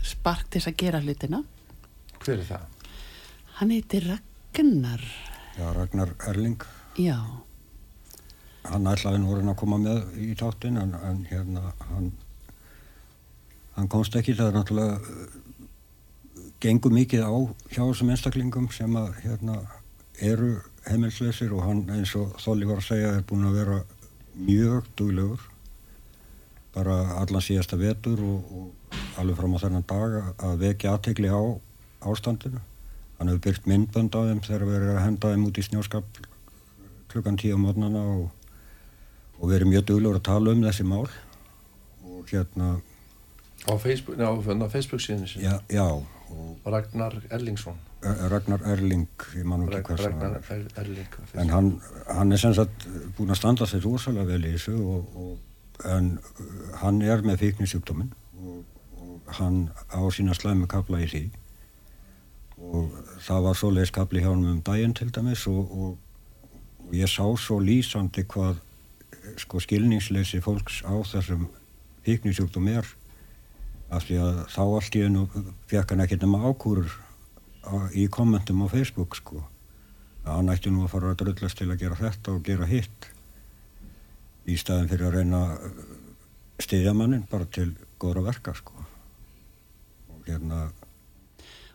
spark 0.04 0.48
til 0.48 0.60
þess 0.60 0.72
að 0.72 0.82
gera 0.84 1.00
hlutina. 1.04 1.44
Hver 2.18 2.42
er 2.42 2.50
það? 2.50 2.74
hann 3.58 3.72
heitir 3.74 4.04
Ragnar. 4.06 5.02
Já, 5.58 5.72
Ragnar 5.74 6.14
Erling. 6.30 6.62
Já, 6.94 7.18
hann 8.68 8.88
ætlaði 8.90 9.20
nú 9.22 9.34
að 9.34 9.56
koma 9.60 9.78
með 9.82 10.16
í 10.20 10.34
táttin 10.38 10.78
en, 10.80 10.94
en 10.94 11.24
hérna 11.30 11.72
hann, 11.90 12.12
hann 13.76 13.88
komst 13.92 14.16
ekki. 14.18 14.36
Það 14.38 14.50
er 14.50 14.56
náttúrulega 14.58 14.96
uh, 14.98 15.36
gengur 16.62 16.94
mikið 16.94 17.24
á 17.24 17.34
hjá 17.72 17.82
þessum 17.82 18.10
einstaklingum 18.14 18.70
sem 18.74 18.96
að 18.98 19.12
hérna 19.24 19.60
eru 20.18 20.56
heimilsleysir 20.88 21.52
og 21.54 21.62
hann 21.66 21.84
eins 21.94 22.14
og 22.18 22.34
Þolli 22.42 22.66
var 22.68 22.80
að 22.82 22.88
segja 22.88 23.12
er 23.18 23.26
búin 23.28 23.46
að 23.48 23.58
vera 23.60 23.78
mjög 24.38 24.88
duglegur. 24.98 25.44
Bara 26.74 26.96
allan 27.18 27.42
síðasta 27.44 27.78
vetur 27.80 28.20
og, 28.22 28.50
og 28.52 28.96
alveg 29.18 29.38
fram 29.38 29.54
á 29.56 29.62
þennan 29.64 29.86
dag 29.88 30.18
að- 30.38 30.58
vekja 30.62 30.94
aðtegli 30.94 31.30
á 31.30 31.40
ástandinu. 32.06 32.60
Hann 33.18 33.30
hefur 33.32 33.44
byrkt 33.48 33.66
myndbönd 33.66 34.14
á 34.14 34.20
þeim 34.28 34.42
þegar 34.46 34.66
verið 34.68 34.90
að 34.94 35.04
henda 35.04 35.30
þeim 35.32 35.46
út 35.48 35.58
í 35.58 35.64
snjóskap 35.66 36.20
klukkan 37.10 37.38
tíu 37.40 37.56
á 37.56 37.58
mótnana 37.58 38.02
og, 38.04 38.28
og 39.38 39.50
verið 39.52 39.72
mjög 39.72 39.88
duglegur 39.90 40.20
að 40.20 40.28
tala 40.28 40.54
um 40.54 40.62
þessi 40.66 40.86
mál. 40.88 41.08
Og 42.04 42.30
hérna 42.30 42.78
á 43.68 43.74
Facebook, 43.78 44.18
á, 44.18 44.30
á 44.32 44.68
Facebook 44.70 45.00
síðan 45.02 45.26
já, 45.38 45.60
já 45.68 45.86
og 46.28 46.66
Ragnar 46.66 47.14
Erlingsson. 47.30 47.78
Ragnar 48.02 48.62
Erling 48.66 49.08
ég 49.34 49.44
man 49.48 49.64
ekki 49.66 49.80
hvað 49.88 50.02
Ragnar 50.04 50.22
hann 50.22 50.36
er. 50.36 50.50
Er- 50.54 50.82
Erling 50.82 51.16
en 51.34 51.50
hann, 51.50 51.70
hann 52.06 52.32
er 52.32 52.38
sem 52.38 52.54
sagt 52.54 52.86
búin 53.16 53.32
að 53.32 53.40
standa 53.40 53.66
sér 53.66 53.82
rosalega 53.82 54.28
vel 54.28 54.44
í 54.44 54.52
þessu 54.54 54.76
og, 54.78 55.16
og, 55.16 55.38
en 55.88 56.18
hann 56.82 57.02
er 57.02 57.24
með 57.26 57.40
fíknisjúkdóminn 57.42 58.12
og, 58.38 58.62
og 58.98 59.34
hann 59.40 59.68
á 59.90 60.00
sína 60.14 60.36
slæmi 60.36 60.68
kapla 60.70 61.00
í 61.02 61.08
því. 61.10 61.24
Og 62.58 62.94
það 63.22 63.44
var 63.46 63.58
svoleiðis 63.58 63.94
kapli 63.94 64.22
hjá 64.22 64.30
hann 64.32 64.46
um 64.52 64.62
daginn 64.66 64.94
til 64.94 65.10
dæmis 65.14 65.46
og, 65.50 65.70
og, 65.70 65.98
og 66.86 66.94
ég 66.94 67.10
sá 67.10 67.24
svo 67.38 67.58
lýsandi 67.62 68.26
hvað 68.30 68.62
sko 69.40 69.60
skilningsleysi 69.62 70.40
fólks 70.44 70.80
á 70.86 70.92
þessum 71.08 71.48
fíknisjúkdóm 72.06 72.70
er 72.72 72.88
af 73.92 74.04
því 74.04 74.18
að 74.22 74.40
þá 74.52 74.62
allt 74.64 74.96
í 74.96 75.04
hennu 75.04 75.44
fekk 75.68 75.92
hann 75.92 76.04
ekkert 76.04 76.24
nema 76.24 76.42
ákúrur 76.48 76.90
í 77.96 78.08
kommentum 78.12 78.64
á 78.64 78.66
Facebook 78.72 79.16
sko. 79.18 79.42
Að 80.24 80.40
hann 80.40 80.52
ætti 80.52 80.72
nú 80.72 80.84
að 80.84 80.92
fara 80.92 81.12
að 81.12 81.22
drullast 81.22 81.58
til 81.60 81.70
að 81.70 81.80
gera 81.82 82.00
þetta 82.00 82.34
og 82.34 82.44
gera 82.44 82.68
hitt 82.68 83.08
í 84.48 84.56
staðin 84.60 84.90
fyrir 84.90 85.08
að 85.08 85.16
reyna 85.18 85.40
að 85.46 85.80
stiðja 86.64 86.94
mannin 86.96 87.26
bara 87.30 87.48
til 87.52 87.70
góðra 88.00 88.28
verka 88.28 88.54
sko. 88.56 88.76
Og 90.12 90.28
hérna 90.28 90.68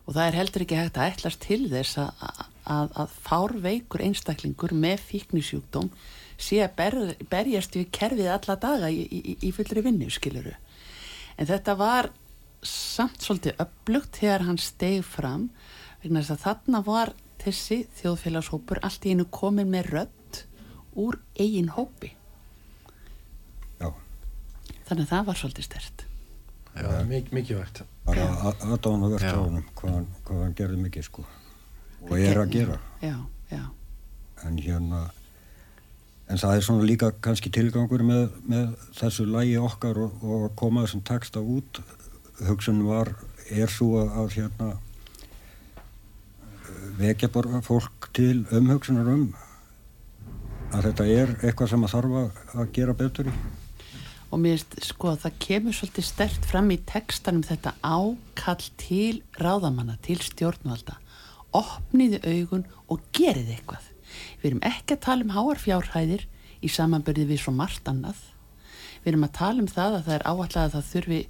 og 0.04 0.18
það 0.18 0.26
er 0.26 0.38
heldur 0.41 0.66
ekki 0.66 0.80
hægt 0.80 0.97
að 0.99 1.14
ætlast 1.14 1.41
til 1.45 1.62
þess 1.72 1.99
að, 2.01 2.26
að, 2.68 2.89
að 2.99 3.14
fárveikur 3.24 4.04
einstaklingur 4.04 4.74
með 4.76 5.06
fíknisjúkdóm 5.08 5.88
sé 6.38 6.59
að 6.65 6.75
ber, 6.79 6.97
berjast 7.29 7.75
við 7.75 7.89
kerfið 7.91 8.29
alla 8.34 8.55
daga 8.55 8.89
í, 8.91 9.03
í, 9.05 9.38
í 9.47 9.51
fullri 9.55 9.81
vinnu, 9.86 10.09
skiluru. 10.13 10.53
En 11.38 11.47
þetta 11.49 11.75
var 11.79 12.09
samt 12.63 13.19
svolítið 13.23 13.59
upplugt 13.59 14.19
þegar 14.21 14.45
hann 14.47 14.57
steg 14.61 15.01
fram 15.03 15.49
vegna 16.03 16.21
þess 16.21 16.36
að 16.38 16.43
þarna 16.45 16.81
var 16.86 17.13
þessi 17.43 17.81
þjóðfélagshópur 17.99 18.79
allt 18.88 19.05
í 19.05 19.11
einu 19.15 19.25
komin 19.36 19.67
með 19.71 19.89
rödd 19.91 20.43
úr 20.95 21.17
eigin 21.39 21.69
hópi. 21.75 22.13
já, 23.81 23.89
þannig 24.88 25.03
að 25.07 25.11
það 25.11 25.25
var 25.29 25.39
svolítið 25.41 25.65
stert 25.67 26.05
Já, 26.73 27.03
mik 27.05 27.27
mikið 27.36 27.59
vægt. 27.59 27.81
bara 28.05 28.23
aðdána 28.49 29.09
verðt 29.11 29.27
Já. 29.27 29.34
á 29.38 29.41
honum 29.43 29.65
hvað, 29.77 29.91
hann- 29.93 30.07
hvað 30.25 30.39
hann 30.43 30.55
gerði 30.57 30.77
mikið 30.86 31.03
sko 31.09 31.25
og 32.07 32.13
er 32.19 32.38
að 32.41 32.49
gera 32.55 32.77
já, 33.01 33.15
já, 33.51 33.63
en 34.47 34.57
hérna 34.57 35.01
en 36.30 36.39
það 36.39 36.55
er 36.55 36.65
svona 36.65 36.88
líka 36.88 37.11
kannski 37.24 37.51
tilgangur 37.53 38.03
með, 38.05 38.26
með 38.47 38.71
þessu 38.97 39.26
lægi 39.28 39.57
okkar 39.61 39.99
og, 40.05 40.24
og 40.24 40.47
að 40.47 40.55
koma 40.59 40.86
þessum 40.86 41.03
texta 41.07 41.43
út. 41.43 41.82
Hugsun 42.47 42.82
var, 42.88 43.13
er 43.51 43.71
svo 43.71 43.99
að, 44.01 44.38
hérna 44.38 44.74
vekja 46.97 47.30
bara 47.34 47.61
fólk 47.65 48.09
til 48.15 48.45
umhugsunar 48.53 49.09
um 49.13 49.28
að 50.74 50.88
þetta 50.89 51.05
er 51.09 51.36
eitthvað 51.43 51.74
sem 51.74 51.86
að 51.86 51.93
þarf 51.93 52.17
að, 52.21 52.71
gera 52.74 52.97
betur 52.97 53.30
í. 53.30 53.34
Og 54.34 54.41
mér 54.41 54.57
finnst 54.57 54.88
sko 54.89 55.11
að 55.11 55.26
það 55.28 55.39
kemur 55.45 55.78
svolítið 55.78 56.07
stert 56.07 56.47
fram 56.49 56.71
í 56.74 56.80
textanum 56.89 57.43
þetta 57.45 57.76
ákall 57.86 58.69
til 58.82 59.21
ráðamanna, 59.38 59.99
til 60.01 60.17
stjórnvalda. 60.26 60.97
Opniði 61.53 62.24
augun 62.26 62.65
og 62.89 63.03
gerið 63.13 63.53
eitthvað 63.53 63.93
við 64.41 64.49
erum 64.51 64.64
ekki 64.68 64.97
að 64.97 65.03
tala 65.07 65.26
um 65.28 65.34
háar 65.36 65.61
fjárhæðir 65.61 66.28
í 66.64 66.72
samanbyrði 66.72 67.28
við 67.32 67.43
svo 67.43 67.53
margt 67.55 67.89
annað. 67.91 68.20
Við 69.03 69.11
erum 69.11 69.26
að 69.28 69.36
tala 69.36 69.64
um 69.64 69.68
það 69.68 69.97
að 69.97 70.05
það 70.05 70.16
er 70.16 70.26
áallega 70.30 70.64
að 70.64 70.76
það 70.78 70.89
þurfi 70.89 71.22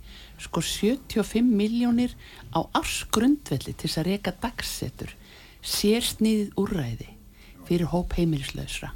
sko 0.43 0.63
75 0.69 1.53
miljónir 1.61 2.13
á 2.53 2.59
ársgrundvelli 2.77 3.73
til 3.73 3.87
þess 3.87 4.01
að 4.01 4.09
reyka 4.11 4.33
dagsetur 4.43 5.15
sérsniðið 5.63 6.53
úrræði 6.59 7.09
fyrir 7.65 7.89
hóp 7.93 8.13
heimilislausra. 8.17 8.91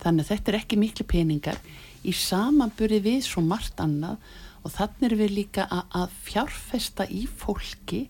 Þannig 0.00 0.24
að 0.24 0.30
þetta 0.32 0.50
er 0.50 0.58
ekki 0.62 0.80
miklu 0.80 1.06
peningar 1.06 1.60
í 2.02 2.14
samanburði 2.16 3.02
við 3.04 3.20
svo 3.28 3.44
margt 3.44 3.80
annað 3.84 4.18
og 4.64 4.74
þannig 4.74 5.06
er 5.06 5.16
við 5.20 5.36
líka 5.36 5.68
að, 5.68 5.84
að 6.00 6.18
fjárfesta 6.26 7.06
í 7.06 7.26
fólki 7.28 8.06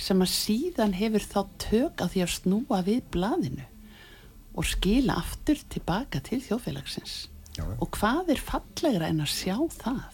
sem 0.00 0.20
að 0.20 0.32
síðan 0.32 0.96
hefur 0.96 1.24
þá 1.24 1.40
tök 1.62 2.02
að 2.04 2.12
því 2.14 2.24
að 2.24 2.34
snúa 2.34 2.82
við 2.84 3.02
blaðinu 3.12 3.68
og 4.56 4.66
skila 4.66 5.18
aftur 5.20 5.60
tilbaka 5.72 6.20
til 6.24 6.40
þjóðfélagsins. 6.44 7.16
Já. 7.56 7.64
Og 7.80 7.88
hvað 7.96 8.34
er 8.34 8.42
fallegra 8.42 9.08
en 9.08 9.22
að 9.24 9.32
sjá 9.32 9.56
það? 9.76 10.12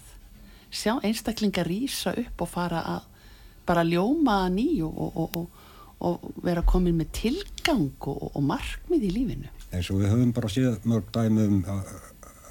Sjá 0.72 0.94
einstaklinga 1.04 1.64
rýsa 1.66 2.14
upp 2.18 2.44
og 2.44 2.50
fara 2.50 2.82
að 2.96 3.08
bara 3.66 3.84
ljóma 3.86 4.46
nýju 4.50 4.88
og, 4.88 5.18
og, 5.22 5.36
og, 5.38 5.66
og 6.02 6.32
vera 6.42 6.64
komin 6.66 6.98
með 6.98 7.12
tilgang 7.18 7.90
og, 8.10 8.32
og 8.32 8.42
markmið 8.46 9.06
í 9.06 9.12
lífinu. 9.18 9.52
eins 9.72 9.90
og 9.90 10.02
við 10.02 10.12
höfum 10.12 10.32
bara 10.36 10.50
séð 10.52 10.82
mörg 10.88 11.12
dæmi 11.14 11.46
um 11.48 11.60
að, 11.70 11.92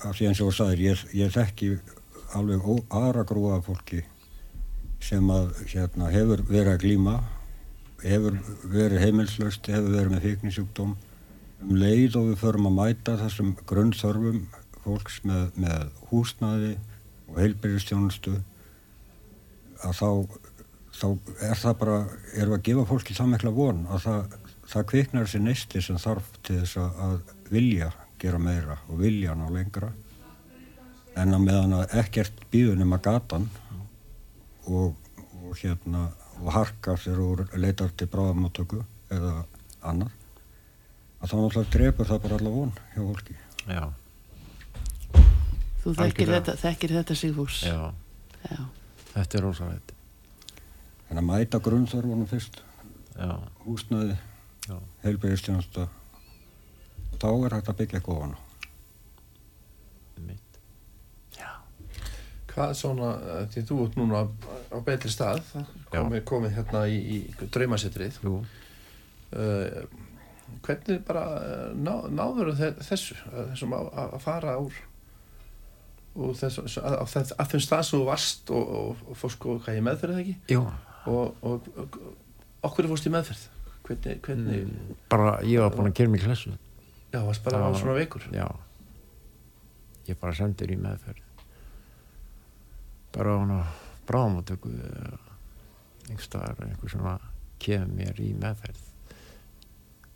og 0.08 0.16
þú 0.18 0.48
sagðir, 0.56 0.86
ég, 0.88 1.04
ég 1.14 1.34
þekki 1.36 1.76
alveg 2.38 2.66
aðra 2.90 3.26
grúa 3.28 3.60
fólki 3.62 4.02
sem 5.02 5.30
að 5.34 5.52
hérna, 5.68 6.10
hefur 6.14 6.44
verið 6.48 6.74
að 6.74 6.84
glíma 6.86 7.16
hefur 8.02 8.38
verið 8.64 9.04
heimilslaust 9.06 9.68
hefur 9.70 9.94
verið 9.94 10.14
með 10.16 10.28
fíknisjúkdóm 10.28 10.96
um 11.62 11.76
leið 11.78 12.18
og 12.20 12.30
við 12.32 12.40
förum 12.42 12.70
að 12.70 12.78
mæta 12.78 13.18
þessum 13.20 13.56
grunnþörfum 13.70 14.46
fólks 14.82 15.20
með, 15.28 15.50
með 15.62 15.90
húsnaði 16.10 16.72
og 17.30 17.40
heilbyrjastjónustu 17.40 18.38
að 19.86 19.98
þá, 19.98 20.10
þá 20.98 21.08
er 21.50 21.60
það 21.62 21.76
bara, 21.82 21.98
erum 22.36 22.54
við 22.54 22.58
að 22.58 22.66
gefa 22.70 22.88
fólki 22.90 23.18
það 23.18 23.34
mikla 23.34 23.54
von 23.58 23.84
að 23.90 24.06
það, 24.08 24.38
það 24.74 24.88
kviknar 24.94 25.28
þessi 25.28 25.44
neisti 25.46 25.84
sem 25.86 26.00
þarf 26.02 26.32
til 26.42 26.62
þess 26.62 26.80
að, 26.82 27.04
að 27.08 27.36
vilja 27.52 27.92
gera 28.22 28.42
meira 28.42 28.78
og 28.90 29.02
vilja 29.02 29.36
ná 29.38 29.46
lengra 29.54 29.92
en 31.20 31.36
að 31.36 31.46
meðan 31.46 31.78
að 31.82 31.98
ekkert 32.02 32.46
býður 32.54 32.80
nema 32.80 33.02
gatan 33.04 33.50
og, 34.70 34.96
og 35.42 35.54
hérna 35.60 36.08
og 36.42 36.54
harka 36.56 36.96
þegar 36.98 37.22
þú 37.22 37.62
leitar 37.62 37.94
til 37.98 38.10
bráðamáttöku 38.10 38.82
eða 39.14 39.34
annar 39.86 40.21
að 41.22 41.30
þá 41.30 41.36
náttúrulega 41.38 41.72
drepur 41.76 42.10
það 42.10 42.22
bara 42.26 42.38
alla 42.40 42.54
von 42.58 42.72
hjá 42.96 43.02
fólki. 43.02 43.36
Já, 43.68 43.84
Þú 45.82 45.94
þekkir 45.98 46.30
þetta, 46.36 46.54
þekkir 46.62 46.92
þetta 47.00 47.16
Sigfús. 47.18 47.62
já, 47.66 47.94
Já. 48.46 48.60
þetta 49.16 49.38
er 49.38 49.44
rosalegt. 49.48 49.94
En 51.10 51.18
að 51.18 51.26
mæta 51.28 51.60
grunnþörfunum 51.60 52.28
fyrst 52.30 52.62
já, 53.18 53.32
húsnaði, 53.66 54.14
já, 54.68 54.78
heilbyrjastjónusta 55.04 55.88
þá 57.22 57.28
er 57.46 57.56
hægt 57.58 57.70
að 57.74 57.80
byggja 57.82 57.98
eitthvað 58.00 58.18
ofan 58.22 58.36
á. 58.38 58.40
Mitt 60.28 60.60
Hvað 62.52 62.74
svona, 62.76 63.10
eh, 63.32 63.44
því 63.54 63.62
þú 63.70 63.76
ert 63.86 63.94
núna 63.96 64.22
á, 64.22 64.24
á 64.76 64.78
betri 64.84 65.10
stað, 65.12 65.42
komið, 65.92 66.24
komið 66.28 66.56
hérna 66.58 66.82
í, 66.92 66.98
í 67.16 67.48
draumasetrið, 67.48 68.18
jú, 68.26 68.34
uh, 69.32 69.84
hvernig 70.66 71.02
bara 71.08 71.24
eh, 71.42 71.68
ná, 71.76 71.94
náður 72.14 72.52
þe 72.60 72.72
þessu, 72.86 73.16
eh, 73.32 73.46
þessum 73.54 73.74
að, 73.78 73.88
að 74.04 74.18
fara 74.24 74.56
úr, 74.62 74.76
úr 76.16 76.34
þessu, 76.38 76.66
að, 76.82 76.98
að, 77.02 77.32
að, 77.38 77.48
þeim 77.54 77.64
stað 77.66 77.86
sem 77.88 78.00
þú 78.00 78.06
varst 78.10 78.52
og, 78.54 78.74
og, 78.82 79.06
og 79.10 79.18
fórst 79.22 79.40
sko 79.40 79.56
hvað 79.64 79.80
í 79.80 79.86
meðferð 79.88 80.18
eða 80.18 80.26
ekki? 80.26 80.36
Og, 81.12 81.32
og, 81.42 81.70
og 81.82 81.98
okkur 82.70 82.90
fórst 82.92 83.08
í 83.10 83.14
meðferð, 83.16 83.48
hvernig, 83.88 84.20
hvernig, 84.28 84.66
Mm, 84.68 84.92
bara 85.10 85.32
ég 85.48 85.64
var 85.64 85.74
búin 85.76 85.90
að 85.90 85.98
gera 86.02 86.12
mig 86.14 86.22
klessu. 86.26 86.52
Já, 87.12 87.20
varst 87.26 87.44
bara 87.44 87.58
Það 87.58 87.66
var- 87.72 87.80
svona 87.82 87.98
veikur. 87.98 88.28
já. 88.32 88.48
Ég 90.08 90.20
bara 90.22 90.34
sendur 90.38 90.72
í 90.72 90.78
meðferð. 90.80 91.24
Bara 93.12 93.34
á 93.34 93.38
hana 93.42 93.58
bráðamáttöku 94.08 94.72
einhverstaðar 96.10 96.62
einhver 96.68 96.90
svona 96.94 97.18
kemur 97.62 97.92
mér 97.98 98.20
í 98.24 98.30
meðferð 98.40 98.80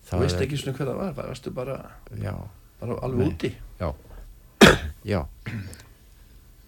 Þú 0.06 0.20
veist 0.22 0.42
ekki 0.44 0.58
svona 0.62 0.78
hvað 0.78 0.90
það 0.92 1.00
var, 1.02 1.14
bara, 1.18 1.28
varstu 1.34 1.52
bara, 1.56 1.78
bara 2.80 2.98
alveg 3.08 3.22
Nei. 3.26 3.30
úti. 3.34 3.50
já 3.80 3.90
já 5.06 5.22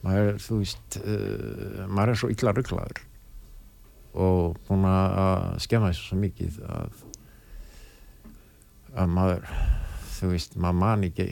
maður 0.06 0.38
þú 0.42 0.58
veist 0.62 0.98
uh, 1.02 1.84
maður 1.90 2.12
er 2.14 2.20
svo 2.22 2.30
illa 2.34 2.54
rugglaður 2.58 3.04
og 4.18 4.58
búin 4.68 4.86
að 4.90 5.58
skemma 5.66 5.92
þessu 5.92 6.08
svo 6.10 6.18
mikið 6.22 6.60
að 6.66 7.04
að 8.98 9.12
maður 9.14 9.48
þú 10.18 10.30
veist, 10.34 10.56
maður 10.58 10.80
man 10.82 11.06
ekki 11.10 11.28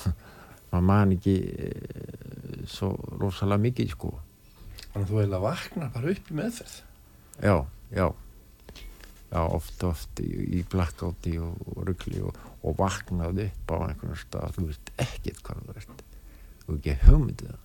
maður 0.70 0.86
man 0.90 1.14
ekki 1.16 1.36
uh, 1.68 2.64
svo 2.68 2.92
rosalega 3.20 3.64
mikið 3.68 3.94
sko 3.96 4.12
Þannig 4.90 5.04
að 5.06 5.10
þú 5.12 5.18
eiginlega 5.20 5.44
vaknar 5.44 5.90
bara 5.94 6.10
upp 6.10 6.30
í 6.32 6.34
meðferð. 6.40 6.72
já, 7.46 7.54
já 7.94 8.06
já, 9.30 9.40
oft, 9.46 9.84
oft 9.86 10.20
í, 10.22 10.28
í 10.58 10.62
blackouti 10.70 11.36
og, 11.42 11.56
og 11.70 11.84
ruggli 11.88 12.20
og, 12.26 12.36
og 12.66 12.76
vaknaði 12.80 13.48
upp 13.50 13.74
á 13.74 13.76
einhvern 13.88 14.18
stað. 14.18 14.56
Þú 14.58 14.68
veist 14.68 14.92
ekkert 14.98 15.42
hvað 15.46 15.64
þú 15.64 15.76
ert. 15.80 16.04
Og 16.66 16.76
ekki 16.76 16.96
hugmyndið 17.06 17.56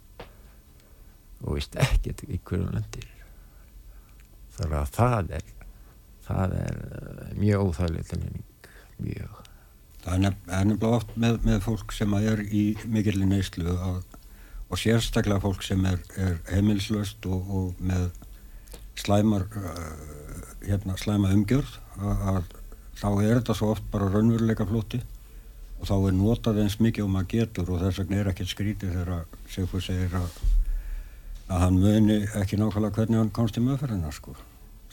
og 1.45 1.57
veist 1.57 1.75
ekkert 1.77 2.23
í 2.29 2.39
hverju 2.39 2.71
lendir. 2.71 3.09
Þannig 4.55 4.77
að 4.79 4.93
það 4.95 5.33
er 5.39 5.49
það 6.25 6.53
er 6.57 6.77
uh, 6.81 7.25
mjög 7.37 7.67
óþægilegt 7.69 8.09
tilfinning. 8.09 8.45
Mjög. 9.05 9.41
Það 10.05 10.13
er 10.13 10.21
nefn- 10.23 10.51
nefnilega 10.51 10.99
oft 10.99 11.15
með, 11.21 11.39
með 11.45 11.59
fólk 11.65 11.93
sem 11.93 12.13
að 12.17 12.29
er 12.31 12.43
í 12.45 12.63
mikilli 12.89 13.27
neyslu 13.29 13.73
og 13.75 14.79
sérstaklega 14.81 15.43
fólk 15.43 15.61
sem 15.65 15.83
er, 15.85 15.99
er 16.17 16.39
heimilslaust 16.49 17.25
og, 17.29 17.51
og 17.59 17.83
með 17.85 18.07
slæmar 18.97 19.45
uh, 19.59 20.24
hérna, 20.65 20.97
slæma 20.99 21.31
umgjörð 21.35 21.77
að, 21.99 22.41
þá 22.99 23.09
er 23.11 23.37
þetta 23.39 23.57
svo 23.57 23.71
oft 23.75 23.85
bara 23.93 24.09
raunveruleika 24.11 24.67
flótti 24.69 25.01
og 25.79 25.87
þá 25.89 25.95
er 25.95 26.17
notað 26.17 26.61
eins 26.63 26.77
mikið 26.79 27.05
og 27.05 27.13
maður 27.13 27.31
getur 27.35 27.71
og 27.71 27.81
þess 27.83 28.01
vegna 28.01 28.21
er 28.21 28.31
ekkert 28.31 28.51
skrítið 28.51 28.93
þegar 28.95 29.39
Sigfúr 29.51 29.83
segir 29.83 30.15
að, 30.17 30.37
að 31.49 31.65
hann 31.65 31.79
muni 31.81 32.21
ekki 32.41 32.59
nákvæmlega 32.59 32.99
hvernig 32.99 33.21
hann 33.21 33.33
komst 33.35 33.59
í 33.59 33.65
möðferðina 33.65 34.13
sko. 34.15 34.35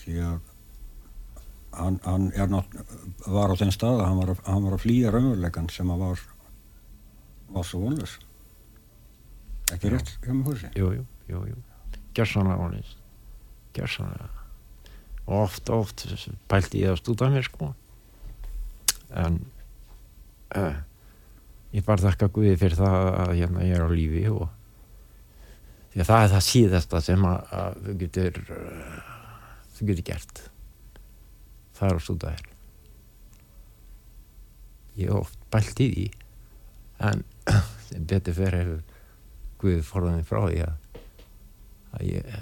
Því 0.03 0.18
að 0.27 0.39
hann, 1.79 2.01
hann 2.05 2.29
er 2.35 2.51
nátt, 2.53 2.77
var 3.27 3.55
á 3.55 3.61
þeim 3.61 3.73
stað 3.73 4.03
að 4.03 4.07
hann 4.11 4.20
var, 4.20 4.35
hann 4.49 4.66
var 4.66 4.77
að 4.77 4.85
flýja 4.85 5.14
raunveruleikan 5.14 5.70
sem 5.73 5.93
að 5.95 6.07
var 6.07 6.29
var 7.53 7.66
svo 7.68 7.83
vonlös 7.85 8.18
ekki 9.73 9.93
rétt 9.93 10.14
hjá 10.25 10.33
mig 10.35 10.47
húsi 10.49 10.70
jú, 10.77 10.93
jú, 10.97 11.05
jú, 11.29 11.43
jú. 11.53 11.59
Gersanlega 12.16 12.61
vonist 12.61 12.97
gersanlega 13.77 14.29
og 14.29 14.41
oft, 15.27 15.70
oft 15.70 16.07
pælti 16.51 16.83
ég 16.83 16.93
að 16.93 17.03
stúta 17.03 17.29
mér 17.33 17.47
sko. 17.47 17.73
En 19.12 19.39
uh, 20.57 20.79
ég 21.73 21.85
bara 21.87 22.03
þakka 22.03 22.31
Guði 22.33 22.57
fyrir 22.61 22.79
það 22.79 23.09
að 23.12 23.35
hérna 23.39 23.66
ég 23.66 23.77
er 23.77 23.87
á 23.87 23.91
lífi 23.93 24.25
og 24.33 24.47
því 25.93 26.03
að 26.03 26.09
það 26.09 26.25
er 26.25 26.33
það 26.33 26.47
síðasta 26.49 27.03
sem 27.05 27.27
að, 27.29 27.53
að 27.62 27.83
þú 27.83 27.99
getur 28.03 28.41
uh, 28.47 28.97
þú 29.77 29.91
getur 29.91 30.09
gert. 30.12 30.47
Það 31.77 31.89
er 31.89 31.99
að 31.99 32.07
stúta 32.07 32.33
þér. 32.33 32.49
Ég 34.93 35.09
hef 35.09 35.20
oft 35.23 35.47
pælt 35.53 35.85
í 35.85 35.91
því 35.93 36.09
en 37.03 37.23
betur 38.11 38.37
fyrir 38.37 38.59
hefur 38.62 38.89
Guð 39.62 39.85
forðaninn 39.87 40.27
frá 40.27 40.41
því 40.49 40.62
að, 40.64 41.03
að 41.95 42.07
ég 42.09 42.33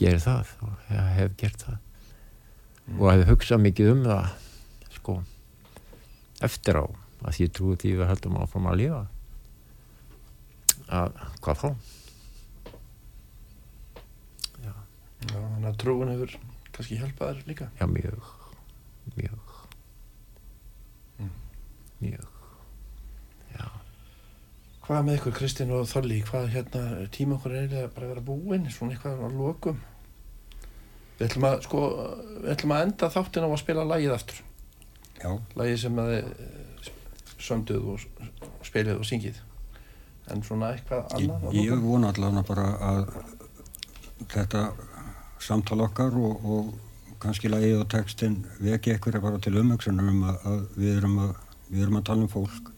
geri 0.00 0.18
það 0.20 0.50
og 0.66 0.90
hef 0.90 1.36
gert 1.40 1.62
það 1.64 1.78
og 2.98 3.06
hef 3.12 3.28
hugsað 3.30 3.62
mikið 3.66 3.90
um 3.94 4.02
það 4.08 4.30
sko 4.96 5.14
eftir 6.48 6.80
á 6.80 6.84
að 7.28 7.40
ég 7.44 7.52
trúi 7.54 7.76
því 7.80 7.90
við 8.00 8.08
heldum 8.10 8.38
áfram 8.40 8.66
að 8.70 8.78
lifa 8.80 9.02
að 10.90 11.20
hvað 11.44 11.60
þá 11.60 11.68
já, 14.64 14.72
Já, 15.20 15.36
þannig 15.36 15.68
að 15.70 15.78
trúin 15.84 16.10
hefur 16.14 16.34
kannski 16.74 16.98
hjálpað 16.98 17.30
þér 17.36 17.46
líka. 17.52 17.70
já 17.80 17.86
mjög 17.86 18.18
mjög 19.16 19.38
Mm. 21.20 21.30
mjög 22.00 22.26
Hvað 24.90 25.04
með 25.06 25.16
ykkur 25.20 25.34
Kristinn 25.36 25.70
og 25.70 25.84
Þorli, 25.86 26.16
hvað 26.26 26.48
hérna, 26.50 26.80
tíma 27.14 27.36
okkur 27.36 27.52
er 27.54 27.60
eiginlega 27.60 27.90
bara 27.94 28.06
að 28.06 28.10
vera 28.10 28.22
búinn, 28.26 28.64
svona 28.74 28.96
eitthvað 28.96 29.20
á 29.22 29.28
lokum. 29.30 29.76
Við 31.20 31.26
ætlum 31.28 31.46
að, 31.50 31.58
sko, 31.66 31.80
við 32.40 32.52
ætlum 32.54 32.72
að 32.72 32.82
enda 32.86 33.10
þáttin 33.12 33.44
á 33.44 33.48
að 33.50 33.58
spila 33.60 33.82
lagið 33.84 34.14
aftur. 34.16 34.38
Já, 35.20 35.30
Lagið 35.60 35.80
sem 35.82 35.98
að 36.00 36.12
þið 36.14 36.94
sömduð 37.44 37.88
og 37.92 38.06
spilið 38.64 38.94
og 38.96 39.08
syngið. 39.08 39.40
En 40.32 40.44
svona 40.46 40.70
eitthvað 40.72 41.12
ég, 41.18 41.26
annað 41.28 41.58
ég 41.58 41.74
lokum. 41.74 41.84
vona 41.90 42.12
allavega 42.14 42.44
bara 42.48 42.66
að 42.88 43.02
þetta 44.30 44.62
samtal 45.44 45.80
okkar 45.84 46.16
og, 46.16 46.44
og 46.44 47.18
kannski 47.20 47.50
lagið 47.52 47.82
og 47.82 47.88
textin 47.92 48.38
veki 48.60 48.94
eitthvað 48.94 49.20
bara 49.24 49.40
til 49.42 49.56
umhugsunum 49.60 50.08
um 50.12 50.24
að, 50.30 50.40
að, 50.48 50.64
við, 50.76 50.96
erum 51.02 51.18
að 51.26 51.34
við 51.68 51.84
erum 51.84 52.00
að 52.00 52.06
tala 52.08 52.24
um 52.24 52.32
fólk 52.32 52.72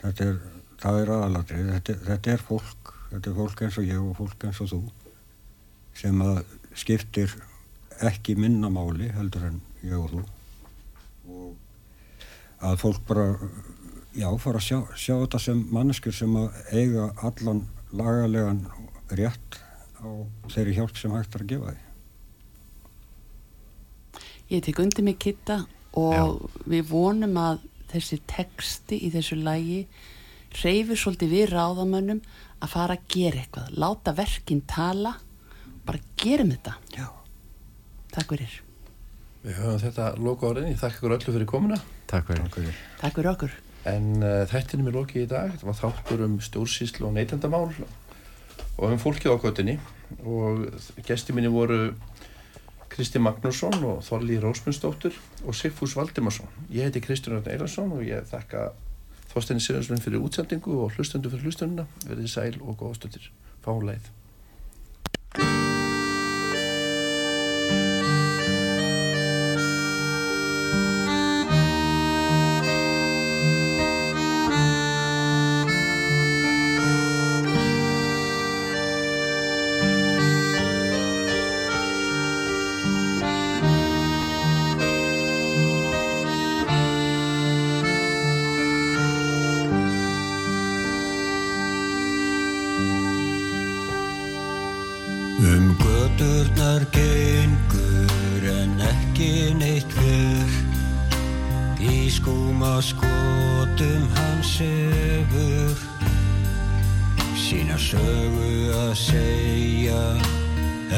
þetta 0.00 0.30
er, 0.30 0.40
það 0.80 1.02
er 1.02 1.12
aðalatri 1.16 1.60
þetta, 1.68 1.96
þetta 2.08 2.34
er 2.34 2.44
fólk, 2.48 2.92
þetta 3.10 3.32
er 3.32 3.38
fólk 3.40 3.62
eins 3.66 3.78
og 3.80 3.88
ég 3.90 4.00
og 4.00 4.16
fólk 4.20 4.48
eins 4.48 4.62
og 4.64 4.72
þú 4.72 4.80
sem 6.00 6.24
að 6.24 6.42
skiptir 6.78 7.34
ekki 8.08 8.36
minna 8.38 8.70
máli 8.72 9.10
heldur 9.14 9.48
en 9.50 9.60
ég 9.84 9.96
og 9.96 10.14
þú 10.14 10.22
og 11.30 12.68
að 12.70 12.80
fólk 12.82 13.02
bara 13.08 13.26
já, 14.16 14.28
fara 14.38 14.60
að 14.60 14.66
sjá, 14.66 14.78
sjá 14.96 15.14
þetta 15.22 15.40
sem 15.40 15.60
manneskjur 15.72 16.16
sem 16.16 16.36
að 16.40 16.48
eiga 16.72 17.10
allan 17.24 17.62
lagalegan 17.96 18.64
rétt 19.16 19.60
á 20.00 20.08
þeirri 20.52 20.76
hjálp 20.78 20.98
sem 20.98 21.14
hægt 21.14 21.36
er 21.36 21.44
að 21.44 21.54
gefa 21.54 21.74
því 21.74 21.88
Ég 24.50 24.64
tek 24.66 24.80
undir 24.82 25.06
mig 25.06 25.20
kitta 25.22 25.60
og 25.94 26.48
við 26.66 26.88
vonum 26.90 27.36
að 27.38 27.60
þessi 27.92 28.16
texti 28.26 28.96
í 29.06 29.10
þessu 29.14 29.38
lægi 29.38 29.84
reyfir 30.58 30.98
svolítið 30.98 31.34
við 31.36 31.52
ráðamönnum 31.52 32.22
að 32.60 32.72
fara 32.72 32.96
að 32.98 33.06
gera 33.14 33.44
eitthvað, 33.44 33.70
láta 33.78 34.14
verkinn 34.16 34.64
tala, 34.68 35.14
bara 35.86 36.02
gerum 36.18 36.50
þetta. 36.50 36.74
Já. 36.96 37.06
Takk 38.10 38.34
fyrir. 38.34 38.58
Við 39.40 39.56
höfum 39.56 39.80
þetta 39.80 40.06
loka 40.20 40.48
orðin, 40.50 40.72
ég 40.74 40.80
þakka 40.80 40.98
ykkur 40.98 41.16
öllu 41.16 41.34
fyrir 41.36 41.48
komuna. 41.48 41.80
takk 42.10 42.28
fyrir 42.28 42.42
Takk 42.44 42.58
fyrir. 42.58 42.80
Takk 43.00 43.16
fyrir 43.16 43.30
okkur. 43.30 43.56
En 43.90 44.08
uh, 44.20 44.42
þættinum 44.50 44.90
er 44.90 44.96
lokið 44.98 45.22
í 45.22 45.30
dag, 45.30 45.54
þetta 45.54 45.68
var 45.70 45.78
þáttur 45.78 46.24
um 46.26 46.36
stjórnsýslu 46.44 47.08
og 47.08 47.14
neytendamál 47.16 47.70
og 47.70 48.84
um 48.90 49.00
fólkið 49.00 49.32
á 49.32 49.36
göttinni 49.40 49.78
og 50.26 50.66
gesti 51.06 51.32
minni 51.32 51.52
voru 51.52 51.94
Kristi 52.90 53.22
Magnússon 53.22 53.78
og 53.86 54.02
Þorli 54.04 54.40
Rósmundsdóttur 54.42 55.16
og 55.46 55.56
Sigfús 55.56 55.94
Valdimarsson. 55.96 56.50
Ég 56.68 56.90
heiti 56.90 57.00
Kristján 57.04 57.38
Örn 57.38 57.48
Eilarsson 57.54 57.94
og 57.96 58.02
ég 58.04 58.26
þakka 58.28 58.72
Þorstein 59.30 59.62
Sýrjanslund 59.62 60.02
fyrir 60.02 60.20
útsendingu 60.26 60.80
og 60.84 60.96
hlustendu 60.98 61.30
fyrir 61.30 61.46
hlustunduna. 61.46 61.86
Verðið 62.08 62.32
sæl 62.34 62.60
og 62.60 62.80
góðstundir. 62.82 63.30
Fáleið. 63.64 64.10
Í 102.10 102.12
skúma 102.12 102.80
skotum 102.82 104.06
hans 104.16 104.48
sefur 104.56 105.76
Sína 107.38 107.76
sögu 107.78 108.48
að 108.74 108.94
segja 108.98 110.00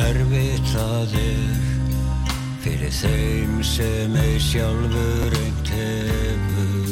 erfitt 0.06 0.70
það 0.72 1.12
er 1.20 1.66
Fyrir 2.64 2.94
þeim 2.96 3.58
sem 3.60 4.16
ei 4.22 4.38
sjálfur 4.40 5.36
eint 5.36 5.72
hefur 5.76 6.88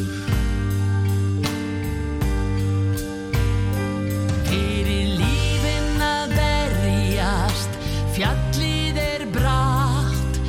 Fyrir 4.51 5.15
lífin 5.23 6.05
að 6.11 6.37
berjast, 6.37 7.81
fjallið 8.19 9.01
er 9.07 9.25
bratt 9.33 10.43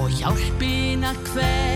og 0.00 0.10
hjálpina 0.18 1.14
hvergi 1.30 1.71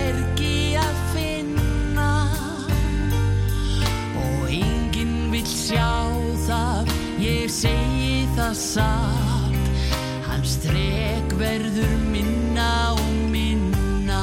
það 8.47 8.59
satt, 8.63 9.87
hans 10.23 10.53
trek 10.63 11.33
verður 11.35 11.95
minna 12.13 12.95
og 12.95 13.15
minna. 13.33 14.21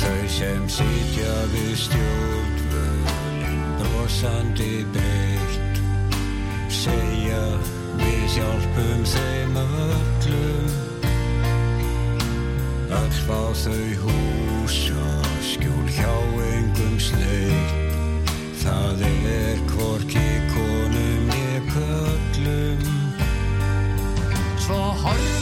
Þau 0.00 0.22
sem 0.34 0.64
sitja 0.66 1.34
við 1.52 1.76
stjórnvölin 1.84 3.60
brosandi 3.78 4.82
breytt 4.96 5.78
segja 6.74 7.44
við 8.00 8.24
hjálpum 8.34 9.06
þeim 9.14 9.60
öllum. 9.62 10.74
Öll 12.98 13.18
fá 13.28 13.42
þau 13.62 13.86
húsa 14.02 15.06
skjól 15.52 15.86
hjá 15.94 16.14
engum 16.50 16.98
sneitt 16.98 17.78
Það 18.60 19.06
er 19.06 19.62
hvorki 19.70 20.26
Svo 25.00 25.39